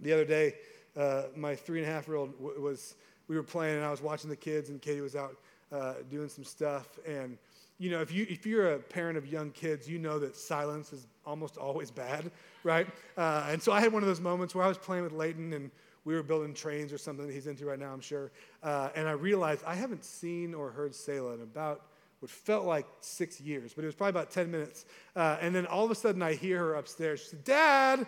The 0.00 0.12
other 0.12 0.24
day, 0.24 0.54
uh, 0.98 1.22
my 1.36 1.54
three 1.54 1.80
and 1.80 1.88
a 1.88 1.92
half 1.92 2.08
year 2.08 2.16
old 2.16 2.36
w- 2.38 2.60
was, 2.60 2.96
we 3.28 3.36
were 3.36 3.42
playing 3.42 3.76
and 3.76 3.84
I 3.84 3.90
was 3.90 4.02
watching 4.02 4.28
the 4.28 4.36
kids 4.36 4.68
and 4.68 4.82
Katie 4.82 5.00
was 5.00 5.14
out 5.14 5.36
uh, 5.72 5.94
doing 6.10 6.28
some 6.28 6.44
stuff. 6.44 6.98
And, 7.06 7.38
you 7.78 7.90
know, 7.90 8.00
if, 8.00 8.12
you, 8.12 8.26
if 8.28 8.44
you're 8.44 8.74
a 8.74 8.78
parent 8.78 9.16
of 9.16 9.26
young 9.26 9.50
kids, 9.50 9.88
you 9.88 9.98
know 9.98 10.18
that 10.18 10.34
silence 10.36 10.92
is 10.92 11.06
almost 11.24 11.56
always 11.56 11.90
bad, 11.90 12.30
right? 12.64 12.86
Uh, 13.16 13.46
and 13.48 13.62
so 13.62 13.70
I 13.70 13.80
had 13.80 13.92
one 13.92 14.02
of 14.02 14.08
those 14.08 14.20
moments 14.20 14.54
where 14.54 14.64
I 14.64 14.68
was 14.68 14.78
playing 14.78 15.04
with 15.04 15.12
Leighton 15.12 15.52
and 15.52 15.70
we 16.04 16.14
were 16.14 16.22
building 16.22 16.54
trains 16.54 16.92
or 16.92 16.98
something 16.98 17.26
that 17.26 17.32
he's 17.32 17.46
into 17.46 17.66
right 17.66 17.78
now, 17.78 17.92
I'm 17.92 18.00
sure. 18.00 18.32
Uh, 18.62 18.88
and 18.96 19.06
I 19.06 19.12
realized 19.12 19.62
I 19.66 19.74
haven't 19.74 20.04
seen 20.04 20.54
or 20.54 20.70
heard 20.70 20.94
Selah 20.94 21.34
in 21.34 21.42
about 21.42 21.82
what 22.20 22.30
felt 22.30 22.64
like 22.64 22.86
six 23.00 23.40
years, 23.40 23.72
but 23.72 23.84
it 23.84 23.86
was 23.86 23.94
probably 23.94 24.10
about 24.10 24.30
10 24.30 24.50
minutes. 24.50 24.86
Uh, 25.14 25.36
and 25.40 25.54
then 25.54 25.66
all 25.66 25.84
of 25.84 25.90
a 25.90 25.94
sudden 25.94 26.22
I 26.22 26.34
hear 26.34 26.58
her 26.58 26.74
upstairs. 26.74 27.20
She 27.20 27.28
said, 27.28 27.44
Dad! 27.44 28.06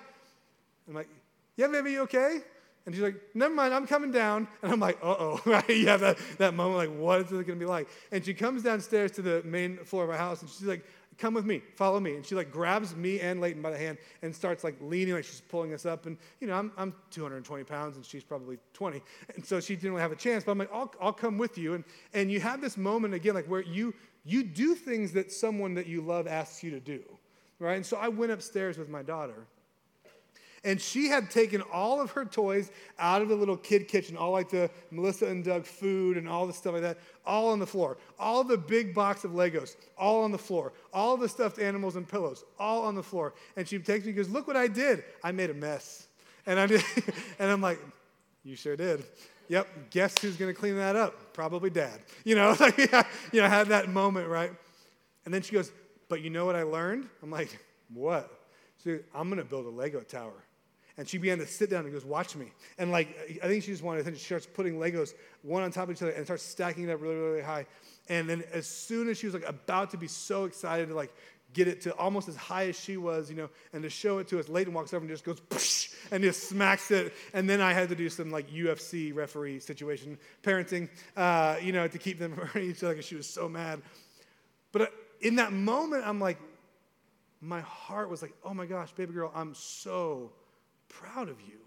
I'm 0.88 0.94
like, 0.94 1.08
yeah, 1.56 1.68
baby, 1.68 1.92
you 1.92 2.00
okay? 2.00 2.40
And 2.90 2.96
she's 2.96 3.04
like, 3.04 3.20
never 3.34 3.54
mind, 3.54 3.72
I'm 3.72 3.86
coming 3.86 4.10
down. 4.10 4.48
And 4.62 4.72
I'm 4.72 4.80
like, 4.80 4.98
uh 5.00 5.14
oh, 5.16 5.40
right? 5.46 5.68
You 5.68 5.86
have 5.86 6.00
that, 6.00 6.18
that 6.38 6.54
moment, 6.54 6.90
like, 6.90 6.98
what 6.98 7.20
is 7.20 7.30
it 7.30 7.46
to 7.46 7.54
be 7.54 7.64
like? 7.64 7.88
And 8.10 8.24
she 8.24 8.34
comes 8.34 8.64
downstairs 8.64 9.12
to 9.12 9.22
the 9.22 9.44
main 9.44 9.76
floor 9.76 10.02
of 10.02 10.10
our 10.10 10.16
house 10.16 10.40
and 10.40 10.50
she's 10.50 10.66
like, 10.66 10.84
come 11.16 11.34
with 11.34 11.44
me, 11.44 11.62
follow 11.76 12.00
me. 12.00 12.16
And 12.16 12.26
she 12.26 12.34
like 12.34 12.50
grabs 12.50 12.96
me 12.96 13.20
and 13.20 13.40
Leighton 13.40 13.62
by 13.62 13.70
the 13.70 13.78
hand 13.78 13.98
and 14.22 14.34
starts 14.34 14.64
like 14.64 14.74
leaning 14.80 15.14
like 15.14 15.22
she's 15.22 15.40
pulling 15.40 15.72
us 15.72 15.86
up. 15.86 16.06
And, 16.06 16.18
you 16.40 16.48
know, 16.48 16.54
I'm, 16.54 16.72
I'm 16.76 16.92
220 17.12 17.62
pounds 17.62 17.94
and 17.94 18.04
she's 18.04 18.24
probably 18.24 18.58
20. 18.72 19.00
And 19.36 19.46
so 19.46 19.60
she 19.60 19.76
didn't 19.76 19.92
really 19.92 20.02
have 20.02 20.10
a 20.10 20.16
chance. 20.16 20.42
But 20.42 20.50
I'm 20.50 20.58
like, 20.58 20.70
I'll, 20.72 20.92
I'll 21.00 21.12
come 21.12 21.38
with 21.38 21.58
you. 21.58 21.74
And, 21.74 21.84
and 22.12 22.28
you 22.28 22.40
have 22.40 22.60
this 22.60 22.76
moment 22.76 23.14
again, 23.14 23.34
like 23.34 23.46
where 23.46 23.62
you, 23.62 23.94
you 24.24 24.42
do 24.42 24.74
things 24.74 25.12
that 25.12 25.30
someone 25.30 25.74
that 25.74 25.86
you 25.86 26.00
love 26.00 26.26
asks 26.26 26.64
you 26.64 26.72
to 26.72 26.80
do, 26.80 27.02
right? 27.60 27.76
And 27.76 27.86
so 27.86 27.98
I 27.98 28.08
went 28.08 28.32
upstairs 28.32 28.78
with 28.78 28.88
my 28.88 29.04
daughter. 29.04 29.46
And 30.62 30.78
she 30.78 31.08
had 31.08 31.30
taken 31.30 31.62
all 31.72 32.02
of 32.02 32.10
her 32.10 32.24
toys 32.26 32.70
out 32.98 33.22
of 33.22 33.28
the 33.28 33.34
little 33.34 33.56
kid 33.56 33.88
kitchen, 33.88 34.16
all 34.16 34.32
like 34.32 34.50
the 34.50 34.70
Melissa 34.90 35.26
and 35.26 35.42
Doug 35.42 35.64
food 35.64 36.18
and 36.18 36.28
all 36.28 36.46
the 36.46 36.52
stuff 36.52 36.74
like 36.74 36.82
that, 36.82 36.98
all 37.24 37.48
on 37.48 37.58
the 37.58 37.66
floor. 37.66 37.96
All 38.18 38.44
the 38.44 38.58
big 38.58 38.94
box 38.94 39.24
of 39.24 39.30
Legos, 39.30 39.76
all 39.96 40.22
on 40.22 40.32
the 40.32 40.38
floor. 40.38 40.74
All 40.92 41.16
the 41.16 41.28
stuffed 41.28 41.58
animals 41.58 41.96
and 41.96 42.06
pillows, 42.06 42.44
all 42.58 42.82
on 42.84 42.94
the 42.94 43.02
floor. 43.02 43.32
And 43.56 43.66
she 43.66 43.78
takes 43.78 44.04
me 44.04 44.10
and 44.10 44.16
goes, 44.18 44.28
Look 44.28 44.46
what 44.46 44.56
I 44.56 44.66
did. 44.66 45.02
I 45.24 45.32
made 45.32 45.48
a 45.48 45.54
mess. 45.54 46.08
And, 46.44 46.60
I 46.60 46.66
did, 46.66 46.84
and 47.38 47.50
I'm 47.50 47.62
like, 47.62 47.78
You 48.44 48.54
sure 48.54 48.76
did. 48.76 49.02
Yep, 49.48 49.66
guess 49.90 50.14
who's 50.20 50.36
going 50.36 50.52
to 50.54 50.58
clean 50.58 50.76
that 50.76 50.94
up? 50.94 51.32
Probably 51.32 51.70
dad. 51.70 52.00
You 52.24 52.34
know, 52.36 52.54
like, 52.60 52.76
yeah, 52.76 53.04
you 53.32 53.40
know, 53.40 53.48
had 53.48 53.68
that 53.68 53.88
moment, 53.88 54.28
right? 54.28 54.52
And 55.24 55.32
then 55.32 55.40
she 55.40 55.52
goes, 55.52 55.72
But 56.10 56.20
you 56.20 56.28
know 56.28 56.44
what 56.44 56.54
I 56.54 56.64
learned? 56.64 57.08
I'm 57.22 57.30
like, 57.30 57.58
What? 57.94 58.30
So 58.84 58.98
I'm 59.14 59.28
going 59.28 59.42
to 59.42 59.48
build 59.48 59.64
a 59.64 59.70
Lego 59.70 60.00
tower. 60.00 60.44
And 61.00 61.08
she 61.08 61.16
began 61.16 61.38
to 61.38 61.46
sit 61.46 61.70
down 61.70 61.84
and 61.86 61.94
goes, 61.94 62.04
Watch 62.04 62.36
me. 62.36 62.52
And 62.76 62.92
like, 62.92 63.40
I 63.42 63.46
think 63.46 63.64
she 63.64 63.70
just 63.70 63.82
wanted, 63.82 64.06
and 64.06 64.14
she 64.14 64.22
starts 64.22 64.44
putting 64.44 64.74
Legos 64.74 65.14
one 65.40 65.62
on 65.62 65.70
top 65.70 65.84
of 65.84 65.96
each 65.96 66.02
other 66.02 66.10
and 66.10 66.26
starts 66.26 66.42
stacking 66.42 66.84
it 66.84 66.92
up 66.92 67.00
really, 67.00 67.14
really 67.14 67.40
high. 67.40 67.64
And 68.10 68.28
then 68.28 68.44
as 68.52 68.66
soon 68.66 69.08
as 69.08 69.16
she 69.16 69.26
was 69.26 69.32
like 69.32 69.48
about 69.48 69.92
to 69.92 69.96
be 69.96 70.08
so 70.08 70.44
excited 70.44 70.90
to 70.90 70.94
like 70.94 71.10
get 71.54 71.68
it 71.68 71.80
to 71.80 71.94
almost 71.94 72.28
as 72.28 72.36
high 72.36 72.68
as 72.68 72.78
she 72.78 72.98
was, 72.98 73.30
you 73.30 73.36
know, 73.36 73.48
and 73.72 73.82
to 73.82 73.88
show 73.88 74.18
it 74.18 74.28
to 74.28 74.38
us, 74.38 74.50
Leighton 74.50 74.74
walks 74.74 74.92
over 74.92 75.02
and 75.02 75.08
just 75.08 75.24
goes, 75.24 75.40
Psh! 75.40 75.94
and 76.10 76.22
just 76.22 76.50
smacks 76.50 76.90
it. 76.90 77.14
And 77.32 77.48
then 77.48 77.62
I 77.62 77.72
had 77.72 77.88
to 77.88 77.94
do 77.94 78.10
some 78.10 78.30
like 78.30 78.50
UFC 78.50 79.14
referee 79.14 79.60
situation 79.60 80.18
parenting, 80.42 80.90
uh, 81.16 81.56
you 81.62 81.72
know, 81.72 81.88
to 81.88 81.98
keep 81.98 82.18
them 82.18 82.34
from 82.36 82.46
hurting 82.46 82.72
each 82.72 82.84
other 82.84 82.92
because 82.92 83.06
she 83.06 83.16
was 83.16 83.26
so 83.26 83.48
mad. 83.48 83.80
But 84.70 84.82
uh, 84.82 84.86
in 85.22 85.36
that 85.36 85.54
moment, 85.54 86.06
I'm 86.06 86.20
like, 86.20 86.36
my 87.40 87.62
heart 87.62 88.10
was 88.10 88.20
like, 88.20 88.34
oh 88.44 88.52
my 88.52 88.66
gosh, 88.66 88.92
baby 88.92 89.14
girl, 89.14 89.32
I'm 89.34 89.54
so 89.54 90.30
proud 90.90 91.30
of 91.30 91.40
you. 91.40 91.58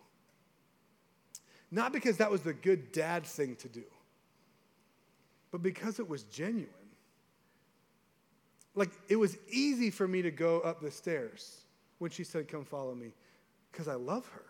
Not 1.71 1.91
because 1.91 2.17
that 2.17 2.29
was 2.29 2.41
the 2.41 2.53
good 2.53 2.91
dad 2.91 3.25
thing 3.25 3.55
to 3.55 3.67
do, 3.67 3.83
but 5.51 5.63
because 5.63 5.99
it 5.99 6.07
was 6.07 6.21
genuine. 6.23 6.69
Like, 8.75 8.91
it 9.07 9.15
was 9.15 9.37
easy 9.49 9.89
for 9.89 10.07
me 10.07 10.21
to 10.21 10.29
go 10.29 10.59
up 10.59 10.81
the 10.81 10.91
stairs 10.91 11.61
when 11.97 12.11
she 12.11 12.23
said, 12.23 12.47
Come 12.47 12.63
follow 12.63 12.93
me, 12.93 13.13
because 13.71 13.87
I 13.87 13.95
love 13.95 14.27
her. 14.27 14.45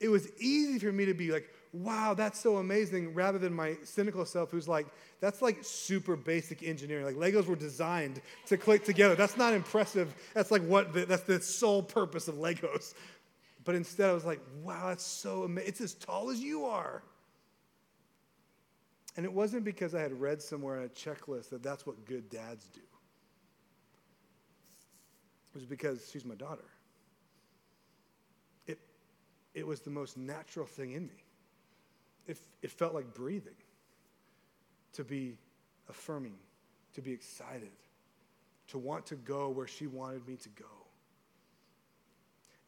It 0.00 0.08
was 0.08 0.28
easy 0.38 0.78
for 0.78 0.92
me 0.92 1.06
to 1.06 1.14
be 1.14 1.30
like, 1.30 1.48
wow, 1.72 2.14
that's 2.14 2.40
so 2.40 2.56
amazing, 2.56 3.14
rather 3.14 3.38
than 3.38 3.52
my 3.52 3.76
cynical 3.82 4.24
self 4.24 4.50
who's 4.50 4.68
like, 4.68 4.86
that's 5.20 5.42
like 5.42 5.58
super 5.62 6.16
basic 6.16 6.62
engineering. 6.62 7.04
Like 7.04 7.16
Legos 7.16 7.46
were 7.46 7.56
designed 7.56 8.20
to 8.46 8.56
click 8.56 8.84
together. 8.84 9.14
That's 9.14 9.36
not 9.36 9.52
impressive. 9.52 10.14
That's 10.34 10.50
like 10.50 10.62
what, 10.62 10.92
the, 10.92 11.04
that's 11.04 11.22
the 11.22 11.40
sole 11.40 11.82
purpose 11.82 12.28
of 12.28 12.36
Legos. 12.36 12.94
But 13.66 13.74
instead, 13.74 14.08
I 14.08 14.12
was 14.12 14.24
like, 14.24 14.40
wow, 14.62 14.88
that's 14.88 15.04
so 15.04 15.42
amazing. 15.42 15.68
It's 15.68 15.80
as 15.80 15.94
tall 15.94 16.30
as 16.30 16.40
you 16.40 16.66
are. 16.66 17.02
And 19.16 19.26
it 19.26 19.32
wasn't 19.32 19.64
because 19.64 19.92
I 19.92 20.00
had 20.00 20.18
read 20.18 20.40
somewhere 20.40 20.78
on 20.78 20.84
a 20.84 20.88
checklist 20.88 21.50
that 21.50 21.64
that's 21.64 21.84
what 21.84 22.06
good 22.06 22.30
dads 22.30 22.68
do. 22.68 22.80
It 25.52 25.58
was 25.58 25.64
because 25.64 26.08
she's 26.12 26.24
my 26.24 26.36
daughter. 26.36 26.64
It, 28.68 28.78
it 29.52 29.66
was 29.66 29.80
the 29.80 29.90
most 29.90 30.16
natural 30.16 30.66
thing 30.66 30.92
in 30.92 31.08
me. 31.08 31.24
It, 32.28 32.38
it 32.62 32.70
felt 32.70 32.94
like 32.94 33.12
breathing 33.14 33.54
to 34.92 35.02
be 35.02 35.38
affirming, 35.88 36.36
to 36.94 37.00
be 37.00 37.10
excited, 37.10 37.72
to 38.68 38.78
want 38.78 39.06
to 39.06 39.16
go 39.16 39.48
where 39.48 39.66
she 39.66 39.88
wanted 39.88 40.26
me 40.28 40.36
to 40.36 40.48
go. 40.50 40.85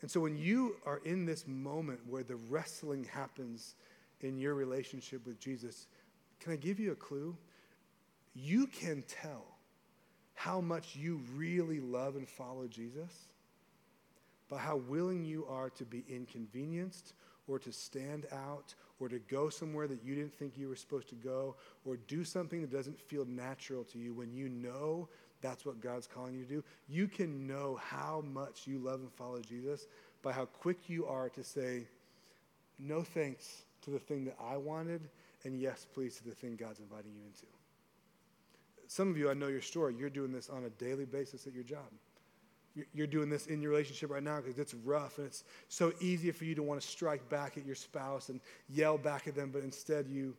And 0.00 0.10
so 0.10 0.20
when 0.20 0.36
you 0.36 0.76
are 0.86 1.00
in 1.04 1.26
this 1.26 1.46
moment 1.46 2.00
where 2.06 2.22
the 2.22 2.36
wrestling 2.48 3.04
happens 3.04 3.74
in 4.20 4.38
your 4.38 4.54
relationship 4.54 5.26
with 5.26 5.40
Jesus, 5.40 5.86
can 6.40 6.52
I 6.52 6.56
give 6.56 6.78
you 6.78 6.92
a 6.92 6.96
clue? 6.96 7.36
You 8.34 8.66
can 8.68 9.02
tell 9.08 9.44
how 10.34 10.60
much 10.60 10.94
you 10.94 11.20
really 11.34 11.80
love 11.80 12.14
and 12.14 12.28
follow 12.28 12.68
Jesus 12.68 13.28
by 14.48 14.58
how 14.58 14.76
willing 14.76 15.24
you 15.24 15.44
are 15.46 15.70
to 15.70 15.84
be 15.84 16.04
inconvenienced 16.08 17.14
or 17.48 17.58
to 17.58 17.72
stand 17.72 18.26
out 18.32 18.74
or 19.00 19.08
to 19.08 19.18
go 19.18 19.48
somewhere 19.48 19.88
that 19.88 20.02
you 20.04 20.14
didn't 20.14 20.34
think 20.34 20.56
you 20.56 20.68
were 20.68 20.76
supposed 20.76 21.08
to 21.08 21.14
go 21.16 21.56
or 21.84 21.96
do 21.96 22.24
something 22.24 22.60
that 22.60 22.70
doesn't 22.70 23.00
feel 23.00 23.24
natural 23.24 23.84
to 23.84 23.98
you 23.98 24.14
when 24.14 24.32
you 24.32 24.48
know 24.48 25.08
that's 25.40 25.64
what 25.64 25.80
God's 25.80 26.06
calling 26.06 26.34
you 26.34 26.44
to 26.44 26.48
do. 26.48 26.64
You 26.88 27.06
can 27.08 27.46
know 27.46 27.78
how 27.82 28.22
much 28.32 28.66
you 28.66 28.78
love 28.78 29.00
and 29.00 29.12
follow 29.12 29.40
Jesus 29.40 29.86
by 30.22 30.32
how 30.32 30.46
quick 30.46 30.88
you 30.88 31.06
are 31.06 31.28
to 31.30 31.44
say, 31.44 31.86
no 32.78 33.02
thanks 33.02 33.62
to 33.82 33.90
the 33.90 33.98
thing 33.98 34.24
that 34.24 34.36
I 34.40 34.56
wanted, 34.56 35.08
and 35.44 35.60
yes, 35.60 35.86
please 35.94 36.16
to 36.16 36.24
the 36.24 36.34
thing 36.34 36.56
God's 36.56 36.80
inviting 36.80 37.12
you 37.14 37.22
into. 37.26 37.46
Some 38.88 39.10
of 39.10 39.18
you, 39.18 39.30
I 39.30 39.34
know 39.34 39.48
your 39.48 39.60
story. 39.60 39.94
You're 39.98 40.10
doing 40.10 40.32
this 40.32 40.48
on 40.48 40.64
a 40.64 40.70
daily 40.70 41.04
basis 41.04 41.46
at 41.46 41.54
your 41.54 41.64
job. 41.64 41.86
You're 42.94 43.08
doing 43.08 43.28
this 43.28 43.46
in 43.46 43.60
your 43.60 43.72
relationship 43.72 44.10
right 44.10 44.22
now 44.22 44.40
because 44.40 44.58
it's 44.58 44.74
rough 44.74 45.18
and 45.18 45.26
it's 45.26 45.42
so 45.68 45.92
easy 46.00 46.30
for 46.30 46.44
you 46.44 46.54
to 46.54 46.62
want 46.62 46.80
to 46.80 46.86
strike 46.86 47.28
back 47.28 47.58
at 47.58 47.66
your 47.66 47.74
spouse 47.74 48.28
and 48.28 48.40
yell 48.68 48.96
back 48.96 49.26
at 49.26 49.34
them, 49.34 49.50
but 49.52 49.62
instead 49.62 50.06
you 50.08 50.36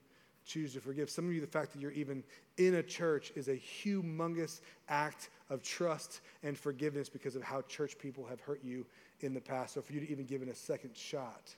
choose 0.50 0.74
to 0.74 0.82
forgive. 0.82 1.10
Some 1.10 1.28
of 1.28 1.34
you, 1.34 1.42
the 1.42 1.48
fact 1.48 1.72
that 1.74 1.80
you're 1.80 1.92
even 1.92 2.24
in 2.58 2.76
a 2.76 2.84
church 2.84 3.32
is 3.36 3.48
a 3.48 3.56
humongous 3.56 4.62
act 4.90 5.30
of 5.50 5.62
trust 5.62 6.22
and 6.44 6.58
forgiveness 6.58 7.08
because 7.08 7.36
of 7.36 7.44
how 7.44 7.62
church 7.62 7.98
people 8.00 8.26
have 8.26 8.42
hurt 8.42 8.62
you 8.64 8.86
in 9.22 9.34
the 9.34 9.42
past. 9.42 9.76
So 9.76 9.82
for 9.82 9.94
you 9.94 10.00
to 10.00 10.12
even 10.12 10.26
give 10.26 10.42
it 10.42 10.50
a 10.50 10.56
second 10.56 10.96
shot, 10.96 11.56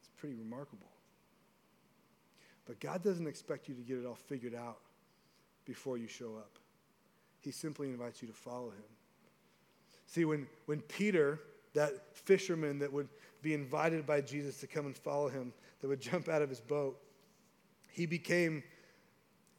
it's 0.00 0.10
pretty 0.16 0.34
remarkable. 0.34 0.88
But 2.66 2.80
God 2.80 3.04
doesn't 3.04 3.26
expect 3.26 3.68
you 3.68 3.74
to 3.74 3.82
get 3.82 3.98
it 3.98 4.06
all 4.06 4.16
figured 4.16 4.54
out 4.54 4.78
before 5.64 5.96
you 5.96 6.08
show 6.08 6.34
up. 6.36 6.58
He 7.40 7.52
simply 7.52 7.90
invites 7.90 8.22
you 8.22 8.28
to 8.28 8.34
follow 8.34 8.68
him. 8.68 8.84
See, 10.06 10.24
when, 10.24 10.46
when 10.66 10.80
Peter, 10.80 11.40
that 11.74 12.16
fisherman 12.16 12.78
that 12.80 12.92
would 12.92 13.08
be 13.42 13.54
invited 13.54 14.06
by 14.06 14.20
Jesus 14.20 14.58
to 14.60 14.66
come 14.66 14.86
and 14.86 14.96
follow 14.96 15.28
him, 15.28 15.52
that 15.80 15.88
would 15.88 16.00
jump 16.00 16.28
out 16.28 16.40
of 16.40 16.48
his 16.48 16.60
boat, 16.60 16.98
he 17.94 18.06
became, 18.06 18.64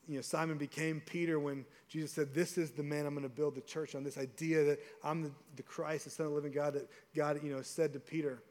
you 0.07 0.17
know, 0.17 0.21
Simon 0.21 0.57
became 0.57 1.01
Peter 1.05 1.39
when 1.39 1.65
Jesus 1.87 2.11
said, 2.11 2.33
This 2.33 2.57
is 2.57 2.71
the 2.71 2.83
man 2.83 3.05
I'm 3.05 3.13
going 3.13 3.23
to 3.23 3.33
build 3.33 3.55
the 3.55 3.61
church 3.61 3.95
on. 3.95 4.03
This 4.03 4.17
idea 4.17 4.63
that 4.65 4.79
I'm 5.03 5.23
the, 5.23 5.31
the 5.55 5.63
Christ, 5.63 6.03
the 6.03 6.09
Son 6.09 6.25
of 6.25 6.33
the 6.33 6.35
living 6.35 6.51
God, 6.51 6.73
that 6.73 6.89
God, 7.15 7.39
you 7.41 7.49
know, 7.49 7.61
said 7.61 7.93
to 7.93 7.99
Peter. 7.99 8.43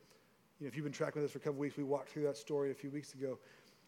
You 0.59 0.65
know, 0.65 0.69
if 0.69 0.75
you've 0.75 0.85
been 0.85 0.93
tracking 0.93 1.21
with 1.21 1.29
us 1.29 1.33
for 1.33 1.39
a 1.39 1.43
couple 1.43 1.59
weeks, 1.59 1.77
we 1.77 1.85
walked 1.85 2.09
through 2.09 2.23
that 2.23 2.39
story 2.39 2.71
a 2.71 2.75
few 2.75 2.91
weeks 2.91 3.13
ago. 3.13 3.39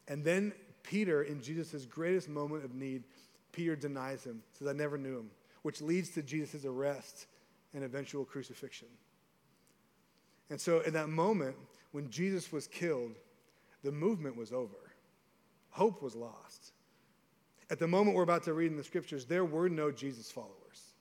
And 0.09 0.22
then 0.22 0.53
Peter, 0.82 1.22
in 1.22 1.40
Jesus' 1.40 1.86
greatest 1.86 2.28
moment 2.28 2.64
of 2.64 2.74
need, 2.74 3.05
Peter 3.53 3.74
denies 3.74 4.24
him, 4.24 4.42
says, 4.53 4.68
I 4.68 4.72
never 4.74 4.99
knew 4.99 5.18
him, 5.18 5.30
which 5.62 5.80
leads 5.80 6.11
to 6.11 6.22
Jesus' 6.22 6.66
arrest 6.66 7.26
and 7.72 7.84
eventual 7.84 8.26
crucifixion. 8.26 8.88
And 10.51 10.61
so, 10.61 10.80
in 10.80 10.92
that 10.92 11.09
moment, 11.09 11.57
when 11.92 12.11
Jesus 12.11 12.53
was 12.53 12.66
killed, 12.66 13.12
the 13.82 13.90
movement 13.90 14.36
was 14.36 14.53
over 14.53 14.86
hope 15.77 16.03
was 16.03 16.16
lost. 16.16 16.72
At 17.68 17.79
the 17.79 17.87
moment 17.87 18.16
we're 18.16 18.22
about 18.22 18.45
to 18.45 18.55
read 18.55 18.70
in 18.70 18.77
the 18.77 18.85
scriptures, 18.85 19.27
there 19.27 19.45
were 19.45 19.68
no 19.68 19.91
Jesus 19.91 20.31
followers. 20.31 20.95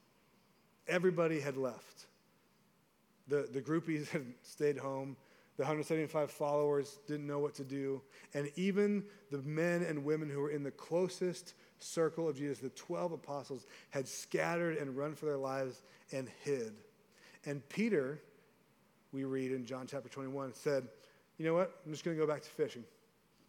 Everybody 0.88 1.40
had 1.40 1.56
left. 1.56 2.08
The, 3.28 3.48
the 3.52 3.62
groupies 3.62 4.10
had 4.12 4.26
stayed 4.44 4.78
home. 4.78 5.16
The 5.58 5.64
175 5.64 6.30
followers 6.30 7.00
didn't 7.08 7.26
know 7.26 7.40
what 7.40 7.56
to 7.56 7.64
do. 7.64 8.02
And 8.34 8.52
even 8.58 9.06
the 9.32 9.42
men 9.44 9.84
and 9.84 10.04
women 10.04 10.30
who 10.30 10.42
were 10.42 10.52
in 10.52 10.64
the 10.64 10.72
closest 10.72 11.54
circle 11.80 12.28
of 12.28 12.38
Jesus, 12.38 12.60
the 12.60 12.70
12 12.70 13.14
apostles, 13.14 13.66
had 13.92 14.08
scattered 14.08 14.78
and 14.78 14.98
run 14.98 15.16
for 15.16 15.26
their 15.28 15.38
lives 15.38 15.82
and 16.12 16.28
hid. 16.44 16.74
And 17.46 17.68
Peter, 17.70 18.20
we 19.14 19.24
read 19.24 19.54
in 19.54 19.66
John 19.66 19.88
chapter 19.88 20.10
21, 20.10 20.54
said, 20.54 20.86
You 21.38 21.46
know 21.46 21.54
what? 21.54 21.72
I'm 21.86 21.94
just 21.94 22.04
going 22.04 22.18
to 22.18 22.22
go 22.22 22.28
back 22.28 22.42
to 22.42 22.50
fishing. 22.50 22.84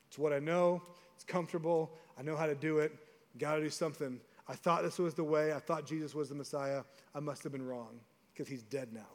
It's 0.09 0.19
what 0.19 0.33
I 0.33 0.39
know. 0.39 0.83
It's 1.17 1.25
comfortable. 1.25 1.91
I 2.19 2.23
know 2.23 2.37
how 2.37 2.47
to 2.47 2.55
do 2.55 2.79
it. 2.79 2.93
Got 3.39 3.57
to 3.57 3.63
do 3.63 3.71
something. 3.71 4.21
I 4.47 4.55
thought 4.55 4.83
this 4.83 4.99
was 4.99 5.15
the 5.15 5.25
way. 5.25 5.53
I 5.53 5.59
thought 5.59 5.87
Jesus 5.87 6.15
was 6.15 6.29
the 6.29 6.35
Messiah. 6.35 6.83
I 7.15 7.21
must 7.21 7.43
have 7.43 7.53
been 7.53 7.67
wrong 7.67 7.99
because 8.33 8.49
he's 8.49 8.63
dead 8.63 8.93
now. 8.93 9.09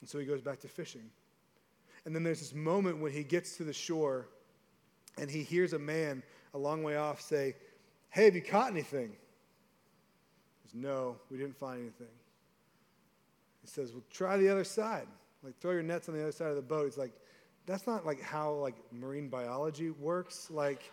And 0.00 0.08
so 0.08 0.18
he 0.18 0.24
goes 0.24 0.40
back 0.40 0.60
to 0.60 0.68
fishing. 0.68 1.10
And 2.04 2.14
then 2.14 2.22
there's 2.22 2.38
this 2.38 2.54
moment 2.54 2.98
when 2.98 3.12
he 3.12 3.24
gets 3.24 3.56
to 3.56 3.64
the 3.64 3.72
shore 3.72 4.28
and 5.18 5.28
he 5.30 5.42
hears 5.42 5.72
a 5.72 5.78
man 5.78 6.22
a 6.54 6.58
long 6.58 6.82
way 6.82 6.96
off 6.96 7.20
say, 7.20 7.56
Hey, 8.10 8.26
have 8.26 8.34
you 8.34 8.42
caught 8.42 8.70
anything? 8.70 9.10
He 10.62 10.68
says, 10.68 10.74
No, 10.74 11.16
we 11.30 11.36
didn't 11.36 11.56
find 11.56 11.80
anything. 11.80 12.14
He 13.60 13.68
says, 13.68 13.92
Well, 13.92 14.04
try 14.10 14.36
the 14.36 14.48
other 14.48 14.64
side. 14.64 15.08
Like, 15.42 15.58
throw 15.58 15.72
your 15.72 15.82
nets 15.82 16.08
on 16.08 16.14
the 16.14 16.22
other 16.22 16.32
side 16.32 16.48
of 16.48 16.56
the 16.56 16.62
boat. 16.62 16.86
It's 16.86 16.96
like, 16.96 17.12
that's 17.66 17.86
not 17.86 18.06
like 18.06 18.22
how 18.22 18.52
like 18.52 18.76
marine 18.92 19.28
biology 19.28 19.90
works. 19.90 20.48
Like, 20.50 20.90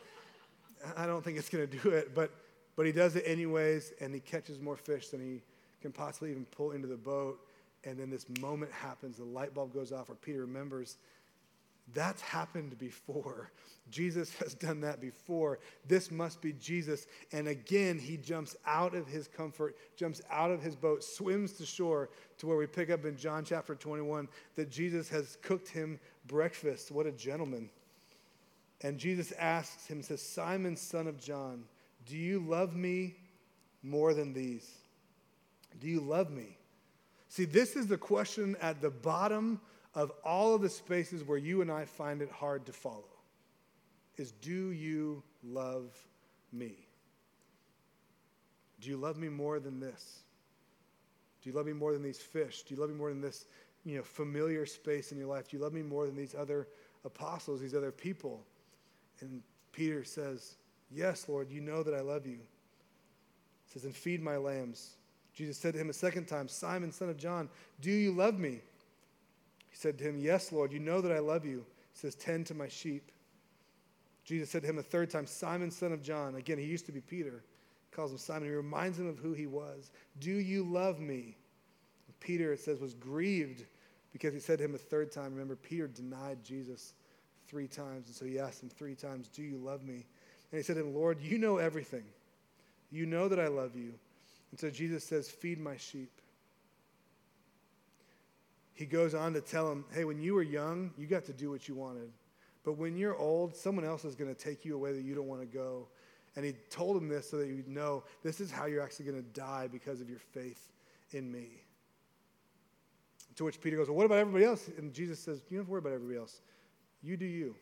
I 0.97 1.05
don't 1.05 1.23
think 1.23 1.37
it's 1.37 1.49
going 1.49 1.67
to 1.67 1.77
do 1.77 1.89
it, 1.89 2.13
but 2.13 2.31
but 2.75 2.85
he 2.85 2.91
does 2.91 3.15
it 3.15 3.23
anyways, 3.25 3.93
and 4.01 4.13
he 4.13 4.19
catches 4.19 4.59
more 4.59 4.75
fish 4.75 5.09
than 5.09 5.19
he 5.21 5.41
can 5.81 5.91
possibly 5.91 6.31
even 6.31 6.45
pull 6.45 6.71
into 6.71 6.87
the 6.87 6.97
boat. 6.97 7.39
And 7.85 7.99
then 7.99 8.09
this 8.09 8.25
moment 8.39 8.71
happens, 8.71 9.17
the 9.17 9.25
light 9.25 9.53
bulb 9.53 9.73
goes 9.73 9.91
off, 9.91 10.09
or 10.09 10.15
Peter 10.15 10.41
remembers 10.41 10.97
that's 11.93 12.21
happened 12.21 12.77
before. 12.77 13.51
Jesus 13.89 14.33
has 14.39 14.53
done 14.53 14.81
that 14.81 15.01
before. 15.01 15.59
This 15.87 16.11
must 16.11 16.41
be 16.41 16.53
Jesus. 16.53 17.07
And 17.31 17.47
again, 17.47 17.99
he 17.99 18.17
jumps 18.17 18.55
out 18.65 18.95
of 18.95 19.07
his 19.07 19.27
comfort, 19.27 19.75
jumps 19.97 20.21
out 20.31 20.51
of 20.51 20.61
his 20.61 20.75
boat, 20.75 21.03
swims 21.03 21.53
to 21.53 21.65
shore 21.65 22.09
to 22.37 22.47
where 22.47 22.57
we 22.57 22.67
pick 22.67 22.89
up 22.89 23.05
in 23.05 23.17
John 23.17 23.43
chapter 23.43 23.75
21 23.75 24.27
that 24.55 24.71
Jesus 24.71 25.09
has 25.09 25.37
cooked 25.41 25.67
him 25.67 25.99
breakfast. 26.27 26.91
What 26.91 27.05
a 27.05 27.11
gentleman. 27.11 27.69
And 28.81 28.97
Jesus 28.97 29.31
asks 29.33 29.87
him, 29.87 30.01
says, 30.01 30.21
Simon, 30.21 30.75
son 30.75 31.07
of 31.07 31.19
John, 31.19 31.63
do 32.05 32.17
you 32.17 32.39
love 32.39 32.75
me 32.75 33.15
more 33.81 34.13
than 34.13 34.33
these? 34.33 34.69
Do 35.79 35.87
you 35.87 36.01
love 36.01 36.29
me? 36.29 36.57
See, 37.29 37.45
this 37.45 37.75
is 37.75 37.87
the 37.87 37.97
question 37.97 38.55
at 38.61 38.81
the 38.81 38.91
bottom 38.91 39.59
of 39.95 40.11
all 40.23 40.55
of 40.55 40.61
the 40.61 40.69
spaces 40.69 41.23
where 41.23 41.37
you 41.37 41.61
and 41.61 41.71
I 41.71 41.85
find 41.85 42.21
it 42.21 42.31
hard 42.31 42.65
to 42.65 42.73
follow. 42.73 43.03
Is 44.17 44.31
do 44.31 44.71
you 44.71 45.23
love 45.43 45.91
me? 46.51 46.87
Do 48.79 48.89
you 48.89 48.97
love 48.97 49.17
me 49.17 49.29
more 49.29 49.59
than 49.59 49.79
this? 49.79 50.19
Do 51.41 51.49
you 51.49 51.55
love 51.55 51.65
me 51.65 51.73
more 51.73 51.93
than 51.93 52.03
these 52.03 52.19
fish? 52.19 52.63
Do 52.63 52.73
you 52.73 52.79
love 52.79 52.89
me 52.89 52.95
more 52.95 53.09
than 53.09 53.21
this, 53.21 53.45
you 53.85 53.97
know, 53.97 54.03
familiar 54.03 54.65
space 54.65 55.11
in 55.11 55.17
your 55.17 55.27
life? 55.27 55.49
Do 55.49 55.57
you 55.57 55.63
love 55.63 55.73
me 55.73 55.81
more 55.81 56.05
than 56.05 56.15
these 56.15 56.35
other 56.35 56.67
apostles, 57.05 57.59
these 57.59 57.75
other 57.75 57.91
people? 57.91 58.45
And 59.21 59.41
Peter 59.71 60.03
says, 60.03 60.55
Yes, 60.91 61.27
Lord, 61.27 61.49
you 61.49 61.59
know 61.59 61.81
that 61.83 61.93
I 61.93 62.01
love 62.01 62.25
you. 62.25 62.39
He 63.65 63.71
says, 63.71 63.85
And 63.85 63.95
feed 63.95 64.21
my 64.21 64.37
lambs. 64.37 64.95
Jesus 65.33 65.57
said 65.57 65.73
to 65.73 65.79
him 65.79 65.89
a 65.89 65.93
second 65.93 66.27
time, 66.27 66.47
Simon, 66.47 66.91
son 66.91 67.09
of 67.09 67.17
John, 67.17 67.49
do 67.81 67.91
you 67.91 68.11
love 68.11 68.37
me? 68.37 68.61
He 69.73 69.79
said 69.79 69.97
to 69.97 70.03
him, 70.03 70.19
Yes, 70.19 70.51
Lord, 70.51 70.71
you 70.71 70.79
know 70.79 71.01
that 71.01 71.11
I 71.11 71.17
love 71.17 71.45
you. 71.45 71.65
He 71.93 71.99
says, 71.99 72.13
Tend 72.13 72.45
to 72.45 72.53
my 72.53 72.67
sheep. 72.67 73.11
Jesus 74.23 74.51
said 74.51 74.61
to 74.61 74.69
him 74.69 74.77
a 74.77 74.83
third 74.83 75.09
time, 75.09 75.25
Simon, 75.25 75.71
son 75.71 75.91
of 75.91 76.03
John. 76.03 76.35
Again, 76.35 76.59
he 76.59 76.65
used 76.65 76.85
to 76.85 76.91
be 76.91 77.01
Peter. 77.01 77.43
He 77.89 77.95
calls 77.95 78.11
him 78.11 78.19
Simon. 78.19 78.49
He 78.49 78.53
reminds 78.53 78.99
him 78.99 79.07
of 79.07 79.17
who 79.17 79.33
he 79.33 79.47
was. 79.47 79.89
Do 80.19 80.29
you 80.29 80.63
love 80.63 80.99
me? 80.99 81.35
And 82.05 82.19
Peter, 82.19 82.53
it 82.53 82.59
says, 82.59 82.79
was 82.79 82.93
grieved 82.93 83.65
because 84.11 84.31
he 84.31 84.39
said 84.39 84.59
to 84.59 84.65
him 84.65 84.75
a 84.75 84.77
third 84.77 85.11
time. 85.11 85.31
Remember, 85.33 85.55
Peter 85.55 85.87
denied 85.87 86.43
Jesus 86.43 86.93
three 87.47 87.67
times. 87.67 88.05
And 88.05 88.15
so 88.15 88.25
he 88.25 88.37
asked 88.37 88.61
him 88.61 88.69
three 88.69 88.93
times, 88.93 89.27
Do 89.27 89.41
you 89.41 89.57
love 89.57 89.83
me? 89.83 90.05
And 90.51 90.59
he 90.59 90.61
said 90.61 90.75
to 90.75 90.83
him, 90.83 90.93
Lord, 90.93 91.19
you 91.19 91.39
know 91.39 91.57
everything. 91.57 92.05
You 92.91 93.07
know 93.07 93.27
that 93.27 93.39
I 93.39 93.47
love 93.47 93.75
you. 93.75 93.95
And 94.51 94.59
so 94.59 94.69
Jesus 94.69 95.03
says, 95.03 95.31
Feed 95.31 95.59
my 95.59 95.77
sheep. 95.77 96.11
He 98.83 98.87
goes 98.87 99.15
on 99.15 99.31
to 99.31 99.39
tell 99.39 99.71
him, 99.71 99.85
Hey, 99.93 100.03
when 100.03 100.21
you 100.21 100.33
were 100.33 100.43
young, 100.43 100.91
you 100.97 101.07
got 101.07 101.23
to 101.27 101.31
do 101.31 101.49
what 101.49 101.69
you 101.69 101.73
wanted. 101.73 102.11
But 102.65 102.73
when 102.73 102.97
you're 102.97 103.15
old, 103.15 103.55
someone 103.55 103.85
else 103.85 104.03
is 104.03 104.13
going 104.13 104.35
to 104.35 104.37
take 104.37 104.65
you 104.65 104.75
away 104.75 104.91
that 104.91 105.03
you 105.03 105.15
don't 105.15 105.29
want 105.29 105.39
to 105.39 105.47
go. 105.47 105.87
And 106.35 106.43
he 106.43 106.51
told 106.69 106.97
him 106.97 107.07
this 107.07 107.29
so 107.29 107.37
that 107.37 107.47
you 107.47 107.63
know 107.65 108.03
this 108.23 108.41
is 108.41 108.51
how 108.51 108.65
you're 108.65 108.83
actually 108.83 109.05
going 109.05 109.23
to 109.23 109.29
die 109.29 109.69
because 109.71 110.01
of 110.01 110.09
your 110.09 110.19
faith 110.19 110.73
in 111.11 111.31
me. 111.31 111.63
To 113.37 113.45
which 113.45 113.61
Peter 113.61 113.77
goes, 113.77 113.87
Well, 113.87 113.95
what 113.95 114.05
about 114.05 114.17
everybody 114.17 114.43
else? 114.43 114.69
And 114.77 114.91
Jesus 114.93 115.17
says, 115.17 115.39
You 115.49 115.55
don't 115.55 115.59
have 115.59 115.67
to 115.67 115.71
worry 115.71 115.79
about 115.79 115.93
everybody 115.93 116.19
else. 116.19 116.41
You 117.01 117.15
do 117.15 117.25
you. 117.25 117.55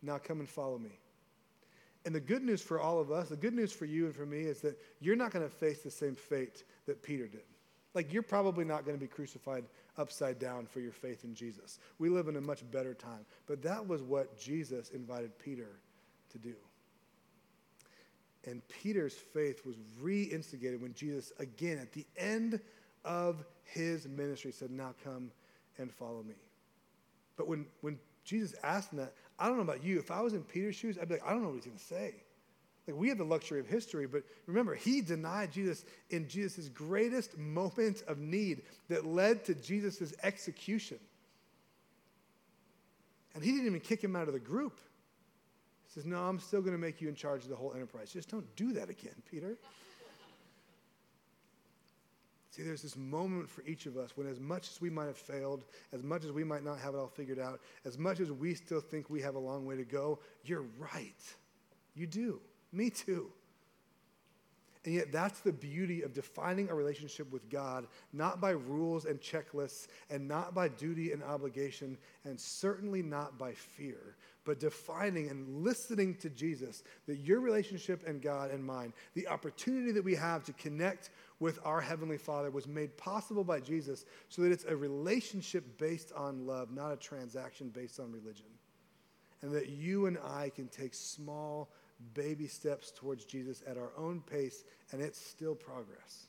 Now 0.00 0.18
come 0.18 0.38
and 0.38 0.48
follow 0.48 0.78
me. 0.78 1.00
And 2.04 2.14
the 2.14 2.20
good 2.20 2.44
news 2.44 2.62
for 2.62 2.78
all 2.78 3.00
of 3.00 3.10
us, 3.10 3.30
the 3.30 3.36
good 3.36 3.52
news 3.52 3.72
for 3.72 3.84
you 3.84 4.06
and 4.06 4.14
for 4.14 4.26
me 4.26 4.42
is 4.42 4.60
that 4.60 4.78
you're 5.00 5.16
not 5.16 5.32
going 5.32 5.44
to 5.44 5.52
face 5.52 5.82
the 5.82 5.90
same 5.90 6.14
fate 6.14 6.62
that 6.86 7.02
Peter 7.02 7.26
did. 7.26 7.42
Like, 7.96 8.12
you're 8.12 8.22
probably 8.22 8.66
not 8.66 8.84
going 8.84 8.94
to 8.94 9.00
be 9.00 9.08
crucified 9.08 9.64
upside 9.96 10.38
down 10.38 10.66
for 10.66 10.80
your 10.80 10.92
faith 10.92 11.24
in 11.24 11.34
Jesus. 11.34 11.78
We 11.98 12.10
live 12.10 12.28
in 12.28 12.36
a 12.36 12.40
much 12.42 12.70
better 12.70 12.92
time. 12.92 13.24
But 13.46 13.62
that 13.62 13.88
was 13.88 14.02
what 14.02 14.38
Jesus 14.38 14.90
invited 14.90 15.36
Peter 15.38 15.70
to 16.32 16.38
do. 16.38 16.52
And 18.44 18.60
Peter's 18.68 19.14
faith 19.14 19.64
was 19.64 19.76
reinstigated 19.98 20.82
when 20.82 20.92
Jesus, 20.92 21.32
again, 21.38 21.78
at 21.78 21.94
the 21.94 22.04
end 22.18 22.60
of 23.02 23.42
his 23.64 24.06
ministry, 24.06 24.52
said, 24.52 24.70
Now 24.70 24.94
come 25.02 25.30
and 25.78 25.90
follow 25.90 26.22
me. 26.22 26.34
But 27.38 27.48
when, 27.48 27.64
when 27.80 27.98
Jesus 28.24 28.54
asked 28.62 28.92
him 28.92 28.98
that, 28.98 29.14
I 29.38 29.46
don't 29.46 29.56
know 29.56 29.62
about 29.62 29.82
you. 29.82 29.98
If 29.98 30.10
I 30.10 30.20
was 30.20 30.34
in 30.34 30.42
Peter's 30.42 30.76
shoes, 30.76 30.98
I'd 31.00 31.08
be 31.08 31.14
like, 31.14 31.26
I 31.26 31.30
don't 31.30 31.40
know 31.40 31.48
what 31.48 31.54
he's 31.54 31.64
going 31.64 31.78
to 31.78 31.82
say. 31.82 32.14
Like, 32.86 32.96
we 32.96 33.08
have 33.08 33.18
the 33.18 33.24
luxury 33.24 33.58
of 33.58 33.66
history, 33.66 34.06
but 34.06 34.22
remember, 34.46 34.74
he 34.74 35.00
denied 35.00 35.50
Jesus 35.52 35.84
in 36.10 36.28
Jesus' 36.28 36.68
greatest 36.68 37.36
moment 37.36 38.02
of 38.06 38.18
need 38.18 38.62
that 38.88 39.04
led 39.04 39.44
to 39.46 39.54
Jesus' 39.54 40.14
execution. 40.22 40.98
And 43.34 43.42
he 43.42 43.50
didn't 43.50 43.66
even 43.66 43.80
kick 43.80 44.02
him 44.02 44.14
out 44.14 44.28
of 44.28 44.34
the 44.34 44.40
group. 44.40 44.78
He 45.86 45.92
says, 45.92 46.06
No, 46.06 46.18
I'm 46.18 46.38
still 46.38 46.60
going 46.60 46.74
to 46.74 46.78
make 46.78 47.00
you 47.00 47.08
in 47.08 47.16
charge 47.16 47.42
of 47.42 47.50
the 47.50 47.56
whole 47.56 47.72
enterprise. 47.74 48.12
Just 48.12 48.30
don't 48.30 48.46
do 48.56 48.72
that 48.74 48.88
again, 48.88 49.14
Peter. 49.30 49.58
See, 52.52 52.62
there's 52.62 52.82
this 52.82 52.96
moment 52.96 53.50
for 53.50 53.62
each 53.66 53.84
of 53.86 53.98
us 53.98 54.16
when, 54.16 54.26
as 54.28 54.40
much 54.40 54.70
as 54.70 54.80
we 54.80 54.88
might 54.88 55.06
have 55.06 55.18
failed, 55.18 55.64
as 55.92 56.02
much 56.02 56.24
as 56.24 56.32
we 56.32 56.44
might 56.44 56.64
not 56.64 56.78
have 56.78 56.94
it 56.94 56.98
all 56.98 57.08
figured 57.08 57.38
out, 57.38 57.60
as 57.84 57.98
much 57.98 58.20
as 58.20 58.32
we 58.32 58.54
still 58.54 58.80
think 58.80 59.10
we 59.10 59.20
have 59.20 59.34
a 59.34 59.38
long 59.38 59.66
way 59.66 59.76
to 59.76 59.84
go, 59.84 60.20
you're 60.44 60.64
right. 60.78 61.20
You 61.94 62.06
do. 62.06 62.40
Me 62.76 62.90
too. 62.90 63.32
And 64.84 64.94
yet, 64.94 65.10
that's 65.10 65.40
the 65.40 65.52
beauty 65.52 66.02
of 66.02 66.12
defining 66.12 66.68
a 66.68 66.74
relationship 66.74 67.32
with 67.32 67.50
God, 67.50 67.88
not 68.12 68.40
by 68.40 68.50
rules 68.50 69.04
and 69.04 69.20
checklists, 69.20 69.88
and 70.10 70.28
not 70.28 70.54
by 70.54 70.68
duty 70.68 71.10
and 71.10 71.24
obligation, 71.24 71.98
and 72.24 72.38
certainly 72.38 73.02
not 73.02 73.36
by 73.36 73.52
fear, 73.52 74.14
but 74.44 74.60
defining 74.60 75.28
and 75.28 75.64
listening 75.64 76.14
to 76.18 76.30
Jesus 76.30 76.84
that 77.08 77.16
your 77.16 77.40
relationship 77.40 78.06
and 78.06 78.22
God 78.22 78.52
and 78.52 78.64
mine, 78.64 78.92
the 79.14 79.26
opportunity 79.26 79.90
that 79.90 80.04
we 80.04 80.14
have 80.14 80.44
to 80.44 80.52
connect 80.52 81.10
with 81.40 81.58
our 81.64 81.80
Heavenly 81.80 82.18
Father, 82.18 82.52
was 82.52 82.68
made 82.68 82.96
possible 82.96 83.42
by 83.42 83.58
Jesus 83.58 84.04
so 84.28 84.42
that 84.42 84.52
it's 84.52 84.66
a 84.66 84.76
relationship 84.76 85.78
based 85.78 86.12
on 86.12 86.46
love, 86.46 86.70
not 86.70 86.92
a 86.92 86.96
transaction 86.96 87.70
based 87.70 87.98
on 87.98 88.12
religion. 88.12 88.46
And 89.42 89.52
that 89.52 89.68
you 89.68 90.06
and 90.06 90.16
I 90.24 90.50
can 90.54 90.68
take 90.68 90.94
small, 90.94 91.70
baby 92.14 92.46
steps 92.46 92.92
towards 92.94 93.24
Jesus 93.24 93.62
at 93.66 93.76
our 93.76 93.92
own 93.96 94.20
pace, 94.20 94.64
and 94.92 95.00
it's 95.00 95.20
still 95.20 95.54
progress. 95.54 96.26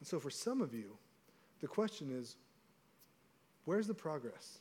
And 0.00 0.08
so, 0.08 0.18
for 0.18 0.30
some 0.30 0.60
of 0.60 0.74
you, 0.74 0.96
the 1.60 1.68
question 1.68 2.10
is 2.16 2.36
where's 3.64 3.86
the 3.86 3.94
progress? 3.94 4.58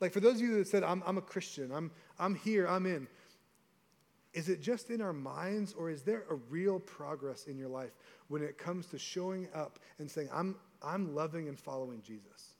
Like, 0.00 0.12
for 0.12 0.20
those 0.20 0.36
of 0.36 0.40
you 0.40 0.56
that 0.56 0.66
said, 0.66 0.82
I'm, 0.82 1.02
I'm 1.06 1.18
a 1.18 1.22
Christian, 1.22 1.70
I'm, 1.72 1.90
I'm 2.18 2.34
here, 2.34 2.66
I'm 2.66 2.86
in, 2.86 3.06
is 4.34 4.48
it 4.48 4.62
just 4.62 4.90
in 4.90 5.02
our 5.02 5.12
minds, 5.12 5.74
or 5.74 5.90
is 5.90 6.02
there 6.02 6.24
a 6.30 6.34
real 6.34 6.80
progress 6.80 7.44
in 7.44 7.58
your 7.58 7.68
life 7.68 7.90
when 8.28 8.42
it 8.42 8.56
comes 8.56 8.86
to 8.86 8.98
showing 8.98 9.46
up 9.54 9.78
and 9.98 10.10
saying, 10.10 10.28
I'm, 10.32 10.56
I'm 10.82 11.14
loving 11.14 11.48
and 11.48 11.58
following 11.58 12.00
Jesus? 12.00 12.54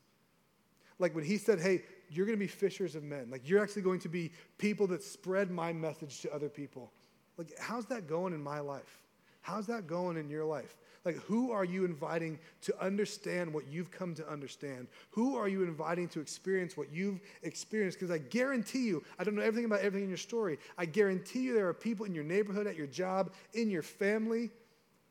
Like 0.98 1.14
when 1.14 1.24
he 1.24 1.38
said, 1.38 1.60
Hey, 1.60 1.82
you're 2.12 2.26
going 2.26 2.38
to 2.38 2.44
be 2.44 2.48
fishers 2.48 2.94
of 2.94 3.02
men. 3.02 3.28
Like, 3.30 3.48
you're 3.48 3.62
actually 3.62 3.82
going 3.82 4.00
to 4.00 4.08
be 4.08 4.32
people 4.58 4.86
that 4.88 5.02
spread 5.02 5.50
my 5.50 5.72
message 5.72 6.20
to 6.22 6.34
other 6.34 6.48
people. 6.48 6.92
Like, 7.38 7.48
how's 7.58 7.86
that 7.86 8.06
going 8.06 8.34
in 8.34 8.42
my 8.42 8.60
life? 8.60 9.02
How's 9.40 9.66
that 9.66 9.86
going 9.86 10.16
in 10.16 10.28
your 10.28 10.44
life? 10.44 10.76
Like, 11.04 11.16
who 11.16 11.50
are 11.50 11.64
you 11.64 11.84
inviting 11.84 12.38
to 12.62 12.80
understand 12.80 13.52
what 13.52 13.66
you've 13.66 13.90
come 13.90 14.14
to 14.14 14.28
understand? 14.30 14.86
Who 15.10 15.36
are 15.36 15.48
you 15.48 15.64
inviting 15.64 16.08
to 16.10 16.20
experience 16.20 16.76
what 16.76 16.92
you've 16.92 17.20
experienced? 17.42 17.98
Because 17.98 18.14
I 18.14 18.18
guarantee 18.18 18.86
you, 18.86 19.02
I 19.18 19.24
don't 19.24 19.34
know 19.34 19.42
everything 19.42 19.64
about 19.64 19.80
everything 19.80 20.04
in 20.04 20.10
your 20.10 20.16
story. 20.16 20.58
I 20.78 20.84
guarantee 20.84 21.40
you 21.40 21.54
there 21.54 21.68
are 21.68 21.74
people 21.74 22.06
in 22.06 22.14
your 22.14 22.22
neighborhood, 22.22 22.68
at 22.68 22.76
your 22.76 22.86
job, 22.86 23.32
in 23.52 23.68
your 23.68 23.82
family 23.82 24.50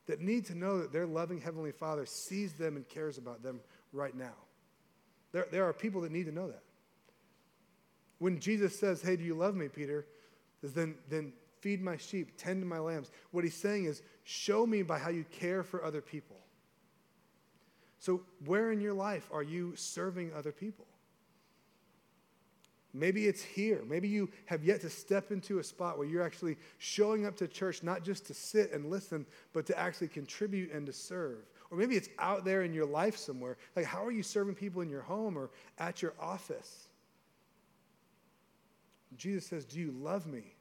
that 0.08 0.22
need 0.22 0.46
to 0.46 0.56
know 0.58 0.80
that 0.80 0.94
their 0.94 1.06
loving 1.06 1.42
Heavenly 1.42 1.72
Father 1.72 2.06
sees 2.06 2.54
them 2.54 2.78
and 2.78 2.88
cares 2.88 3.18
about 3.18 3.44
them 3.44 3.60
right 3.92 4.16
now. 4.16 4.34
There, 5.34 5.48
there 5.52 5.66
are 5.66 5.74
people 5.74 6.02
that 6.02 6.12
need 6.12 6.26
to 6.26 6.32
know 6.32 6.48
that. 6.48 6.64
When 8.22 8.40
Jesus 8.40 8.78
says, 8.78 9.02
Hey, 9.02 9.16
do 9.16 9.24
you 9.24 9.34
love 9.34 9.56
me, 9.56 9.68
Peter? 9.68 10.06
Then, 10.62 10.94
then 11.10 11.34
feed 11.60 11.82
my 11.82 11.98
sheep, 11.98 12.34
tend 12.38 12.62
to 12.62 12.68
my 12.68 12.78
lambs. 12.78 13.10
What 13.32 13.44
he's 13.44 13.56
saying 13.56 13.86
is, 13.86 14.04
show 14.24 14.68
me 14.68 14.84
by 14.84 15.00
how 15.00 15.10
you 15.10 15.26
care 15.32 15.64
for 15.64 15.84
other 15.84 16.02
people. 16.02 16.38
So, 17.98 18.22
where 18.46 18.72
in 18.72 18.80
your 18.80 18.94
life 18.94 19.28
are 19.34 19.42
you 19.42 19.76
serving 19.76 20.34
other 20.36 20.52
people? 20.52 20.86
Maybe 22.94 23.26
it's 23.26 23.42
here. 23.42 23.82
Maybe 23.88 24.08
you 24.08 24.30
have 24.46 24.64
yet 24.64 24.82
to 24.82 24.90
step 24.92 25.32
into 25.32 25.58
a 25.58 25.64
spot 25.64 25.98
where 25.98 26.06
you're 26.06 26.22
actually 26.22 26.58
showing 26.78 27.26
up 27.26 27.36
to 27.38 27.48
church 27.48 27.82
not 27.82 28.04
just 28.04 28.28
to 28.28 28.36
sit 28.36 28.72
and 28.72 28.92
listen, 28.92 29.26
but 29.52 29.66
to 29.66 29.80
actually 29.80 30.10
contribute 30.10 30.72
and 30.72 30.86
to 30.86 30.94
serve. 30.94 31.40
Or 31.72 31.78
maybe 31.78 31.96
it's 31.96 32.10
out 32.20 32.46
there 32.46 32.62
in 32.62 32.72
your 32.72 32.86
life 32.86 33.18
somewhere. 33.18 33.58
Like, 33.76 33.86
how 33.86 34.06
are 34.06 34.12
you 34.12 34.22
serving 34.22 34.54
people 34.54 34.84
in 34.84 34.92
your 34.92 35.02
home 35.02 35.40
or 35.40 35.50
at 35.80 36.04
your 36.04 36.14
office? 36.20 36.91
Jesus 39.18 39.46
says, 39.46 39.66
Do 39.66 39.80
you 39.80 39.92
love 39.92 40.28
me? 40.28 40.56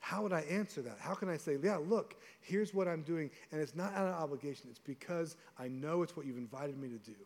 How 0.00 0.22
would 0.22 0.32
I 0.32 0.40
answer 0.40 0.80
that? 0.82 0.96
How 0.98 1.14
can 1.14 1.28
I 1.28 1.36
say, 1.36 1.58
yeah, 1.62 1.76
look, 1.76 2.16
here's 2.40 2.72
what 2.72 2.88
I'm 2.88 3.02
doing, 3.02 3.30
and 3.52 3.60
it's 3.60 3.74
not 3.74 3.94
out 3.94 4.06
of 4.06 4.14
obligation, 4.14 4.68
it's 4.70 4.78
because 4.78 5.36
I 5.58 5.68
know 5.68 6.02
it's 6.02 6.16
what 6.16 6.24
you've 6.24 6.38
invited 6.38 6.78
me 6.78 6.88
to 6.88 6.98
do. 6.98 7.16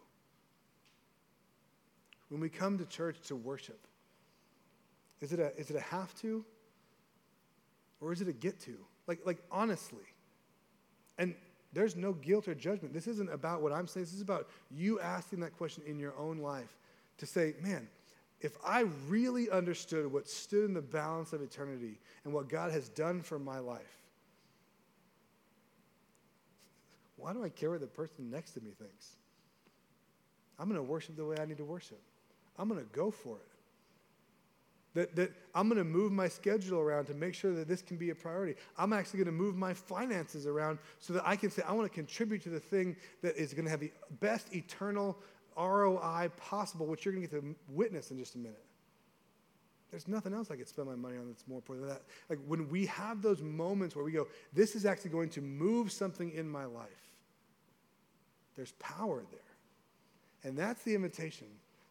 When 2.28 2.40
we 2.40 2.48
come 2.48 2.76
to 2.78 2.84
church 2.84 3.20
to 3.28 3.36
worship, 3.36 3.86
is 5.20 5.32
it 5.32 5.38
a, 5.38 5.56
is 5.56 5.70
it 5.70 5.76
a 5.76 5.80
have 5.80 6.14
to? 6.16 6.44
Or 8.00 8.12
is 8.12 8.20
it 8.20 8.28
a 8.28 8.32
get 8.32 8.60
to? 8.62 8.76
Like, 9.06 9.20
like 9.24 9.38
honestly. 9.50 10.02
And 11.16 11.34
there's 11.72 11.96
no 11.96 12.12
guilt 12.12 12.48
or 12.48 12.54
judgment. 12.54 12.92
This 12.92 13.06
isn't 13.06 13.32
about 13.32 13.62
what 13.62 13.72
I'm 13.72 13.86
saying. 13.86 14.04
This 14.04 14.14
is 14.14 14.20
about 14.20 14.48
you 14.70 15.00
asking 15.00 15.40
that 15.40 15.56
question 15.56 15.84
in 15.86 15.98
your 15.98 16.14
own 16.18 16.38
life 16.38 16.76
to 17.18 17.26
say, 17.26 17.54
man, 17.62 17.88
if 18.40 18.56
I 18.64 18.84
really 19.08 19.50
understood 19.50 20.12
what 20.12 20.28
stood 20.28 20.64
in 20.64 20.74
the 20.74 20.82
balance 20.82 21.32
of 21.32 21.40
eternity 21.40 21.98
and 22.24 22.34
what 22.34 22.48
God 22.48 22.72
has 22.72 22.88
done 22.90 23.22
for 23.22 23.38
my 23.38 23.58
life, 23.58 23.98
why 27.16 27.32
do 27.32 27.42
I 27.42 27.48
care 27.48 27.70
what 27.70 27.80
the 27.80 27.86
person 27.86 28.30
next 28.30 28.52
to 28.52 28.60
me 28.60 28.72
thinks? 28.78 29.16
I'm 30.58 30.68
going 30.68 30.78
to 30.78 30.82
worship 30.82 31.16
the 31.16 31.24
way 31.24 31.36
I 31.40 31.46
need 31.46 31.56
to 31.56 31.64
worship. 31.64 32.00
I'm 32.58 32.68
going 32.68 32.80
to 32.80 32.86
go 32.92 33.10
for 33.10 33.36
it. 33.36 33.48
That, 34.94 35.16
that 35.16 35.32
I'm 35.56 35.68
going 35.68 35.78
to 35.78 35.84
move 35.84 36.12
my 36.12 36.28
schedule 36.28 36.78
around 36.78 37.06
to 37.06 37.14
make 37.14 37.34
sure 37.34 37.52
that 37.52 37.66
this 37.66 37.82
can 37.82 37.96
be 37.96 38.10
a 38.10 38.14
priority. 38.14 38.54
I'm 38.78 38.92
actually 38.92 39.18
going 39.24 39.26
to 39.26 39.42
move 39.42 39.56
my 39.56 39.74
finances 39.74 40.46
around 40.46 40.78
so 41.00 41.14
that 41.14 41.26
I 41.26 41.34
can 41.34 41.50
say, 41.50 41.62
I 41.66 41.72
want 41.72 41.90
to 41.90 41.94
contribute 41.94 42.42
to 42.42 42.48
the 42.48 42.60
thing 42.60 42.94
that 43.20 43.36
is 43.36 43.52
going 43.54 43.64
to 43.64 43.70
have 43.72 43.80
the 43.80 43.90
best 44.20 44.54
eternal 44.54 45.18
ROI 45.56 46.30
possible, 46.36 46.86
which 46.86 47.04
you're 47.04 47.14
going 47.14 47.26
to 47.26 47.30
get 47.30 47.40
to 47.40 47.54
witness 47.68 48.10
in 48.10 48.18
just 48.18 48.34
a 48.34 48.38
minute. 48.38 48.64
There's 49.90 50.08
nothing 50.08 50.34
else 50.34 50.50
I 50.50 50.56
could 50.56 50.68
spend 50.68 50.88
my 50.88 50.96
money 50.96 51.16
on 51.16 51.28
that's 51.28 51.46
more 51.46 51.58
important 51.58 51.86
than 51.86 51.96
that. 51.96 52.02
Like 52.28 52.40
when 52.48 52.68
we 52.68 52.86
have 52.86 53.22
those 53.22 53.40
moments 53.40 53.94
where 53.94 54.04
we 54.04 54.10
go, 54.10 54.26
this 54.52 54.74
is 54.74 54.84
actually 54.84 55.10
going 55.10 55.28
to 55.30 55.40
move 55.40 55.92
something 55.92 56.32
in 56.32 56.48
my 56.48 56.64
life, 56.64 56.88
there's 58.56 58.72
power 58.72 59.22
there. 59.30 59.40
And 60.42 60.58
that's 60.58 60.82
the 60.82 60.94
invitation 60.94 61.46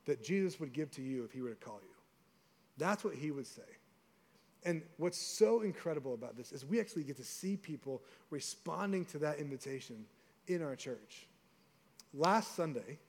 that 0.05 0.23
Jesus 0.23 0.59
would 0.59 0.73
give 0.73 0.91
to 0.91 1.01
you 1.01 1.23
if 1.23 1.31
he 1.31 1.41
were 1.41 1.49
to 1.49 1.55
call 1.55 1.79
you. 1.81 1.95
That's 2.77 3.03
what 3.03 3.15
he 3.15 3.31
would 3.31 3.47
say. 3.47 3.61
And 4.65 4.81
what's 4.97 5.37
so 5.37 5.61
incredible 5.61 6.13
about 6.13 6.37
this 6.37 6.51
is 6.51 6.65
we 6.65 6.79
actually 6.79 7.03
get 7.03 7.17
to 7.17 7.23
see 7.23 7.57
people 7.57 8.01
responding 8.29 9.05
to 9.05 9.19
that 9.19 9.39
invitation 9.39 10.05
in 10.47 10.61
our 10.61 10.75
church. 10.75 11.27
Last 12.13 12.55
Sunday, 12.55 12.99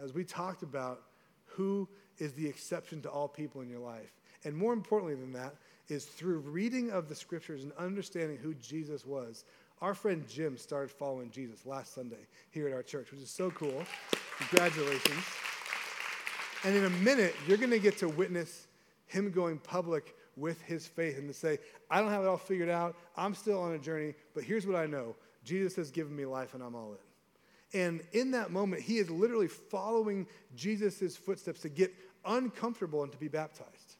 as 0.00 0.12
we 0.12 0.24
talked 0.24 0.62
about 0.62 1.02
who 1.46 1.88
is 2.18 2.32
the 2.32 2.46
exception 2.46 3.02
to 3.02 3.10
all 3.10 3.28
people 3.28 3.60
in 3.60 3.68
your 3.68 3.80
life. 3.80 4.12
And 4.44 4.56
more 4.56 4.72
importantly 4.72 5.14
than 5.14 5.32
that, 5.32 5.54
is 5.88 6.04
through 6.04 6.38
reading 6.38 6.90
of 6.90 7.08
the 7.08 7.14
scriptures 7.14 7.64
and 7.64 7.72
understanding 7.78 8.38
who 8.38 8.54
Jesus 8.54 9.04
was. 9.04 9.44
Our 9.80 9.94
friend 9.94 10.24
Jim 10.28 10.56
started 10.56 10.90
following 10.90 11.30
Jesus 11.30 11.66
last 11.66 11.94
Sunday 11.94 12.26
here 12.50 12.68
at 12.68 12.72
our 12.72 12.82
church, 12.82 13.10
which 13.10 13.20
is 13.20 13.30
so 13.30 13.50
cool. 13.50 13.82
Congratulations. 14.38 15.24
And 16.64 16.76
in 16.76 16.84
a 16.84 16.90
minute, 16.90 17.34
you're 17.46 17.58
going 17.58 17.70
to 17.70 17.80
get 17.80 17.98
to 17.98 18.08
witness 18.08 18.68
him 19.06 19.30
going 19.30 19.58
public 19.58 20.14
with 20.36 20.62
his 20.62 20.86
faith 20.86 21.18
and 21.18 21.28
to 21.28 21.34
say, 21.34 21.58
I 21.90 22.00
don't 22.00 22.10
have 22.10 22.22
it 22.22 22.28
all 22.28 22.36
figured 22.36 22.68
out. 22.68 22.96
I'm 23.16 23.34
still 23.34 23.60
on 23.60 23.72
a 23.72 23.78
journey, 23.78 24.14
but 24.34 24.44
here's 24.44 24.66
what 24.66 24.76
I 24.76 24.86
know 24.86 25.16
Jesus 25.44 25.74
has 25.76 25.90
given 25.90 26.14
me 26.14 26.24
life 26.24 26.54
and 26.54 26.62
I'm 26.62 26.74
all 26.74 26.92
in. 26.92 27.11
And 27.74 28.02
in 28.12 28.32
that 28.32 28.50
moment, 28.50 28.82
he 28.82 28.98
is 28.98 29.10
literally 29.10 29.48
following 29.48 30.26
Jesus' 30.54 31.16
footsteps 31.16 31.60
to 31.60 31.68
get 31.68 31.94
uncomfortable 32.24 33.02
and 33.02 33.10
to 33.12 33.18
be 33.18 33.28
baptized. 33.28 33.96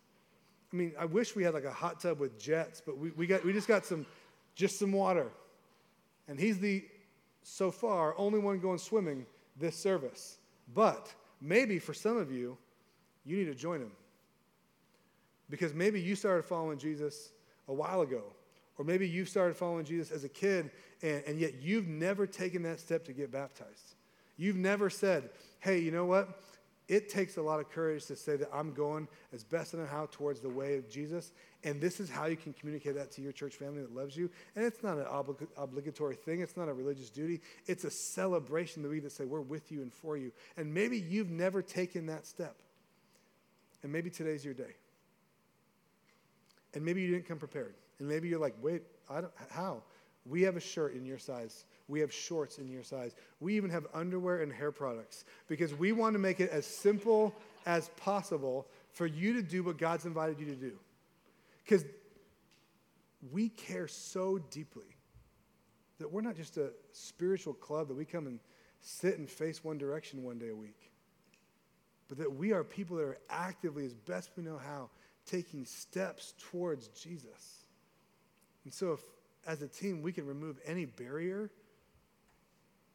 I 0.73 0.77
mean, 0.77 0.93
I 0.99 1.05
wish 1.05 1.35
we 1.35 1.43
had 1.43 1.55
like 1.55 1.65
a 1.65 1.73
hot 1.73 2.01
tub 2.01 2.19
with 2.19 2.39
jets, 2.39 2.83
but 2.85 2.99
we, 2.99 3.11
we, 3.11 3.27
got, 3.27 3.45
we 3.45 3.53
just 3.53 3.69
got 3.69 3.85
some, 3.85 4.07
just 4.55 4.79
some 4.79 4.93
water. 4.93 5.29
And 6.29 6.39
he's 6.39 6.59
the, 6.59 6.85
so 7.43 7.71
far, 7.71 8.15
only 8.19 8.39
one 8.39 8.59
going 8.59 8.79
swimming 8.79 9.27
this 9.59 9.77
service. 9.77 10.39
But 10.75 11.13
maybe 11.41 11.79
for 11.79 11.95
some 11.95 12.17
of 12.17 12.31
you, 12.31 12.57
you 13.25 13.37
need 13.37 13.47
to 13.47 13.55
join 13.55 13.81
him. 13.81 13.93
Because 15.51 15.75
maybe 15.75 16.01
you 16.01 16.15
started 16.15 16.45
following 16.45 16.79
Jesus 16.79 17.33
a 17.69 17.73
while 17.73 18.01
ago 18.01 18.23
or 18.79 18.85
maybe 18.85 19.09
you've 19.09 19.29
started 19.29 19.57
following 19.57 19.85
Jesus 19.85 20.11
as 20.11 20.25
a 20.25 20.29
kid, 20.29 20.71
and, 21.03 21.23
and 21.27 21.39
yet 21.39 21.55
you've 21.61 21.87
never 21.87 22.27
taken 22.27 22.63
that 22.63 22.81
step 22.81 23.05
to 23.05 23.13
get 23.13 23.31
baptized. 23.31 23.95
You've 24.37 24.57
never 24.57 24.91
said, 24.91 25.31
hey, 25.61 25.79
you 25.79 25.91
know 25.91 26.07
what? 26.07 26.41
It 26.89 27.09
takes 27.09 27.37
a 27.37 27.43
lot 27.43 27.61
of 27.61 27.71
courage 27.71 28.07
to 28.07 28.17
say 28.17 28.37
that 28.37 28.49
I'm 28.53 28.73
going 28.73 29.07
as 29.33 29.45
best 29.45 29.75
I 29.75 29.79
know 29.79 29.87
how 29.87 30.09
towards 30.11 30.41
the 30.41 30.49
way 30.49 30.77
of 30.77 30.91
Jesus. 30.91 31.33
And 31.65 31.81
this 31.81 32.01
is 32.01 32.11
how 32.11 32.27
you 32.27 32.37
can 32.37 32.53
communicate 32.53 32.97
that 32.97 33.13
to 33.13 33.23
your 33.23 33.33
church 33.33 33.55
family 33.55 33.83
that 33.83 33.95
loves 33.95 34.17
you. 34.17 34.29
And 34.57 34.65
it's 34.65 34.83
not 34.83 34.99
an 34.99 35.05
oblig- 35.05 35.47
obligatory 35.57 36.17
thing, 36.17 36.41
it's 36.41 36.57
not 36.57 36.69
a 36.69 36.73
religious 36.73 37.09
duty. 37.09 37.41
It's 37.67 37.85
a 37.85 37.91
celebration 37.91 38.83
that 38.83 38.89
we 38.89 38.99
that 39.01 39.13
say, 39.13 39.25
we're 39.25 39.41
with 39.41 39.71
you 39.71 39.81
and 39.83 39.93
for 39.93 40.17
you. 40.17 40.33
And 40.57 40.75
maybe 40.75 40.99
you've 40.99 41.31
never 41.31 41.63
taken 41.63 42.07
that 42.07 42.27
step. 42.27 42.57
And 43.83 43.93
maybe 43.93 44.11
today's 44.11 44.45
your 44.45 44.55
day. 44.55 44.75
And 46.75 46.85
maybe 46.85 47.01
you 47.01 47.13
didn't 47.13 47.29
come 47.29 47.39
prepared. 47.39 47.75
And 48.03 48.11
maybe 48.11 48.27
you're 48.27 48.41
like, 48.41 48.57
wait, 48.61 48.83
I 49.09 49.21
don't, 49.21 49.33
how? 49.49 49.85
We 50.27 50.43
have 50.43 50.57
a 50.57 50.61
shirt 50.61 50.97
in 50.97 51.07
your 51.07 51.19
size. 51.19 51.67
We 51.87 52.01
have 52.01 52.13
shorts 52.13 52.59
in 52.59 52.67
your 52.67 52.83
size. 52.83 53.15
We 53.39 53.55
even 53.57 53.71
have 53.71 53.87
underwear 53.95 54.43
and 54.43 54.53
hair 54.53 54.73
products 54.73 55.25
because 55.47 55.73
we 55.73 55.93
want 55.93 56.15
to 56.15 56.19
make 56.19 56.41
it 56.41 56.51
as 56.51 56.67
simple 56.67 57.33
as 57.65 57.91
possible 57.91 58.67
for 58.91 59.07
you 59.07 59.35
to 59.35 59.43
do 59.43 59.63
what 59.63 59.79
God's 59.79 60.05
invited 60.05 60.41
you 60.41 60.47
to 60.47 60.57
do. 60.57 60.73
Because 61.63 61.85
we 63.31 63.51
care 63.51 63.87
so 63.87 64.39
deeply 64.51 64.97
that 66.01 66.11
we're 66.11 66.23
not 66.23 66.35
just 66.35 66.57
a 66.57 66.73
spiritual 66.91 67.55
club 67.55 67.87
that 67.87 67.97
we 67.97 68.05
come 68.05 68.27
and 68.27 68.41
sit 68.81 69.17
and 69.17 69.31
face 69.31 69.63
one 69.63 69.79
direction 69.79 70.25
one 70.25 70.41
day 70.41 70.49
a 70.49 70.57
week, 70.57 70.91
but 72.09 72.19
that 72.19 72.35
we 72.35 72.53
are 72.53 72.65
people 72.65 72.97
that 72.97 73.05
are 73.05 73.19
actively, 73.31 73.87
as 73.87 73.95
best 73.95 74.31
we 74.37 74.43
know 74.43 74.59
how, 74.59 74.91
taking 75.25 75.65
steps 75.65 76.35
towards 76.51 76.89
Jesus. 76.89 77.62
And 78.65 78.73
so, 78.73 78.93
if 78.93 79.01
as 79.47 79.63
a 79.63 79.69
team 79.69 80.03
we 80.03 80.13
can 80.13 80.27
remove 80.27 80.59
any 80.65 80.85
barrier, 80.85 81.51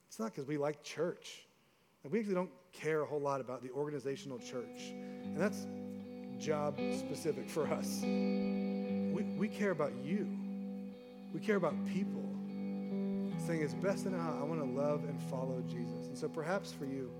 it's 0.07 0.19
not 0.19 0.33
because 0.33 0.47
we 0.47 0.57
like 0.57 0.83
church. 0.83 1.45
Like, 2.03 2.13
we 2.13 2.19
actually 2.19 2.35
don't 2.35 2.51
care 2.71 3.01
a 3.01 3.05
whole 3.05 3.19
lot 3.19 3.41
about 3.41 3.61
the 3.61 3.69
organizational 3.71 4.39
church. 4.39 4.91
And 4.91 5.37
that's 5.37 5.67
job 6.39 6.79
specific 6.97 7.49
for 7.49 7.67
us. 7.67 8.01
We, 8.03 9.23
we 9.37 9.47
care 9.47 9.71
about 9.71 9.93
you, 10.03 10.27
we 11.33 11.39
care 11.39 11.57
about 11.57 11.73
people. 11.87 12.23
Saying 13.45 13.61
it's 13.61 13.75
best 13.75 14.05
in 14.07 14.13
how 14.13 14.37
I 14.41 14.43
want 14.43 14.59
to 14.59 14.65
love 14.65 15.03
and 15.03 15.21
follow 15.29 15.63
Jesus. 15.67 16.07
And 16.07 16.17
so, 16.17 16.27
perhaps 16.27 16.71
for 16.71 16.85
you, 16.85 17.11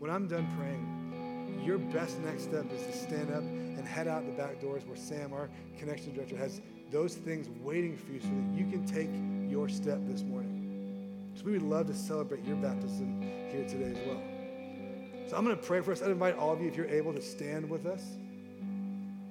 when 0.00 0.10
I'm 0.10 0.26
done 0.26 0.46
praying, 0.58 1.62
your 1.64 1.78
best 1.78 2.18
next 2.20 2.42
step 2.44 2.66
is 2.72 2.84
to 2.84 2.92
stand 2.92 3.30
up 3.30 3.42
and 3.42 3.86
head 3.86 4.08
out 4.08 4.26
the 4.26 4.32
back 4.32 4.60
doors 4.60 4.82
where 4.84 4.96
Sam, 4.96 5.32
our 5.32 5.48
connection 5.78 6.14
director, 6.14 6.36
has 6.36 6.60
those 6.92 7.14
things 7.14 7.48
waiting 7.64 7.96
for 7.96 8.12
you 8.12 8.20
so 8.20 8.28
that 8.28 8.54
you 8.54 8.70
can 8.70 8.86
take 8.86 9.08
your 9.50 9.68
step 9.68 9.98
this 10.06 10.22
morning. 10.22 11.32
So 11.34 11.44
we 11.46 11.52
would 11.52 11.62
love 11.62 11.86
to 11.86 11.94
celebrate 11.94 12.44
your 12.44 12.56
baptism 12.56 13.22
here 13.22 13.66
today 13.66 13.98
as 13.98 14.06
well. 14.06 14.22
So 15.28 15.36
I'm 15.36 15.44
going 15.44 15.56
to 15.56 15.62
pray 15.62 15.80
for 15.80 15.92
us. 15.92 16.02
I'd 16.02 16.10
invite 16.10 16.36
all 16.36 16.52
of 16.52 16.60
you, 16.60 16.68
if 16.68 16.76
you're 16.76 16.86
able, 16.86 17.14
to 17.14 17.22
stand 17.22 17.68
with 17.68 17.86
us. 17.86 18.02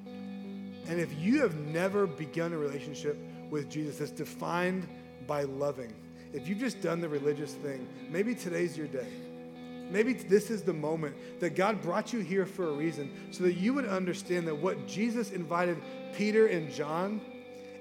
And 0.05 0.99
if 0.99 1.13
you 1.19 1.39
have 1.41 1.55
never 1.55 2.07
begun 2.07 2.51
a 2.53 2.57
relationship 2.57 3.15
with 3.51 3.69
Jesus 3.69 3.99
that's 3.99 4.11
defined 4.11 4.87
by 5.27 5.43
loving, 5.43 5.93
if 6.33 6.47
you've 6.47 6.57
just 6.57 6.81
done 6.81 6.99
the 6.99 7.09
religious 7.09 7.53
thing, 7.53 7.87
maybe 8.09 8.33
today's 8.33 8.75
your 8.75 8.87
day. 8.87 9.07
Maybe 9.91 10.13
this 10.13 10.49
is 10.49 10.63
the 10.63 10.73
moment 10.73 11.15
that 11.39 11.55
God 11.55 11.81
brought 11.81 12.13
you 12.13 12.21
here 12.21 12.45
for 12.47 12.69
a 12.69 12.71
reason 12.71 13.11
so 13.29 13.43
that 13.43 13.53
you 13.53 13.73
would 13.73 13.85
understand 13.85 14.47
that 14.47 14.55
what 14.55 14.87
Jesus 14.87 15.31
invited 15.31 15.77
Peter 16.15 16.47
and 16.47 16.71
John 16.71 17.21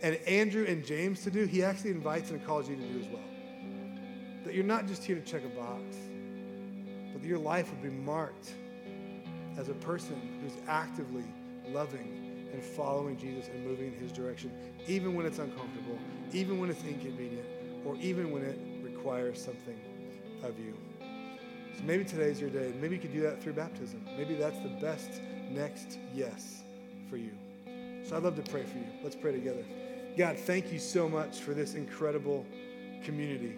and 0.03 0.17
Andrew 0.27 0.65
and 0.67 0.85
James 0.85 1.23
to 1.25 1.31
do, 1.31 1.45
he 1.45 1.63
actually 1.63 1.91
invites 1.91 2.31
and 2.31 2.45
calls 2.45 2.69
you 2.69 2.77
to 2.77 2.83
do 2.83 3.01
as 3.01 3.07
well. 3.09 3.23
That 4.45 4.55
you're 4.55 4.65
not 4.65 4.87
just 4.87 5.05
here 5.05 5.17
to 5.17 5.23
check 5.23 5.43
a 5.45 5.49
box, 5.49 5.83
but 7.13 7.23
that 7.23 7.29
your 7.29 7.39
life 7.39 7.71
would 7.71 7.83
be 7.83 7.91
marked 7.91 8.53
as 9.59 9.69
a 9.69 9.75
person 9.75 10.41
who's 10.43 10.57
actively 10.67 11.25
loving 11.69 12.49
and 12.53 12.63
following 12.63 13.17
Jesus 13.17 13.49
and 13.49 13.65
moving 13.65 13.93
in 13.93 13.99
his 13.99 14.13
direction, 14.13 14.51
even 14.87 15.15
when 15.15 15.27
it's 15.27 15.39
uncomfortable, 15.39 15.99
even 16.33 16.59
when 16.59 16.71
it's 16.71 16.83
inconvenient, 16.85 17.47
or 17.85 17.97
even 17.97 18.31
when 18.31 18.43
it 18.43 18.59
requires 18.83 19.43
something 19.43 19.79
of 20.43 20.59
you. 20.59 20.75
So 21.77 21.85
maybe 21.85 22.05
today's 22.05 22.41
your 22.41 22.51
day. 22.51 22.73
Maybe 22.81 22.97
you 22.97 23.01
could 23.01 23.13
do 23.13 23.21
that 23.23 23.43
through 23.43 23.53
baptism. 23.53 24.05
Maybe 24.17 24.35
that's 24.35 24.59
the 24.59 24.77
best 24.81 25.21
next 25.51 25.99
yes 26.15 26.63
for 27.09 27.17
you. 27.17 27.33
So 28.05 28.17
I'd 28.17 28.23
love 28.23 28.37
to 28.37 28.51
pray 28.51 28.65
for 28.65 28.79
you. 28.79 28.87
Let's 29.03 29.17
pray 29.17 29.33
together. 29.33 29.65
God, 30.21 30.37
thank 30.37 30.71
you 30.71 30.79
so 30.79 31.09
much 31.09 31.39
for 31.39 31.55
this 31.55 31.77
incredible 31.77 32.45
community 33.03 33.57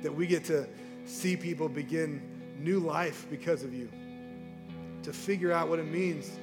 that 0.00 0.14
we 0.14 0.28
get 0.28 0.44
to 0.44 0.64
see 1.06 1.36
people 1.36 1.68
begin 1.68 2.22
new 2.60 2.78
life 2.78 3.26
because 3.28 3.64
of 3.64 3.74
you, 3.74 3.90
to 5.02 5.12
figure 5.12 5.50
out 5.50 5.68
what 5.68 5.80
it 5.80 5.90
means 5.90 6.38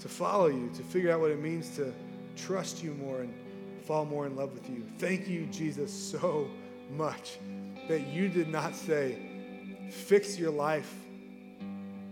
to 0.00 0.08
follow 0.08 0.48
you, 0.48 0.68
to 0.74 0.82
figure 0.82 1.12
out 1.12 1.20
what 1.20 1.30
it 1.30 1.40
means 1.40 1.76
to 1.76 1.94
trust 2.34 2.82
you 2.82 2.94
more 2.94 3.20
and 3.20 3.32
fall 3.84 4.04
more 4.04 4.26
in 4.26 4.34
love 4.34 4.52
with 4.54 4.68
you. 4.68 4.84
Thank 4.98 5.28
you, 5.28 5.46
Jesus, 5.52 5.92
so 5.92 6.50
much 6.96 7.38
that 7.86 8.08
you 8.08 8.28
did 8.28 8.48
not 8.48 8.74
say, 8.74 9.18
fix 9.88 10.36
your 10.36 10.50
life 10.50 10.92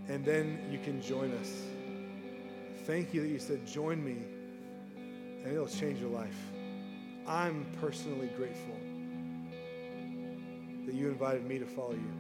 and 0.07 0.25
then 0.25 0.65
you 0.71 0.79
can 0.79 1.03
join 1.03 1.33
us. 1.39 1.63
Thank 2.85 3.13
you 3.13 3.23
that 3.23 3.29
you 3.29 3.41
said, 3.41 3.67
join 3.67 4.05
me 4.05 4.19
and 5.45 5.53
it'll 5.53 5.67
change 5.67 6.01
your 6.01 6.11
life. 6.11 6.37
I'm 7.27 7.67
personally 7.81 8.29
grateful 8.37 8.77
that 10.87 10.95
you 10.95 11.09
invited 11.09 11.47
me 11.47 11.59
to 11.59 11.67
follow 11.67 11.93
you. 11.93 12.13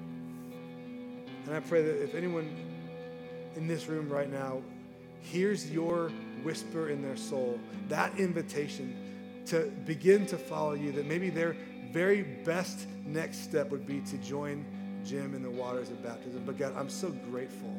And 1.46 1.54
I 1.54 1.60
pray 1.60 1.82
that 1.82 2.02
if 2.02 2.14
anyone 2.14 2.54
in 3.56 3.66
this 3.66 3.88
room 3.88 4.08
right 4.08 4.30
now 4.30 4.62
hears 5.20 5.70
your 5.70 6.10
whisper 6.42 6.90
in 6.90 7.02
their 7.02 7.16
soul, 7.16 7.58
that 7.88 8.18
invitation 8.18 9.42
to 9.46 9.70
begin 9.84 10.26
to 10.26 10.38
follow 10.38 10.72
you, 10.72 10.92
that 10.92 11.06
maybe 11.06 11.30
their 11.30 11.56
very 11.92 12.22
best 12.22 12.86
next 13.04 13.44
step 13.44 13.70
would 13.70 13.86
be 13.86 14.00
to 14.00 14.16
join 14.18 14.64
Jim 15.04 15.34
in 15.34 15.42
the 15.42 15.50
waters 15.50 15.90
of 15.90 16.02
baptism. 16.02 16.42
But 16.46 16.56
God, 16.56 16.74
I'm 16.76 16.88
so 16.88 17.10
grateful 17.10 17.78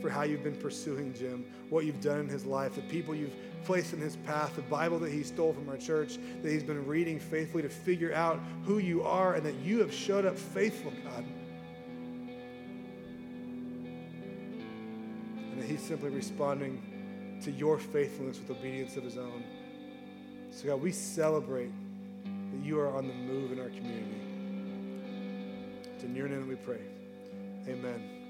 for 0.00 0.10
how 0.10 0.22
you've 0.22 0.44
been 0.44 0.56
pursuing 0.56 1.12
Jim, 1.12 1.44
what 1.70 1.84
you've 1.84 2.00
done 2.00 2.20
in 2.20 2.28
his 2.28 2.44
life, 2.44 2.74
the 2.74 2.82
people 2.82 3.14
you've 3.14 3.34
placed 3.64 3.92
in 3.92 4.00
his 4.00 4.16
path, 4.16 4.56
the 4.56 4.62
Bible 4.62 4.98
that 5.00 5.12
he 5.12 5.22
stole 5.22 5.52
from 5.52 5.68
our 5.68 5.76
church, 5.76 6.18
that 6.42 6.50
he's 6.50 6.62
been 6.62 6.86
reading 6.86 7.18
faithfully 7.18 7.62
to 7.62 7.68
figure 7.68 8.14
out 8.14 8.40
who 8.64 8.78
you 8.78 9.02
are, 9.02 9.34
and 9.34 9.44
that 9.44 9.54
you 9.56 9.80
have 9.80 9.92
showed 9.92 10.24
up 10.24 10.36
faithful, 10.36 10.92
God. 11.04 11.24
And 15.50 15.60
that 15.60 15.66
he's 15.66 15.82
simply 15.82 16.10
responding 16.10 17.40
to 17.42 17.50
your 17.50 17.78
faithfulness 17.78 18.38
with 18.38 18.50
obedience 18.50 18.96
of 18.96 19.04
his 19.04 19.18
own. 19.18 19.44
So, 20.50 20.68
God, 20.68 20.80
we 20.80 20.92
celebrate 20.92 21.72
that 22.24 22.64
you 22.64 22.78
are 22.78 22.94
on 22.96 23.08
the 23.08 23.14
move 23.14 23.52
in 23.52 23.58
our 23.58 23.70
community. 23.70 24.20
It's 25.94 26.04
in 26.04 26.14
your 26.14 26.28
name 26.28 26.48
we 26.48 26.56
pray. 26.56 26.80
Amen. 27.68 28.21